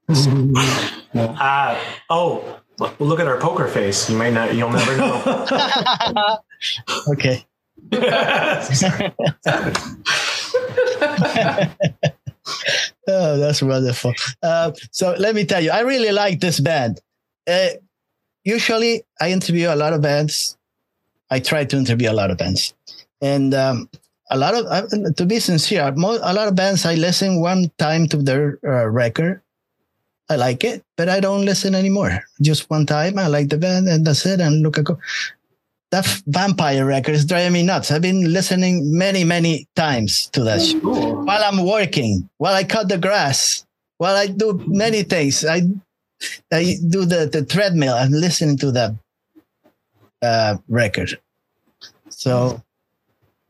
Uh, 1.18 1.80
oh, 2.10 2.60
look- 2.80 3.00
look 3.00 3.20
at 3.20 3.28
our 3.28 3.40
poker 3.40 3.68
face. 3.68 4.10
You 4.10 4.18
may 4.18 4.30
not. 4.30 4.54
You'll 4.54 4.70
never 4.70 4.98
know. 4.98 6.38
Okay. 7.10 7.46
Oh, 13.10 13.38
that's 13.38 13.62
wonderful. 13.62 14.14
Uh, 14.44 14.72
so 14.92 15.16
let 15.18 15.34
me 15.36 15.46
tell 15.46 15.64
you, 15.64 15.72
I 15.72 15.82
really 15.82 16.12
like 16.12 16.40
this 16.42 16.60
band. 16.60 17.00
Uh, 17.50 17.70
usually, 18.44 19.04
I 19.22 19.32
interview 19.32 19.70
a 19.72 19.76
lot 19.76 19.94
of 19.94 20.02
bands. 20.02 20.58
I 21.30 21.40
try 21.40 21.64
to 21.66 21.78
interview 21.78 22.12
a 22.12 22.16
lot 22.16 22.32
of 22.32 22.38
bands, 22.38 22.74
and 23.22 23.54
um, 23.54 23.90
a 24.30 24.38
lot 24.38 24.56
of, 24.56 24.66
uh, 24.66 24.88
to 25.16 25.26
be 25.26 25.40
sincere, 25.40 25.88
a 25.88 25.92
lot 26.34 26.48
of 26.48 26.56
bands 26.56 26.86
I 26.86 26.96
listen 26.96 27.40
one 27.42 27.72
time 27.78 28.08
to 28.10 28.18
their 28.18 28.60
uh, 28.66 28.88
record. 28.88 29.42
I 30.30 30.36
like 30.36 30.64
it, 30.64 30.84
but 30.98 31.08
I 31.08 31.20
don't 31.20 31.46
listen 31.46 31.74
anymore. 31.74 32.24
Just 32.42 32.70
one 32.70 32.86
time, 32.86 33.18
I 33.18 33.28
like 33.28 33.50
the 33.50 33.58
band, 33.58 33.88
and 33.88 34.06
that's 34.06 34.26
it. 34.26 34.40
And 34.40 34.62
look, 34.62 34.78
I 34.78 34.82
go. 34.82 35.00
That 35.92 36.04
Vampyre 36.30 36.86
record 36.86 37.16
is 37.16 37.24
driving 37.24 37.54
me 37.54 37.64
nuts. 37.64 37.92
I've 37.92 38.02
been 38.02 38.34
listening 38.34 38.98
many, 38.98 39.24
many 39.24 39.68
times 39.78 40.28
to 40.34 40.44
that 40.44 40.62
shit 40.62 40.84
while 40.84 41.42
I'm 41.42 41.66
working, 41.66 42.30
while 42.40 42.54
I 42.54 42.66
cut 42.66 42.90
the 42.90 42.98
grass, 42.98 43.66
while 43.98 44.16
I 44.16 44.28
do 44.28 44.62
many 44.68 45.04
things. 45.04 45.46
I 45.46 45.62
I 46.52 46.76
do 46.90 47.06
the, 47.06 47.30
the 47.32 47.46
treadmill. 47.46 47.94
I'm 47.94 48.12
listening 48.12 48.58
to 48.58 48.72
that 48.72 48.92
uh, 50.22 50.58
record. 50.68 51.18
So 52.10 52.62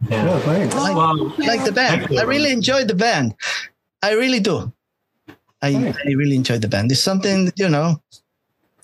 Yeah, 0.09 0.39
thanks. 0.41 0.75
I 0.75 0.79
like, 0.79 0.95
Well, 0.95 1.33
I 1.39 1.45
like 1.47 1.65
the 1.65 1.71
band. 1.71 2.07
I 2.19 2.23
really 2.23 2.51
enjoy 2.51 2.85
the 2.85 2.93
band. 2.93 3.35
I 4.03 4.13
really 4.13 4.39
do. 4.39 4.71
I, 5.61 5.73
Thanks. 5.73 5.99
I 6.05 6.11
really 6.11 6.35
enjoy 6.35 6.59
the 6.59 6.67
band. 6.67 6.91
It's 6.91 7.01
something, 7.01 7.51
you 7.55 7.69
know, 7.69 8.01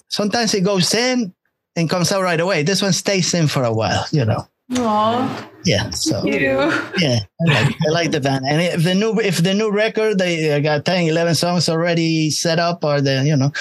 sometimes 0.07 0.53
it 0.53 0.61
goes 0.61 0.93
in 0.93 1.33
and 1.75 1.89
comes 1.89 2.11
out 2.11 2.23
right 2.23 2.39
away. 2.39 2.63
This 2.63 2.81
one 2.81 2.93
stays 2.93 3.33
in 3.33 3.47
for 3.47 3.63
a 3.63 3.73
while, 3.73 4.05
you 4.11 4.25
know. 4.25 4.47
Aw, 4.77 5.49
Yeah. 5.65 5.89
So 5.91 6.23
you. 6.25 6.55
yeah, 6.97 7.19
I 7.19 7.43
like, 7.45 7.75
I 7.87 7.89
like 7.89 8.11
the 8.11 8.21
band. 8.21 8.45
And 8.47 8.61
if 8.61 8.83
the 8.83 8.95
new 8.95 9.19
if 9.19 9.43
the 9.43 9.53
new 9.53 9.69
record 9.71 10.17
they 10.17 10.61
got 10.61 10.85
10, 10.85 11.07
11 11.07 11.35
songs 11.35 11.69
already 11.69 12.31
set 12.31 12.59
up, 12.59 12.83
or 12.83 13.01
the 13.01 13.23
you 13.25 13.35
know, 13.35 13.51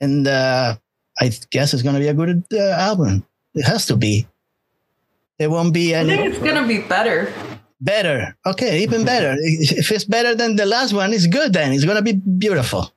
and 0.00 0.26
uh, 0.26 0.76
I 1.20 1.30
guess 1.50 1.74
it's 1.74 1.82
gonna 1.82 2.00
be 2.00 2.08
a 2.08 2.14
good 2.14 2.42
uh, 2.52 2.70
album. 2.72 3.26
It 3.54 3.64
has 3.64 3.86
to 3.86 3.96
be. 3.96 4.26
There 5.38 5.50
won't 5.50 5.74
be 5.74 5.94
I 5.94 6.04
think 6.04 6.20
any 6.20 6.30
it's 6.30 6.38
gonna 6.38 6.66
be 6.66 6.80
better. 6.80 7.32
Better. 7.84 8.34
Okay, 8.46 8.82
even 8.82 9.04
better. 9.12 9.36
If 9.38 9.92
it's 9.92 10.04
better 10.04 10.34
than 10.34 10.56
the 10.56 10.66
last 10.66 10.92
one, 10.92 11.12
it's 11.12 11.26
good. 11.26 11.52
Then 11.52 11.72
it's 11.72 11.84
gonna 11.84 12.02
be 12.02 12.12
beautiful. 12.14 12.90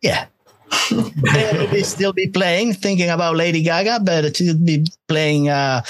Yeah. 0.00 0.26
They'll 0.90 1.70
be, 1.70 1.82
still 1.84 2.12
be 2.14 2.28
playing, 2.28 2.72
thinking 2.74 3.10
about 3.10 3.36
Lady 3.36 3.62
Gaga, 3.62 4.00
but 4.02 4.24
it 4.24 4.36
will 4.40 4.56
be 4.58 4.86
playing 5.06 5.50
uh, 5.50 5.82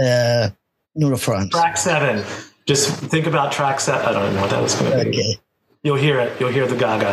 uh, 0.00 0.50
Neuro 0.94 1.16
Farm. 1.18 1.50
track 1.50 1.76
seven. 1.76 2.24
Just 2.66 2.90
think 3.10 3.26
about 3.26 3.50
track 3.50 3.80
seven. 3.80 4.06
I 4.06 4.12
don't 4.12 4.34
know 4.34 4.40
what 4.42 4.50
that 4.50 4.62
was 4.62 4.74
going 4.76 4.92
to 4.92 5.04
be. 5.04 5.10
Okay. 5.10 5.40
You'll 5.82 5.96
hear 5.96 6.20
it. 6.20 6.38
You'll 6.40 6.50
hear 6.52 6.66
the 6.66 6.76
Gaga. 6.76 7.10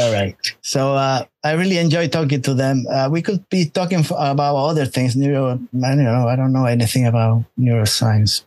All 0.00 0.12
right. 0.12 0.36
So 0.62 0.94
uh, 0.94 1.24
I 1.44 1.52
really 1.52 1.78
enjoy 1.78 2.08
talking 2.08 2.42
to 2.42 2.54
them. 2.54 2.84
Uh, 2.90 3.08
we 3.10 3.22
could 3.22 3.48
be 3.48 3.66
talking 3.66 4.00
f- 4.00 4.10
about 4.10 4.56
other 4.56 4.84
things. 4.84 5.14
Neuro, 5.16 5.52
I 5.84 5.94
don't 5.94 6.04
know. 6.04 6.26
I 6.28 6.34
don't 6.36 6.52
know 6.52 6.66
anything 6.66 7.06
about 7.06 7.44
neuroscience. 7.58 8.42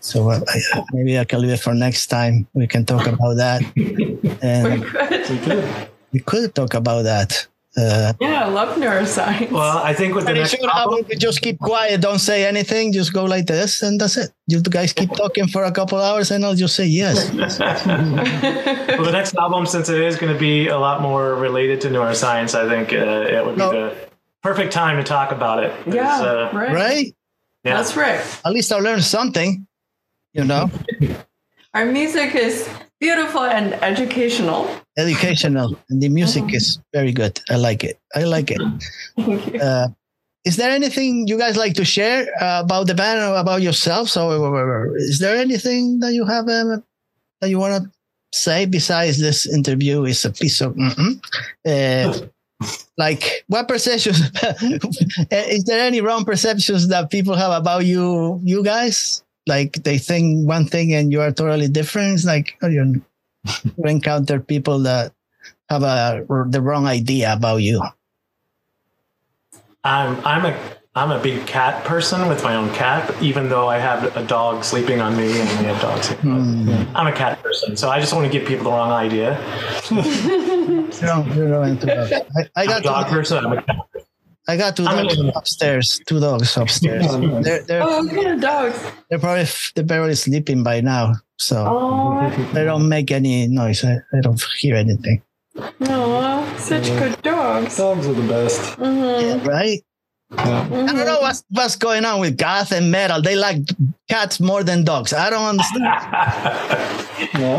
So 0.00 0.30
uh, 0.30 0.40
I, 0.48 0.82
maybe 0.92 1.18
I 1.18 1.24
can 1.24 1.40
leave 1.40 1.50
it 1.52 1.60
for 1.60 1.74
next 1.74 2.06
time. 2.06 2.46
We 2.54 2.66
can 2.66 2.84
talk 2.84 3.06
about 3.06 3.34
that. 3.36 3.62
And 4.42 4.84
We 4.84 5.38
could. 5.38 5.88
we 6.12 6.20
could 6.20 6.54
talk 6.54 6.74
about 6.74 7.02
that. 7.04 7.46
Uh, 7.76 8.12
Yeah, 8.20 8.46
I 8.46 8.48
love 8.48 8.76
neuroscience. 8.76 9.52
Well, 9.52 9.78
I 9.78 9.92
think 9.94 10.14
with 10.14 10.26
the 10.26 10.32
next 10.32 10.50
sure 10.50 10.68
album, 10.68 10.94
album, 10.94 11.06
we 11.10 11.16
just 11.16 11.42
keep 11.42 11.58
quiet, 11.60 12.00
don't 12.00 12.18
say 12.18 12.44
anything, 12.44 12.92
just 12.92 13.12
go 13.12 13.24
like 13.24 13.46
this, 13.46 13.82
and 13.82 14.00
that's 14.00 14.16
it. 14.16 14.30
You 14.48 14.60
guys 14.62 14.92
keep 14.92 15.12
talking 15.12 15.46
for 15.46 15.62
a 15.64 15.70
couple 15.70 15.98
hours, 15.98 16.30
and 16.32 16.44
I'll 16.44 16.56
just 16.56 16.74
say 16.74 16.86
yes. 16.86 17.30
well, 17.32 19.04
the 19.04 19.10
next 19.12 19.36
album, 19.36 19.66
since 19.66 19.88
it 19.88 20.00
is 20.00 20.16
going 20.16 20.32
to 20.32 20.38
be 20.38 20.68
a 20.68 20.78
lot 20.78 21.02
more 21.02 21.34
related 21.36 21.80
to 21.82 21.88
neuroscience, 21.88 22.54
I 22.58 22.68
think 22.68 22.92
uh, 22.92 22.96
it 23.36 23.44
would 23.46 23.54
be 23.54 23.60
No. 23.60 23.70
the 23.72 23.96
perfect 24.42 24.72
time 24.72 24.96
to 24.96 25.04
talk 25.04 25.30
about 25.30 25.62
it. 25.62 25.72
yeah, 25.86 26.18
uh, 26.20 26.50
right. 26.52 26.72
right? 26.72 27.14
yeah. 27.64 27.76
That's 27.76 27.96
right. 27.96 28.20
At 28.44 28.52
least 28.52 28.72
I 28.72 28.80
learned 28.80 29.04
something. 29.04 29.66
You 30.34 30.44
know, 30.44 30.70
Our 31.74 31.86
music 31.86 32.34
is 32.34 32.68
beautiful 33.00 33.42
and 33.42 33.74
educational. 33.82 34.68
educational, 34.96 35.76
and 35.90 36.02
the 36.02 36.08
music 36.08 36.52
is 36.54 36.78
very 36.92 37.12
good. 37.12 37.40
I 37.50 37.56
like 37.56 37.84
it. 37.84 37.98
I 38.14 38.24
like 38.24 38.50
it. 38.50 38.60
Thank 39.18 39.54
you. 39.54 39.60
Uh, 39.60 39.88
is 40.44 40.56
there 40.56 40.70
anything 40.70 41.26
you 41.28 41.38
guys 41.38 41.56
like 41.56 41.74
to 41.74 41.84
share 41.84 42.26
uh, 42.40 42.62
about 42.64 42.86
the 42.86 42.94
band 42.94 43.20
or 43.20 43.36
about 43.36 43.62
yourselves? 43.62 44.16
Or 44.16 44.96
is 44.96 45.18
there 45.18 45.36
anything 45.36 46.00
that 46.00 46.12
you 46.14 46.24
have 46.26 46.48
um, 46.48 46.82
that 47.40 47.50
you 47.50 47.58
want 47.58 47.82
to 47.84 47.90
say 48.32 48.66
besides 48.66 49.20
this 49.20 49.46
interview 49.46 50.04
is 50.04 50.24
a 50.24 50.30
piece 50.32 50.60
of 50.60 50.74
mm-mm? 50.74 51.20
Uh, 51.66 52.26
like 52.96 53.44
what 53.46 53.68
perceptions 53.68 54.18
is 55.30 55.64
there 55.64 55.80
any 55.80 56.00
wrong 56.00 56.24
perceptions 56.24 56.88
that 56.88 57.08
people 57.10 57.36
have 57.36 57.52
about 57.52 57.86
you 57.86 58.40
you 58.42 58.64
guys 58.64 59.22
like 59.48 59.72
they 59.84 59.98
think 59.98 60.46
one 60.46 60.66
thing 60.66 60.94
and 60.94 61.10
you 61.10 61.20
are 61.20 61.32
totally 61.32 61.68
different 61.68 62.14
it's 62.14 62.24
like 62.24 62.56
oh, 62.62 62.68
you 62.68 63.02
encounter 63.84 64.38
people 64.38 64.78
that 64.78 65.12
have 65.70 65.82
a 65.82 66.24
the 66.48 66.60
wrong 66.62 66.86
idea 66.86 67.32
about 67.32 67.56
you 67.56 67.82
I'm 69.84 70.24
I'm 70.26 70.44
a 70.44 70.58
I'm 70.98 71.12
a 71.12 71.20
big 71.20 71.46
cat 71.46 71.84
person 71.84 72.28
with 72.28 72.42
my 72.42 72.56
own 72.56 72.74
cat, 72.74 73.14
even 73.22 73.48
though 73.48 73.68
I 73.68 73.78
have 73.78 74.16
a 74.16 74.24
dog 74.24 74.64
sleeping 74.64 75.00
on 75.00 75.16
me 75.16 75.40
and 75.40 75.48
we 75.60 75.64
have 75.66 75.80
dogs. 75.80 76.08
here. 76.08 76.18
I'm 76.92 77.06
a 77.06 77.12
cat 77.12 77.40
person, 77.40 77.76
so 77.76 77.88
I 77.88 78.00
just 78.00 78.12
want 78.12 78.26
to 78.26 78.36
give 78.36 78.48
people 78.48 78.64
the 78.64 78.70
wrong 78.70 78.90
idea. 78.90 79.38
You 80.68 81.06
don't, 81.06 81.28
you 81.36 81.48
don't 81.48 81.68
into. 81.68 82.26
I, 82.36 82.40
I 82.56 82.62
I'm 82.62 82.64
a 82.64 82.66
got 82.66 82.82
dog 82.82 83.08
two, 83.08 83.14
person. 83.14 83.44
I'm 83.44 83.52
a 83.52 83.62
cat. 83.62 83.76
I 84.48 84.56
got 84.56 84.76
two 84.76 84.84
dogs 84.84 85.18
upstairs. 85.36 86.00
Two 86.06 86.20
dogs 86.20 86.56
upstairs. 86.56 87.06
they're 87.44 87.62
they're 87.62 87.82
Oh, 87.82 88.02
what 88.02 88.14
kind 88.14 88.28
of 88.28 88.40
dogs? 88.40 88.82
they're 89.10 89.18
probably 89.18 89.44
they're 89.74 89.84
probably 89.84 90.14
sleeping 90.14 90.62
by 90.62 90.80
now, 90.80 91.14
so 91.36 91.64
Oh, 91.68 92.30
they 92.54 92.64
don't 92.64 92.88
make 92.88 93.10
any 93.10 93.46
noise. 93.46 93.84
I, 93.84 93.98
I 94.16 94.20
don't 94.22 94.42
hear 94.58 94.74
anything. 94.76 95.22
no, 95.80 96.48
such 96.56 96.86
good 96.98 97.20
dogs. 97.22 97.76
Dogs 97.76 98.06
are 98.06 98.14
the 98.14 98.26
best. 98.28 98.60
Mhm. 98.78 99.44
Right? 99.46 99.84
Yeah. 100.30 100.66
I 100.70 100.92
don't 100.92 101.06
know 101.06 101.20
what's 101.20 101.42
what's 101.50 101.76
going 101.76 102.04
on 102.04 102.20
with 102.20 102.36
goth 102.36 102.70
and 102.72 102.90
metal. 102.90 103.22
They 103.22 103.34
like 103.34 103.58
cats 104.10 104.40
more 104.40 104.62
than 104.62 104.84
dogs. 104.84 105.12
I 105.12 105.30
don't 105.30 105.44
understand. 105.44 105.84
Yeah. 107.34 107.58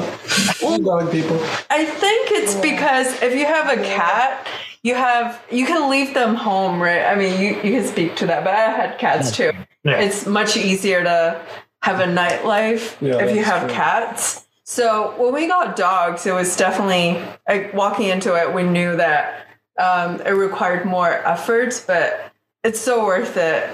Dog 0.61 1.11
people. 1.11 1.37
I 1.69 1.83
think 1.85 2.31
it's 2.31 2.55
because 2.55 3.21
if 3.21 3.35
you 3.35 3.45
have 3.45 3.69
a 3.77 3.81
cat, 3.83 4.47
you 4.83 4.95
have 4.95 5.41
you 5.51 5.65
can 5.65 5.89
leave 5.89 6.13
them 6.13 6.35
home, 6.35 6.81
right? 6.81 7.03
I 7.05 7.15
mean, 7.15 7.39
you, 7.41 7.55
you 7.55 7.79
can 7.79 7.85
speak 7.85 8.15
to 8.17 8.25
that, 8.27 8.43
but 8.45 8.53
I 8.53 8.71
had 8.71 8.97
cats 8.99 9.35
too. 9.35 9.51
Yeah. 9.83 9.99
It's 9.99 10.25
much 10.25 10.55
easier 10.55 11.03
to 11.03 11.41
have 11.81 11.99
a 11.99 12.05
nightlife 12.05 12.95
Yeah, 13.01 13.23
if 13.23 13.35
you 13.35 13.43
have 13.43 13.63
true. 13.67 13.71
cats. 13.75 14.47
So 14.63 15.13
when 15.17 15.33
we 15.33 15.47
got 15.47 15.75
dogs, 15.75 16.25
it 16.25 16.33
was 16.33 16.55
definitely 16.55 17.21
like 17.47 17.73
walking 17.73 18.07
into 18.07 18.35
it. 18.35 18.53
We 18.53 18.63
knew 18.63 18.95
that 18.95 19.45
um, 19.79 20.21
it 20.21 20.31
required 20.31 20.85
more 20.85 21.09
effort, 21.25 21.83
but 21.87 22.28
it's 22.63 22.79
so 22.79 23.05
worth 23.05 23.37
it. 23.37 23.69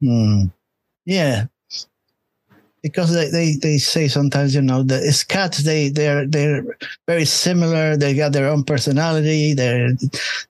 Hmm. 0.00 0.44
Yeah. 1.04 1.46
Because 2.82 3.12
they, 3.12 3.28
they, 3.28 3.56
they 3.56 3.78
say 3.78 4.06
sometimes, 4.06 4.54
you 4.54 4.62
know, 4.62 4.82
the 4.82 5.24
cats, 5.28 5.64
they, 5.64 5.88
they're, 5.88 6.26
they're 6.26 6.64
very 7.06 7.24
similar. 7.24 7.96
They 7.96 8.14
got 8.14 8.32
their 8.32 8.48
own 8.48 8.62
personality. 8.62 9.52
They're 9.52 9.90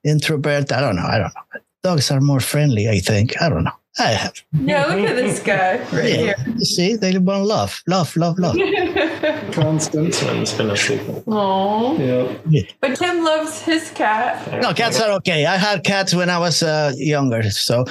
introvert. 0.05 0.71
I 0.71 0.81
don't 0.81 0.97
know. 0.97 1.07
I 1.07 1.19
don't 1.19 1.35
know. 1.35 1.61
Dogs 1.83 2.11
are 2.11 2.21
more 2.21 2.41
friendly, 2.41 2.89
I 2.89 2.99
think. 2.99 3.41
I 3.41 3.49
don't 3.49 3.65
know. 3.65 3.73
I 3.99 4.11
have. 4.11 4.35
Yeah, 4.53 4.87
look 4.87 5.09
at 5.11 5.17
this 5.17 5.41
guy 5.41 5.79
right 5.93 6.19
Yeah. 6.21 6.35
You 6.47 6.65
see, 6.65 6.95
they 6.95 7.19
want 7.19 7.47
love, 7.47 7.83
love, 7.89 8.17
love, 8.17 8.39
love. 8.39 8.55
here. 8.55 9.51
Constant. 9.53 10.15
It's 10.23 10.53
been 10.53 10.71
asleep. 10.71 11.01
Aww. 11.27 12.39
Yeah. 12.49 12.63
But 12.81 12.97
Tim 12.97 13.25
loves 13.25 13.61
his 13.63 13.91
cat. 13.91 14.63
No, 14.63 14.73
cats 14.73 15.01
are 15.01 15.11
okay. 15.17 15.47
I 15.47 15.57
had 15.57 15.83
cats 15.83 16.15
when 16.15 16.31
I 16.31 16.39
was 16.39 16.63
uh, 16.63 16.93
younger, 16.97 17.43
so 17.51 17.85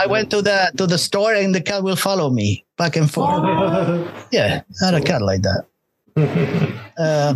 I 0.00 0.06
went 0.06 0.30
to 0.30 0.40
the 0.40 0.72
to 0.78 0.86
the 0.86 0.98
store 0.98 1.34
and 1.34 1.54
the 1.54 1.60
cat 1.60 1.82
will 1.82 1.96
follow 1.96 2.30
me 2.30 2.64
back 2.78 2.96
and 2.96 3.10
forth. 3.10 3.42
Yeah, 4.32 4.62
I 4.80 4.84
had 4.84 4.94
a 4.94 5.02
cat 5.02 5.20
like 5.20 5.42
that. 5.42 5.66
uh, 6.98 7.34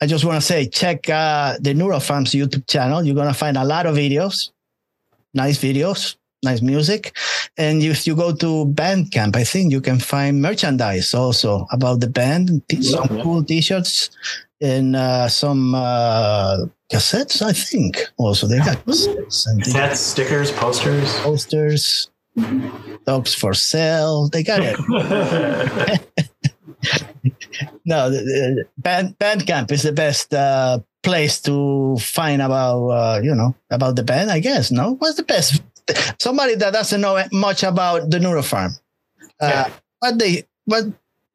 I 0.00 0.06
just 0.06 0.24
want 0.24 0.36
to 0.40 0.46
say, 0.46 0.68
check 0.68 1.08
uh, 1.08 1.56
the 1.60 1.72
Neuro 1.72 2.00
Farm's 2.00 2.32
YouTube 2.32 2.66
channel. 2.68 3.02
You're 3.02 3.14
gonna 3.14 3.32
find 3.32 3.56
a 3.56 3.64
lot 3.64 3.86
of 3.86 3.96
videos, 3.96 4.50
nice 5.34 5.58
videos, 5.58 6.16
nice 6.42 6.62
music, 6.62 7.16
and 7.56 7.82
if 7.82 8.06
you 8.06 8.14
go 8.16 8.32
to 8.34 8.66
Bandcamp, 8.74 9.36
I 9.36 9.44
think 9.44 9.72
you 9.72 9.80
can 9.80 9.98
find 9.98 10.40
merchandise 10.42 11.14
also 11.14 11.66
about 11.72 12.00
the 12.00 12.08
band, 12.08 12.62
some 12.80 13.08
Yeah. 13.10 13.22
cool 13.22 13.44
T-shirts 13.44 14.10
and 14.60 14.96
uh, 14.96 15.28
some 15.28 15.74
uh, 15.74 16.66
cassettes. 16.92 17.42
I 17.42 17.52
think 17.52 17.98
also 18.16 18.46
they 18.46 18.58
got 18.58 18.84
cassettes 18.86 19.72
got 19.72 19.96
stickers, 19.96 20.50
posters. 20.52 21.12
posters, 21.20 22.10
dogs 23.06 23.34
for 23.34 23.54
sale. 23.54 24.28
They 24.28 24.42
got 24.42 24.60
it. 24.62 24.76
no, 27.84 28.10
band, 28.78 29.16
Bandcamp 29.18 29.70
is 29.72 29.82
the 29.82 29.92
best 29.92 30.32
uh, 30.34 30.78
place 31.04 31.40
to 31.42 31.96
find 32.00 32.42
about 32.42 32.88
uh, 32.88 33.20
you 33.22 33.34
know 33.34 33.54
about 33.70 33.96
the 33.96 34.02
band. 34.02 34.30
I 34.30 34.40
guess 34.40 34.70
no, 34.70 34.94
what's 34.96 35.16
the 35.16 35.22
best? 35.22 35.62
Somebody 36.18 36.54
that 36.56 36.72
doesn't 36.72 37.00
know 37.00 37.22
much 37.32 37.62
about 37.62 38.10
the 38.10 38.18
Neuro 38.18 38.42
Farm. 38.42 38.72
Uh, 39.40 39.48
Yeah. 39.48 39.68
What 40.00 40.18
they 40.18 40.44
what 40.64 40.84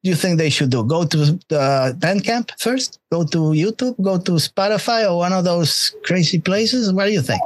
do 0.02 0.08
you 0.10 0.14
think 0.16 0.38
they 0.38 0.50
should 0.50 0.70
do? 0.70 0.82
Go 0.84 1.04
to 1.04 1.16
the 1.48 1.94
Bandcamp 1.98 2.50
first? 2.58 2.98
Go 3.12 3.24
to 3.24 3.38
YouTube? 3.52 3.94
Go 4.02 4.18
to 4.18 4.32
Spotify 4.32 5.08
or 5.10 5.18
one 5.18 5.32
of 5.32 5.44
those 5.44 5.94
crazy 6.04 6.40
places? 6.40 6.92
What 6.92 7.04
do 7.06 7.12
you 7.12 7.20
think? 7.22 7.40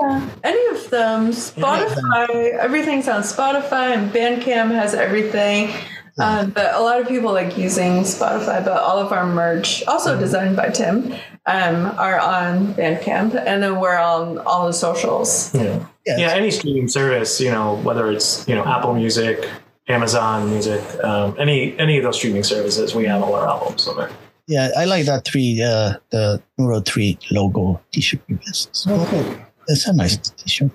Any 0.45 0.67
of 0.69 0.89
them. 0.91 1.33
Spotify, 1.33 2.55
everything's 2.59 3.09
on 3.09 3.23
Spotify, 3.23 3.95
and 3.97 4.13
Bandcamp 4.13 4.71
has 4.71 4.95
everything. 4.95 5.75
Um, 6.19 6.51
but 6.51 6.75
a 6.75 6.81
lot 6.81 7.01
of 7.01 7.09
people 7.09 7.33
like 7.33 7.59
using 7.59 8.03
Spotify, 8.03 8.65
but 8.65 8.81
all 8.81 8.99
of 8.99 9.13
our 9.13 9.27
merch, 9.27 9.83
also 9.87 10.19
designed 10.19 10.57
by 10.57 10.69
Tim, 10.69 11.13
um, 11.47 11.87
are 11.99 12.21
on 12.21 12.75
Bandcamp. 12.75 13.35
And 13.35 13.63
then 13.63 13.81
we're 13.81 13.99
on 13.99 14.39
all 14.39 14.67
the 14.67 14.73
socials. 14.73 15.53
Yeah. 15.55 15.87
Yes. 16.07 16.21
yeah, 16.21 16.33
any 16.35 16.51
streaming 16.51 16.87
service, 16.89 17.41
you 17.41 17.51
know, 17.51 17.77
whether 17.77 18.11
it's 18.13 18.47
you 18.47 18.55
know 18.55 18.63
Apple 18.65 18.95
Music, 18.95 19.49
Amazon 19.89 20.51
Music, 20.51 20.83
um, 21.03 21.35
any 21.39 21.77
any 21.79 21.97
of 21.97 22.05
those 22.05 22.19
streaming 22.19 22.43
services, 22.45 22.95
we 22.95 23.07
have 23.07 23.23
all 23.23 23.35
our 23.35 23.49
albums 23.49 23.89
on 23.89 23.97
there. 23.97 24.11
Yeah, 24.47 24.69
I 24.77 24.85
like 24.85 25.07
that 25.07 25.25
three, 25.25 25.63
uh, 25.63 25.95
the 26.11 26.43
Neuro 26.59 26.81
Three 26.81 27.19
logo 27.31 27.81
T-shirt. 27.93 28.21
Yes, 28.29 28.67
it's, 28.69 28.87
Okay. 28.87 29.39
it's 29.69 29.87
a 29.89 29.95
nice 29.95 30.19
T-shirt. 30.19 30.71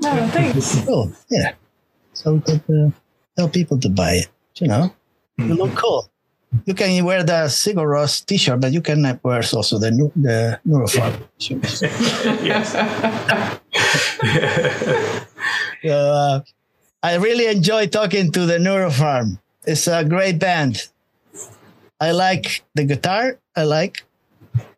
No, 0.00 0.28
thanks. 0.28 0.80
Cool. 0.86 1.12
Yeah. 1.30 1.52
So 2.14 2.34
we 2.34 2.40
could 2.40 2.62
uh, 2.70 2.90
tell 3.36 3.50
people 3.50 3.78
to 3.80 3.90
buy 3.90 4.12
it. 4.24 4.28
You 4.60 4.68
know, 4.68 4.92
you 5.38 5.54
look 5.54 5.74
cool. 5.74 6.10
You 6.64 6.74
can 6.74 7.04
wear 7.04 7.22
the 7.22 7.48
Sigur 7.48 7.84
Rós 7.84 8.24
T-shirt, 8.24 8.60
but 8.60 8.72
you 8.72 8.80
can 8.80 9.20
wear 9.22 9.42
also 9.52 9.78
the 9.78 9.90
the 10.16 10.58
Neuro 10.64 10.88
Farm 10.88 11.14
T-shirt. 11.38 11.62
yes. 12.42 12.74
uh, 15.84 16.40
I 17.02 17.14
really 17.16 17.46
enjoy 17.46 17.86
talking 17.86 18.32
to 18.32 18.46
the 18.46 18.58
Neuro 18.58 18.90
Farm. 18.90 19.38
It's 19.66 19.86
a 19.86 20.04
great 20.04 20.38
band. 20.38 20.88
I 22.00 22.12
like 22.12 22.64
the 22.74 22.84
guitar. 22.84 23.38
I 23.54 23.64
like 23.64 24.04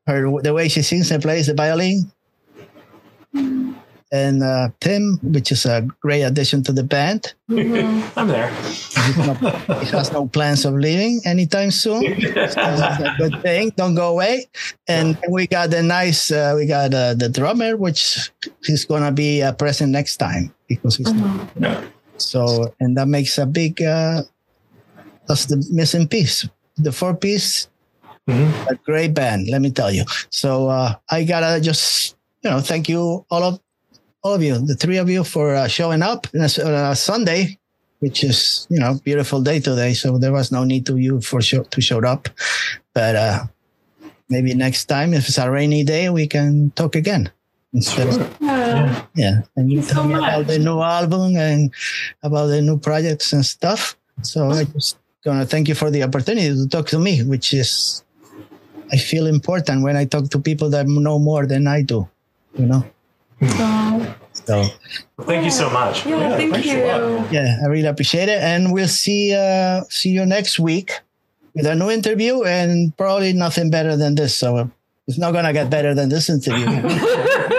her 0.06 0.40
the 0.42 0.52
way 0.52 0.68
she 0.68 0.82
sings 0.82 1.10
and 1.10 1.22
plays 1.22 1.46
the 1.46 1.54
violin. 1.54 2.10
And 4.12 4.42
uh, 4.42 4.70
Tim, 4.80 5.18
which 5.22 5.52
is 5.52 5.64
a 5.66 5.86
great 6.00 6.22
addition 6.22 6.62
to 6.64 6.72
the 6.72 6.82
band. 6.82 7.32
I'm 7.48 8.26
there. 8.26 8.50
He 8.50 9.86
has 9.94 10.10
no 10.12 10.26
plans 10.26 10.64
of 10.64 10.74
leaving 10.74 11.20
anytime 11.24 11.70
soon. 11.70 12.02
So 12.50 12.60
a 12.60 13.14
good 13.18 13.40
thing. 13.42 13.70
Don't 13.76 13.94
go 13.94 14.10
away. 14.10 14.46
And 14.88 15.16
we 15.30 15.46
got 15.46 15.70
the 15.70 15.82
nice, 15.82 16.30
uh, 16.32 16.54
we 16.56 16.66
got 16.66 16.92
uh, 16.92 17.14
the 17.14 17.28
drummer, 17.28 17.76
which 17.76 18.30
he's 18.64 18.84
gonna 18.84 19.12
be 19.12 19.42
uh, 19.42 19.52
present 19.52 19.92
next 19.92 20.16
time 20.16 20.52
because 20.68 20.96
he's 20.96 21.12
Yeah. 21.60 21.80
so, 22.18 22.74
and 22.80 22.96
that 22.96 23.06
makes 23.06 23.38
a 23.38 23.46
big, 23.46 23.80
uh, 23.82 24.22
that's 25.28 25.46
the 25.46 25.62
missing 25.70 26.08
piece. 26.08 26.48
The 26.78 26.90
four 26.92 27.14
piece, 27.14 27.68
Mhm. 28.28 28.50
a 28.70 28.74
great 28.74 29.14
band, 29.14 29.48
let 29.48 29.60
me 29.60 29.70
tell 29.70 29.90
you. 29.90 30.04
So, 30.30 30.68
uh, 30.68 30.94
I 31.10 31.24
gotta 31.24 31.60
just 31.60 32.16
you 32.42 32.50
know, 32.50 32.60
thank 32.60 32.88
you 32.88 33.24
all 33.30 33.42
of 33.44 33.60
all 34.22 34.34
of 34.34 34.42
you, 34.42 34.58
the 34.58 34.74
three 34.74 34.98
of 34.98 35.08
you, 35.08 35.24
for 35.24 35.54
uh, 35.54 35.68
showing 35.68 36.02
up 36.02 36.26
on 36.34 36.42
a, 36.42 36.94
Sunday, 36.94 37.58
which 38.00 38.24
is 38.24 38.66
you 38.70 38.78
know 38.78 38.98
beautiful 39.04 39.40
day 39.40 39.60
today. 39.60 39.94
So 39.94 40.18
there 40.18 40.32
was 40.32 40.52
no 40.52 40.64
need 40.64 40.86
to 40.86 40.96
you 40.96 41.20
for 41.20 41.40
show, 41.40 41.62
to 41.62 41.80
show 41.80 42.00
up, 42.00 42.28
but 42.92 43.16
uh, 43.16 43.44
maybe 44.28 44.54
next 44.54 44.86
time 44.86 45.14
if 45.14 45.28
it's 45.28 45.38
a 45.38 45.50
rainy 45.50 45.84
day 45.84 46.08
we 46.08 46.26
can 46.26 46.70
talk 46.72 46.94
again 46.94 47.30
instead 47.72 48.08
of 48.08 48.36
Yeah. 48.40 49.04
yeah. 49.14 49.40
And 49.56 49.70
you 49.70 49.82
tell 49.82 50.02
so 50.02 50.08
me 50.08 50.14
about 50.14 50.46
the 50.46 50.58
new 50.58 50.80
album 50.80 51.36
and 51.36 51.72
about 52.22 52.46
the 52.46 52.62
new 52.62 52.78
projects 52.78 53.32
and 53.32 53.44
stuff. 53.44 53.96
So 54.22 54.50
I 54.50 54.64
just 54.64 54.98
gonna 55.24 55.46
thank 55.46 55.68
you 55.68 55.74
for 55.74 55.90
the 55.90 56.02
opportunity 56.02 56.48
to 56.48 56.68
talk 56.68 56.88
to 56.88 56.98
me, 56.98 57.22
which 57.22 57.52
is 57.54 58.02
I 58.92 58.96
feel 58.96 59.26
important 59.26 59.82
when 59.82 59.96
I 59.96 60.04
talk 60.04 60.30
to 60.30 60.38
people 60.40 60.68
that 60.70 60.86
know 60.86 61.18
more 61.18 61.46
than 61.46 61.66
I 61.66 61.82
do. 61.82 62.08
You 62.58 62.66
know. 62.66 62.84
So 64.32 64.64
Thank 65.22 65.44
you 65.44 65.50
so 65.50 65.70
much. 65.70 66.06
yeah, 66.06 66.36
thank 66.36 66.64
you. 66.64 66.78
yeah, 67.30 67.58
I 67.62 67.66
really 67.66 67.86
appreciate 67.88 68.28
it. 68.28 68.42
And 68.42 68.72
we'll 68.72 68.88
see 68.88 69.34
uh 69.34 69.82
see 69.90 70.10
you 70.10 70.24
next 70.26 70.58
week 70.58 70.92
with 71.54 71.66
a 71.66 71.74
new 71.74 71.90
interview 71.90 72.42
and 72.44 72.96
probably 72.96 73.32
nothing 73.32 73.70
better 73.70 73.96
than 73.96 74.14
this. 74.14 74.36
So 74.36 74.70
it's 75.06 75.18
not 75.18 75.32
gonna 75.32 75.52
get 75.52 75.70
better 75.70 75.94
than 75.94 76.08
this 76.08 76.30
interview. 76.30 76.66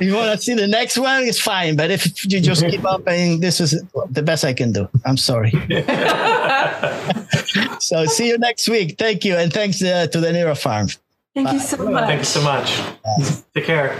If 0.00 0.06
you 0.06 0.14
want 0.14 0.32
to 0.32 0.38
see 0.42 0.54
the 0.54 0.66
next 0.66 0.96
one, 0.96 1.24
it's 1.24 1.40
fine. 1.40 1.76
But 1.76 1.90
if 1.90 2.24
you 2.24 2.40
just 2.40 2.64
keep 2.66 2.84
up 2.86 3.06
and 3.06 3.42
this 3.42 3.60
is 3.60 3.82
the 4.08 4.22
best 4.22 4.46
I 4.46 4.54
can 4.54 4.72
do. 4.72 4.88
I'm 5.04 5.18
sorry. 5.18 5.50
so 7.80 8.06
see 8.06 8.28
you 8.28 8.38
next 8.38 8.66
week. 8.68 8.96
Thank 8.98 9.26
you. 9.26 9.36
And 9.36 9.52
thanks 9.52 9.82
uh, 9.82 10.06
to 10.06 10.20
the 10.20 10.32
Neuro 10.32 10.54
Farm. 10.54 10.88
Thank 11.34 11.52
you 11.52 11.60
so 11.60 11.76
much. 11.90 12.04
Thank 12.06 12.20
you 12.20 12.24
so 12.24 12.42
much. 12.42 12.80
Take 13.54 13.66
care. 13.66 13.94